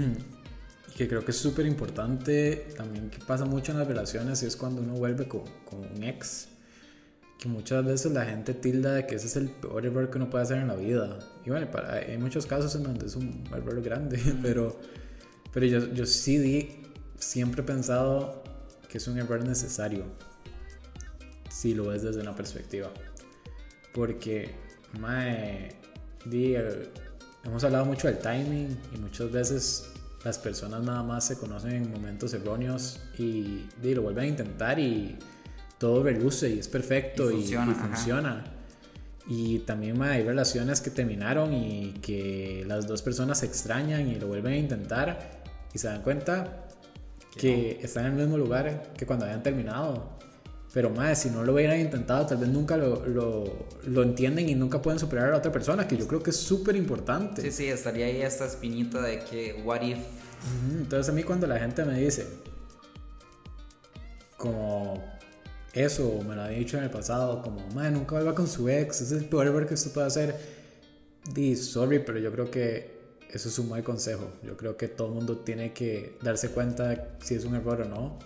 y 0.88 0.94
que 0.94 1.08
creo 1.08 1.24
que 1.24 1.30
es 1.30 1.38
súper 1.38 1.64
importante 1.64 2.68
también 2.76 3.08
que 3.08 3.18
pasa 3.24 3.46
mucho 3.46 3.72
en 3.72 3.78
las 3.78 3.88
relaciones 3.88 4.42
y 4.42 4.46
es 4.46 4.56
cuando 4.56 4.82
uno 4.82 4.92
vuelve 4.94 5.26
con, 5.26 5.44
con, 5.64 5.80
un 5.80 6.02
ex 6.04 6.48
que 7.40 7.48
muchas 7.48 7.84
veces 7.84 8.12
la 8.12 8.26
gente 8.26 8.52
tilda 8.52 8.92
de 8.92 9.06
que 9.06 9.14
ese 9.14 9.26
es 9.26 9.36
el 9.36 9.48
peor 9.48 9.86
error 9.86 10.10
que 10.10 10.18
uno 10.18 10.28
puede 10.28 10.44
hacer 10.44 10.58
en 10.58 10.68
la 10.68 10.76
vida. 10.76 11.18
Y 11.44 11.50
bueno, 11.50 11.70
para, 11.70 11.94
hay 11.94 12.18
muchos 12.18 12.46
casos 12.46 12.74
en 12.74 12.82
donde 12.82 13.06
es 13.06 13.16
un 13.16 13.42
error 13.52 13.80
grande 13.80 14.20
pero, 14.42 14.78
pero 15.52 15.66
yo, 15.66 15.92
yo 15.92 16.04
sí 16.04 16.38
di, 16.38 16.82
siempre 17.18 17.62
he 17.62 17.64
pensado 17.64 18.42
que 18.88 18.98
es 18.98 19.08
un 19.08 19.18
error 19.18 19.42
necesario 19.44 20.04
si 21.50 21.74
lo 21.74 21.88
ves 21.88 22.02
desde 22.02 22.20
una 22.20 22.34
perspectiva. 22.34 22.90
Porque 23.92 24.50
mae, 24.98 25.68
di, 26.24 26.56
hemos 27.44 27.64
hablado 27.64 27.84
mucho 27.84 28.08
del 28.08 28.18
timing 28.18 28.76
y 28.94 28.98
muchas 28.98 29.30
veces 29.30 29.90
las 30.24 30.38
personas 30.38 30.82
nada 30.82 31.02
más 31.02 31.26
se 31.26 31.38
conocen 31.38 31.72
en 31.72 31.90
momentos 31.90 32.34
erróneos 32.34 33.00
y, 33.18 33.66
lo 33.82 34.02
vuelven 34.02 34.24
a 34.24 34.26
intentar 34.26 34.78
y 34.78 35.18
todo 35.80 36.02
reluce 36.02 36.50
y 36.50 36.58
es 36.58 36.68
perfecto 36.68 37.30
y 37.30 37.42
funciona. 37.42 38.44
Y, 39.26 39.60
también 39.60 40.00
hay 40.02 40.22
relaciones 40.22 40.80
que 40.80 40.90
terminaron 40.90 41.54
y 41.54 41.94
que 42.02 42.64
las 42.66 42.86
dos 42.86 43.00
personas 43.00 43.38
se 43.38 43.46
extrañan 43.46 44.06
y 44.08 44.16
lo 44.16 44.26
vuelven 44.26 44.52
a 44.52 44.56
intentar 44.56 45.42
y 45.72 45.78
se 45.78 45.86
dan 45.86 46.02
cuenta 46.02 46.66
que 47.36 47.78
están 47.82 48.06
en 48.06 48.12
el 48.12 48.18
mismo 48.18 48.36
lugar 48.36 48.92
que 48.94 49.06
cuando 49.06 49.24
habían 49.24 49.42
terminado. 49.42 50.18
Pero 50.74 50.90
más, 50.90 51.22
si 51.22 51.30
no 51.30 51.44
lo 51.44 51.54
hubieran 51.54 51.80
intentado, 51.80 52.26
tal 52.26 52.38
vez 52.38 52.50
nunca 52.50 52.76
lo, 52.76 53.06
lo, 53.06 53.66
lo, 53.86 54.02
entienden 54.02 54.50
y 54.50 54.54
nunca 54.54 54.82
pueden 54.82 55.00
superar 55.00 55.28
a 55.28 55.30
la 55.30 55.38
otra 55.38 55.50
persona, 55.50 55.88
que 55.88 55.96
yo 55.96 56.06
creo 56.06 56.22
que 56.22 56.30
es 56.30 56.36
súper 56.36 56.76
importante. 56.76 57.42
Sí, 57.42 57.50
sí, 57.50 57.66
estaría 57.68 58.06
ahí 58.06 58.20
esta 58.20 58.44
espinita 58.44 59.00
de 59.00 59.20
que, 59.20 59.62
what 59.64 59.80
if. 59.80 59.98
Entonces 60.72 61.08
a 61.08 61.12
mí 61.12 61.22
cuando 61.22 61.46
la 61.46 61.58
gente 61.58 61.84
me 61.84 61.98
dice, 61.98 62.28
como 64.36 65.19
eso, 65.72 66.20
me 66.26 66.34
lo 66.34 66.42
había 66.42 66.58
dicho 66.58 66.78
en 66.78 66.84
el 66.84 66.90
pasado, 66.90 67.42
como, 67.42 67.66
madre, 67.74 67.92
nunca 67.92 68.16
vuelva 68.16 68.34
con 68.34 68.48
su 68.48 68.68
ex, 68.68 69.02
ese 69.02 69.16
es 69.16 69.22
el 69.22 69.38
error 69.38 69.66
que 69.66 69.74
usted 69.74 69.92
puede 69.92 70.06
hacer. 70.06 70.36
Di, 71.32 71.54
sorry, 71.56 72.00
pero 72.00 72.18
yo 72.18 72.32
creo 72.32 72.50
que 72.50 72.98
eso 73.30 73.48
es 73.48 73.58
un 73.58 73.68
mal 73.68 73.82
consejo. 73.84 74.32
Yo 74.42 74.56
creo 74.56 74.76
que 74.76 74.88
todo 74.88 75.08
el 75.08 75.14
mundo 75.14 75.38
tiene 75.38 75.72
que 75.72 76.18
darse 76.22 76.50
cuenta 76.50 77.16
si 77.20 77.34
es 77.34 77.44
un 77.44 77.54
error 77.54 77.82
o 77.82 77.84
no 77.84 78.18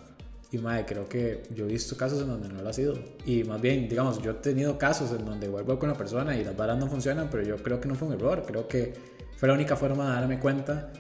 y 0.55 0.59
madre, 0.59 0.85
creo 0.87 1.09
que 1.09 1.43
yo 1.53 1.65
he 1.65 1.69
visto 1.69 1.97
casos 1.97 2.23
en 2.23 2.29
donde 2.29 2.49
no 2.49 2.63
lo 2.63 2.69
ha 2.69 2.73
sido. 2.73 2.95
Y 3.27 3.43
más 3.43 3.61
bien, 3.61 3.89
digamos, 3.89 4.23
yo 4.23 4.31
he 4.31 4.35
tenido 4.35 4.79
casos 4.79 5.11
en 5.11 5.25
donde 5.25 5.49
vuelvo 5.49 5.79
con 5.81 5.89
la 5.89 5.97
persona 5.97 6.37
y 6.37 6.45
las 6.45 6.57
varas 6.57 6.79
no 6.79 6.87
funcionan, 6.87 7.29
pero 7.29 7.43
yo 7.43 7.57
creo 7.57 7.81
que 7.81 7.89
no 7.89 7.97
fue 7.97 8.09
un 8.09 8.15
error. 8.15 8.45
Creo 8.47 8.69
que 8.69 8.95
fue 9.37 9.49
la 9.49 9.55
única 9.55 9.75
forma 9.75 10.07
de 10.07 10.13
darme 10.13 10.39
cuenta 10.39 10.93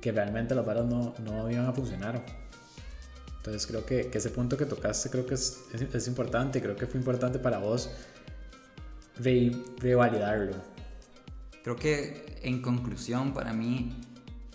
que 0.00 0.12
realmente 0.12 0.54
las 0.54 0.64
varas 0.64 0.86
no, 0.86 1.14
no 1.22 1.50
iban 1.50 1.66
a 1.66 1.72
funcionar. 1.74 2.24
Entonces 3.42 3.66
creo 3.66 3.84
que, 3.84 4.06
que, 4.06 4.18
ese 4.18 4.30
punto 4.30 4.56
que 4.56 4.66
tocaste 4.66 5.10
creo 5.10 5.26
que 5.26 5.34
es, 5.34 5.64
es, 5.92 6.06
importante. 6.06 6.62
Creo 6.62 6.76
que 6.76 6.86
fue 6.86 7.00
importante 7.00 7.40
para 7.40 7.58
vos 7.58 7.90
revalidarlo. 9.80 10.54
Creo 11.64 11.74
que 11.74 12.38
en 12.44 12.62
conclusión, 12.62 13.34
para 13.34 13.52
mí, 13.52 14.00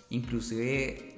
inclusive, 0.08 1.16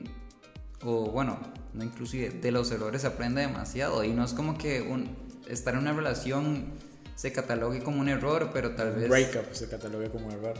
o 0.82 1.12
bueno, 1.12 1.38
no 1.72 1.84
inclusive 1.84 2.30
de 2.30 2.50
los 2.50 2.72
errores 2.72 3.02
se 3.02 3.06
aprende 3.06 3.42
demasiado 3.42 4.02
y 4.02 4.10
no 4.10 4.24
es 4.24 4.32
como 4.32 4.58
que 4.58 4.82
un, 4.82 5.16
estar 5.48 5.74
en 5.74 5.80
una 5.80 5.92
relación 5.92 6.72
se 7.14 7.30
catalogue 7.30 7.84
como 7.84 8.00
un 8.00 8.08
error, 8.08 8.50
pero 8.52 8.74
tal 8.74 8.96
vez... 8.96 9.08
Breakup 9.08 9.52
se 9.52 9.68
catalogue 9.68 10.10
como 10.10 10.26
un 10.26 10.32
error. 10.32 10.54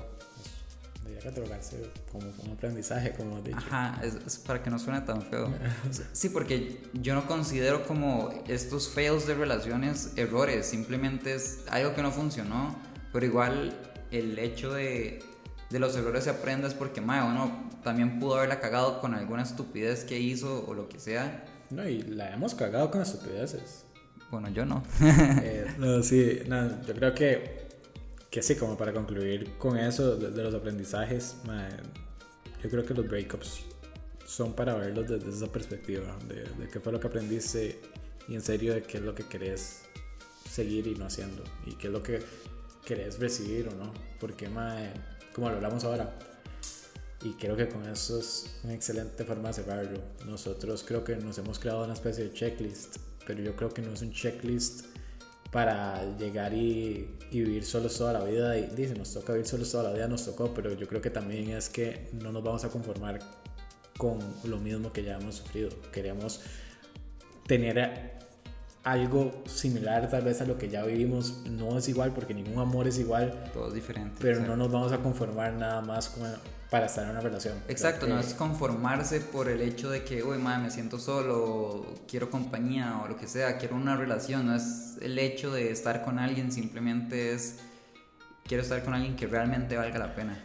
Catalogarse 1.23 1.91
como 2.11 2.27
un 2.45 2.51
aprendizaje, 2.53 3.13
como 3.13 3.37
has 3.37 3.45
dicho. 3.45 3.59
Ajá, 3.59 4.01
es, 4.03 4.39
para 4.39 4.63
que 4.63 4.71
no 4.71 4.79
suene 4.79 5.01
tan 5.03 5.23
feo. 5.23 5.53
sí, 6.13 6.29
porque 6.29 6.83
yo 6.95 7.15
no 7.15 7.27
considero 7.27 7.87
como 7.87 8.31
estos 8.49 8.89
fails 8.89 9.27
de 9.27 9.35
relaciones 9.35 10.13
errores, 10.17 10.67
simplemente 10.67 11.35
es 11.35 11.65
algo 11.69 11.95
que 11.95 12.03
no 12.03 12.11
funcionó, 12.11 12.77
pero 13.13 13.27
igual 13.27 13.77
el 14.11 14.39
hecho 14.39 14.73
de 14.73 15.21
de 15.71 15.79
los 15.79 15.97
errores 15.97 16.25
se 16.25 16.31
aprende 16.31 16.67
es 16.67 16.75
porque, 16.75 17.01
mae, 17.01 17.23
uno 17.23 17.71
también 17.83 18.19
pudo 18.19 18.37
haberla 18.37 18.61
cagado 18.61 19.01
con 19.01 19.15
alguna 19.15 19.43
estupidez 19.45 20.05
que 20.05 20.19
hizo 20.19 20.67
o 20.67 20.75
lo 20.75 20.89
que 20.89 20.99
sea. 20.99 21.45
No, 21.71 21.89
y 21.89 22.03
la 22.03 22.35
hemos 22.35 22.55
cagado 22.55 22.91
con 22.91 23.01
estupideces. 23.01 23.87
Bueno, 24.31 24.49
yo 24.51 24.67
no. 24.67 24.83
Eh, 25.01 25.67
no, 25.79 26.03
sí, 26.03 26.41
no, 26.49 26.83
yo 26.83 26.95
creo 26.95 27.15
que, 27.15 27.60
que 28.31 28.43
sí, 28.43 28.55
como 28.55 28.77
para 28.77 28.93
concluir 28.93 29.53
con 29.59 29.77
eso 29.77 30.17
de, 30.17 30.43
los 30.43 30.55
aprendizajes, 30.55 31.37
yo 32.63 32.71
creo 32.71 32.85
que 32.85 32.95
los 32.95 33.09
breakups 33.09 33.65
son 34.27 34.53
para 34.55 34.75
verlos 34.75 35.09
desde 35.09 35.31
esa 35.31 35.51
perspectiva, 35.51 36.17
de, 36.29 36.45
de 36.45 36.69
qué 36.73 36.79
fue 36.79 36.93
lo 36.93 37.01
que 37.01 37.09
aprendiste 37.09 37.81
y 38.29 38.35
en 38.35 38.41
serio 38.41 38.75
de 38.75 38.83
qué 38.83 38.99
es 38.99 39.03
lo 39.03 39.15
que 39.15 39.25
querés 39.25 39.83
seguir 40.49 40.87
y 40.87 40.95
no 40.95 41.07
haciendo, 41.07 41.43
y 41.67 41.75
qué 41.75 41.89
es 41.89 41.93
lo 41.93 42.03
que 42.03 42.21
querés 42.85 43.19
recibir 43.19 43.69
o 43.69 43.75
no, 43.75 43.93
porque, 44.21 44.49
mae 44.49 44.93
como 45.35 45.49
lo 45.49 45.57
hablamos 45.57 45.85
ahora. 45.85 46.13
Y 47.23 47.33
creo 47.35 47.57
que 47.57 47.69
con 47.69 47.87
eso 47.87 48.19
es 48.19 48.47
una 48.65 48.75
excelente 48.75 49.25
forma 49.25 49.49
de 49.49 49.55
cerrarlo. 49.55 50.01
Nosotros 50.27 50.85
creo 50.87 51.05
que 51.05 51.17
nos 51.17 51.39
hemos 51.39 51.59
creado 51.59 51.85
una 51.85 51.93
especie 51.93 52.25
de 52.25 52.33
checklist, 52.33 52.97
pero 53.27 53.43
yo 53.43 53.55
creo 53.55 53.69
que 53.69 53.83
no 53.83 53.93
es 53.93 54.03
un 54.03 54.13
checklist 54.13 54.87
para 55.51 56.17
llegar 56.17 56.55
y, 56.55 57.17
vivir 57.31 57.65
solos 57.65 57.97
toda 57.97 58.13
la 58.13 58.25
vida. 58.25 58.57
Y 58.57 58.67
dice, 58.75 58.95
nos 58.95 59.13
toca 59.13 59.33
vivir 59.33 59.47
solos 59.47 59.71
toda 59.71 59.85
la 59.85 59.93
vida, 59.93 60.09
nos 60.09 60.25
tocó, 60.25 60.53
pero 60.55 60.73
yo 60.75 60.87
creo 60.87 61.01
que 61.01 61.11
también 61.11 61.51
es 61.51 61.69
que 61.69 62.09
no 62.13 62.33
nos 62.33 62.43
vamos 62.43 62.65
a 62.65 62.69
conformar 62.69 63.21
con 63.99 64.19
lo 64.45 64.59
mismo 64.59 64.93
que 64.93 65.03
ya 65.03 65.17
hemos 65.17 65.37
sufrido. 65.37 65.71
Queremos 65.93 66.41
tener 67.47 68.20
algo 68.83 69.43
similar 69.47 70.09
tal 70.09 70.23
vez 70.23 70.41
a 70.41 70.47
lo 70.47 70.57
que 70.57 70.69
ya 70.69 70.85
vivimos. 70.85 71.43
No 71.47 71.79
es 71.79 71.89
igual 71.89 72.13
porque 72.13 72.35
ningún 72.35 72.59
amor 72.59 72.89
es 72.89 72.99
igual. 72.99 73.45
Todo 73.53 73.69
es 73.69 73.75
diferente. 73.75 74.17
Pero 74.21 74.41
no 74.41 74.57
nos 74.57 74.71
vamos 74.71 74.93
a 74.93 74.99
conformar 74.99 75.53
nada 75.53 75.81
más 75.81 76.15
para 76.71 76.87
estar 76.87 77.05
en 77.05 77.11
una 77.11 77.21
relación. 77.21 77.59
Exacto, 77.69 78.07
no 78.07 78.19
es 78.19 78.33
conformarse 78.35 79.21
por 79.21 79.49
el 79.49 79.61
hecho 79.61 79.91
de 79.91 80.05
que, 80.05 80.23
uy, 80.23 80.39
madre, 80.39 80.65
me 80.65 80.71
siento 80.71 80.99
solo, 80.99 81.87
quiero 82.09 82.31
compañía 82.31 83.01
o 83.05 83.09
lo 83.09 83.17
que 83.17 83.27
sea, 83.27 83.59
quiero 83.59 83.77
una 83.77 83.97
relación. 83.97 84.47
No 84.47 84.55
es 84.55 84.97
el 85.01 85.19
hecho 85.19 85.53
de 85.53 85.71
estar 85.71 86.03
con 86.05 86.19
alguien, 86.19 86.53
simplemente 86.53 87.33
es, 87.33 87.59
quiero 88.45 88.63
estar 88.63 88.83
con 88.85 88.95
alguien 88.95 89.17
que 89.17 89.27
realmente 89.27 89.77
valga 89.77 89.99
la 89.99 90.15
pena. 90.15 90.43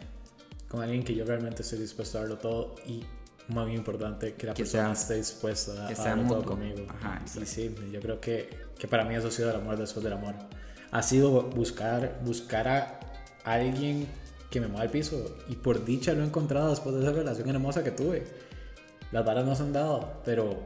Con 0.68 0.82
alguien 0.82 1.04
que 1.04 1.14
yo 1.14 1.24
realmente 1.24 1.62
estoy 1.62 1.78
dispuesto 1.78 2.18
a 2.18 2.22
darlo 2.22 2.38
todo 2.38 2.74
y 2.84 3.04
muy 3.48 3.74
importante 3.74 4.34
que 4.34 4.46
la 4.46 4.54
persona 4.54 4.92
esté 4.92 5.14
dispuesta 5.14 5.88
a 5.88 5.94
todo 5.94 6.44
conmigo. 6.44 6.86
Ajá, 6.88 7.22
sí, 7.26 7.46
sí, 7.46 7.74
yo 7.92 8.00
creo 8.00 8.20
que, 8.20 8.48
que, 8.78 8.88
para 8.88 9.04
mí 9.04 9.14
eso 9.14 9.28
ha 9.28 9.30
sido 9.30 9.50
el 9.50 9.56
amor 9.56 9.78
después 9.78 10.02
del 10.02 10.12
amor. 10.12 10.34
Ha 10.90 11.02
sido 11.02 11.42
buscar, 11.42 12.20
buscar 12.24 12.68
a 12.68 12.98
alguien 13.44 14.06
que 14.50 14.60
me 14.60 14.68
mueva 14.68 14.82
al 14.82 14.90
piso 14.90 15.36
y 15.48 15.56
por 15.56 15.84
dicha 15.84 16.12
lo 16.12 16.22
he 16.22 16.26
encontrado 16.26 16.70
después 16.70 16.94
de 16.94 17.02
esa 17.02 17.12
relación 17.12 17.48
hermosa 17.48 17.84
que 17.84 17.90
tuve. 17.90 18.24
Las 19.12 19.24
varas 19.24 19.44
no 19.46 19.54
se 19.54 19.62
han 19.62 19.72
dado, 19.72 20.20
pero 20.24 20.58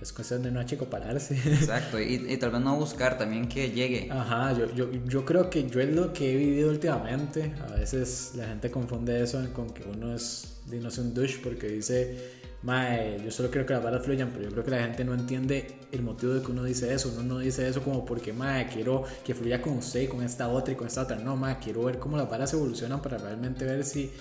es 0.00 0.12
cuestión 0.12 0.42
de 0.42 0.50
no 0.50 0.60
achicopalarse. 0.60 1.34
Exacto, 1.34 2.00
y, 2.00 2.26
y, 2.28 2.36
tal 2.36 2.50
vez 2.50 2.60
no 2.60 2.76
buscar 2.76 3.16
también 3.16 3.48
que 3.48 3.70
llegue. 3.70 4.08
Ajá, 4.10 4.52
yo, 4.52 4.72
yo, 4.74 4.90
yo 5.06 5.24
creo 5.24 5.48
que 5.48 5.68
yo 5.68 5.80
es 5.80 5.94
lo 5.94 6.12
que 6.12 6.32
he 6.32 6.36
vivido 6.36 6.70
últimamente. 6.70 7.54
A 7.66 7.74
veces 7.74 8.32
la 8.36 8.46
gente 8.46 8.70
confunde 8.70 9.22
eso 9.22 9.42
con 9.54 9.70
que 9.70 9.82
uno 9.82 10.14
es 10.14 10.60
de 10.66 10.78
no 10.78 10.90
ser 10.90 11.04
un 11.04 11.14
douche 11.14 11.40
porque 11.42 11.68
dice, 11.68 12.38
mae, 12.62 13.18
yo 13.24 13.30
solo 13.30 13.50
quiero 13.50 13.66
que 13.66 13.72
las 13.72 13.82
balas 13.82 14.04
fluyan, 14.04 14.30
pero 14.30 14.44
yo 14.44 14.50
creo 14.50 14.64
que 14.64 14.70
la 14.70 14.82
gente 14.82 15.04
no 15.04 15.14
entiende 15.14 15.78
el 15.90 16.02
motivo 16.02 16.34
de 16.34 16.42
que 16.42 16.52
uno 16.52 16.64
dice 16.64 16.92
eso. 16.92 17.10
Uno 17.14 17.22
no 17.22 17.38
dice 17.38 17.66
eso 17.66 17.82
como 17.82 18.04
porque, 18.04 18.32
mae, 18.32 18.68
quiero 18.68 19.04
que 19.24 19.34
fluya 19.34 19.62
con 19.62 19.78
usted, 19.78 20.08
con 20.08 20.22
esta 20.22 20.48
otra 20.48 20.74
y 20.74 20.76
con 20.76 20.86
esta 20.86 21.02
otra. 21.02 21.16
No, 21.16 21.36
mae, 21.36 21.58
quiero 21.58 21.84
ver 21.84 21.98
cómo 21.98 22.16
las 22.16 22.28
balas 22.28 22.52
evolucionan 22.52 23.00
para 23.00 23.18
realmente 23.18 23.64
ver 23.64 23.84
si 23.84 24.12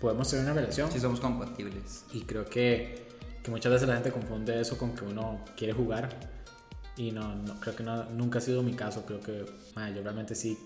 podemos 0.00 0.28
tener 0.28 0.44
una 0.44 0.54
relación. 0.54 0.90
Si 0.90 1.00
somos 1.00 1.20
compatibles. 1.20 2.04
Y 2.12 2.22
creo 2.22 2.44
que, 2.44 3.06
que 3.42 3.50
muchas 3.50 3.72
veces 3.72 3.88
la 3.88 3.94
gente 3.94 4.10
confunde 4.10 4.60
eso 4.60 4.78
con 4.78 4.94
que 4.94 5.04
uno 5.04 5.44
quiere 5.56 5.72
jugar. 5.72 6.08
Y 6.96 7.10
no, 7.10 7.34
no 7.34 7.60
creo 7.60 7.76
que 7.76 7.82
no, 7.82 8.04
nunca 8.10 8.38
ha 8.38 8.42
sido 8.42 8.62
mi 8.62 8.72
caso. 8.72 9.04
Creo 9.04 9.20
que, 9.20 9.44
mae, 9.74 9.94
yo 9.94 10.02
realmente 10.02 10.34
sí, 10.34 10.58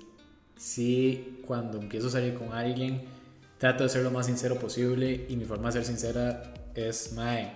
sí, 0.57 1.43
cuando 1.47 1.79
empiezo 1.79 2.09
a 2.09 2.11
salir 2.11 2.35
con 2.35 2.53
alguien 2.53 3.21
trato 3.61 3.83
de 3.83 3.91
ser 3.91 4.03
lo 4.03 4.11
más 4.11 4.25
sincero 4.25 4.59
posible 4.59 5.27
y 5.29 5.37
mi 5.37 5.45
forma 5.45 5.69
de 5.69 5.73
ser 5.73 5.85
sincera 5.85 6.55
es, 6.75 7.13
mae, 7.13 7.53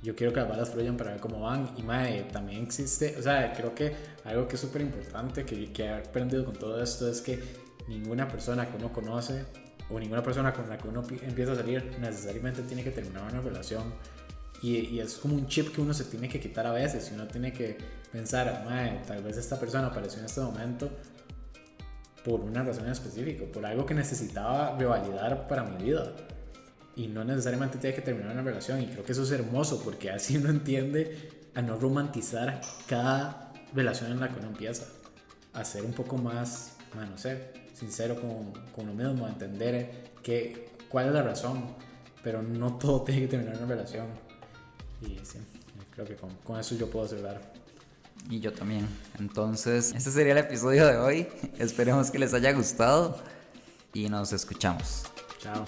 yo 0.00 0.14
quiero 0.14 0.32
que 0.32 0.38
las 0.38 0.48
balas 0.48 0.70
fluyan 0.70 0.96
para 0.96 1.10
ver 1.10 1.20
cómo 1.20 1.40
van 1.40 1.70
y 1.76 1.82
mae, 1.82 2.22
también 2.32 2.62
existe, 2.62 3.16
o 3.18 3.22
sea, 3.22 3.52
creo 3.52 3.74
que 3.74 3.96
algo 4.22 4.46
que 4.46 4.54
es 4.54 4.60
súper 4.60 4.82
importante 4.82 5.44
que, 5.44 5.72
que 5.72 5.82
he 5.82 5.90
aprendido 5.90 6.44
con 6.44 6.54
todo 6.54 6.80
esto 6.80 7.08
es 7.10 7.20
que 7.20 7.42
ninguna 7.88 8.28
persona 8.28 8.70
que 8.70 8.76
uno 8.76 8.92
conoce 8.92 9.44
o 9.90 9.98
ninguna 9.98 10.22
persona 10.22 10.52
con 10.52 10.68
la 10.68 10.78
que 10.78 10.88
uno 10.88 11.02
empieza 11.22 11.52
a 11.52 11.56
salir 11.56 11.96
necesariamente 12.00 12.62
tiene 12.62 12.82
que 12.82 12.90
terminar 12.90 13.24
una 13.30 13.40
relación 13.40 13.92
y, 14.64 14.98
es 14.98 15.16
como 15.16 15.34
un 15.34 15.46
chip 15.46 15.74
que 15.74 15.82
uno 15.82 15.92
se 15.92 16.04
tiene 16.04 16.26
que 16.26 16.40
quitar 16.40 16.66
a 16.66 16.72
veces 16.72 17.10
y 17.10 17.14
uno 17.14 17.26
tiene 17.26 17.52
que 17.52 17.76
pensar, 18.10 18.64
tal 19.06 19.22
vez 19.22 19.36
esta 19.36 19.60
persona 19.60 19.88
apareció 19.88 20.20
en 20.20 20.24
este 20.24 20.40
momento 20.40 20.90
por 22.24 22.40
una 22.40 22.62
razón 22.62 22.88
específica, 22.88 23.44
por 23.52 23.66
algo 23.66 23.84
que 23.84 23.92
necesitaba 23.92 24.74
revalidar 24.78 25.46
para 25.46 25.64
mi 25.64 25.84
vida. 25.84 26.12
Y 26.96 27.08
no 27.08 27.24
necesariamente 27.24 27.76
tiene 27.76 27.94
que 27.94 28.00
terminar 28.00 28.32
una 28.32 28.42
relación. 28.42 28.80
Y 28.80 28.86
creo 28.86 29.04
que 29.04 29.12
eso 29.12 29.24
es 29.24 29.32
hermoso 29.32 29.82
porque 29.84 30.10
así 30.10 30.38
uno 30.38 30.48
entiende 30.48 31.50
a 31.54 31.60
no 31.60 31.76
romantizar 31.76 32.62
cada 32.88 33.52
relación 33.74 34.12
en 34.12 34.20
la 34.20 34.30
que 34.30 34.38
uno 34.38 34.48
empieza. 34.48 34.86
A 35.52 35.62
ser 35.64 35.84
un 35.84 35.92
poco 35.92 36.16
más, 36.16 36.76
no 36.94 37.18
sé, 37.18 37.52
sincero 37.84 38.16
con, 38.20 38.52
con 38.74 38.88
uno 38.88 39.10
mismo, 39.10 39.28
entender 39.28 40.12
que, 40.22 40.70
cuál 40.88 41.08
es 41.08 41.12
la 41.12 41.22
razón. 41.22 41.64
Pero 42.22 42.42
no 42.42 42.78
todo 42.78 43.02
tiene 43.04 43.22
que 43.22 43.28
terminar 43.28 43.56
una 43.58 43.66
relación. 43.66 44.06
Y 45.02 45.18
sí, 45.24 45.38
creo 45.94 46.06
que 46.06 46.16
con, 46.16 46.30
con 46.44 46.58
eso 46.58 46.74
yo 46.74 46.88
puedo 46.90 47.06
asegurar. 47.06 47.40
Y 48.30 48.40
yo 48.40 48.52
también. 48.52 48.88
Entonces, 49.18 49.92
este 49.94 50.10
sería 50.10 50.32
el 50.32 50.38
episodio 50.38 50.86
de 50.86 50.96
hoy. 50.96 51.28
Esperemos 51.58 52.10
que 52.10 52.18
les 52.18 52.32
haya 52.32 52.52
gustado 52.52 53.18
y 53.92 54.08
nos 54.08 54.32
escuchamos. 54.32 55.04
Chao. 55.40 55.64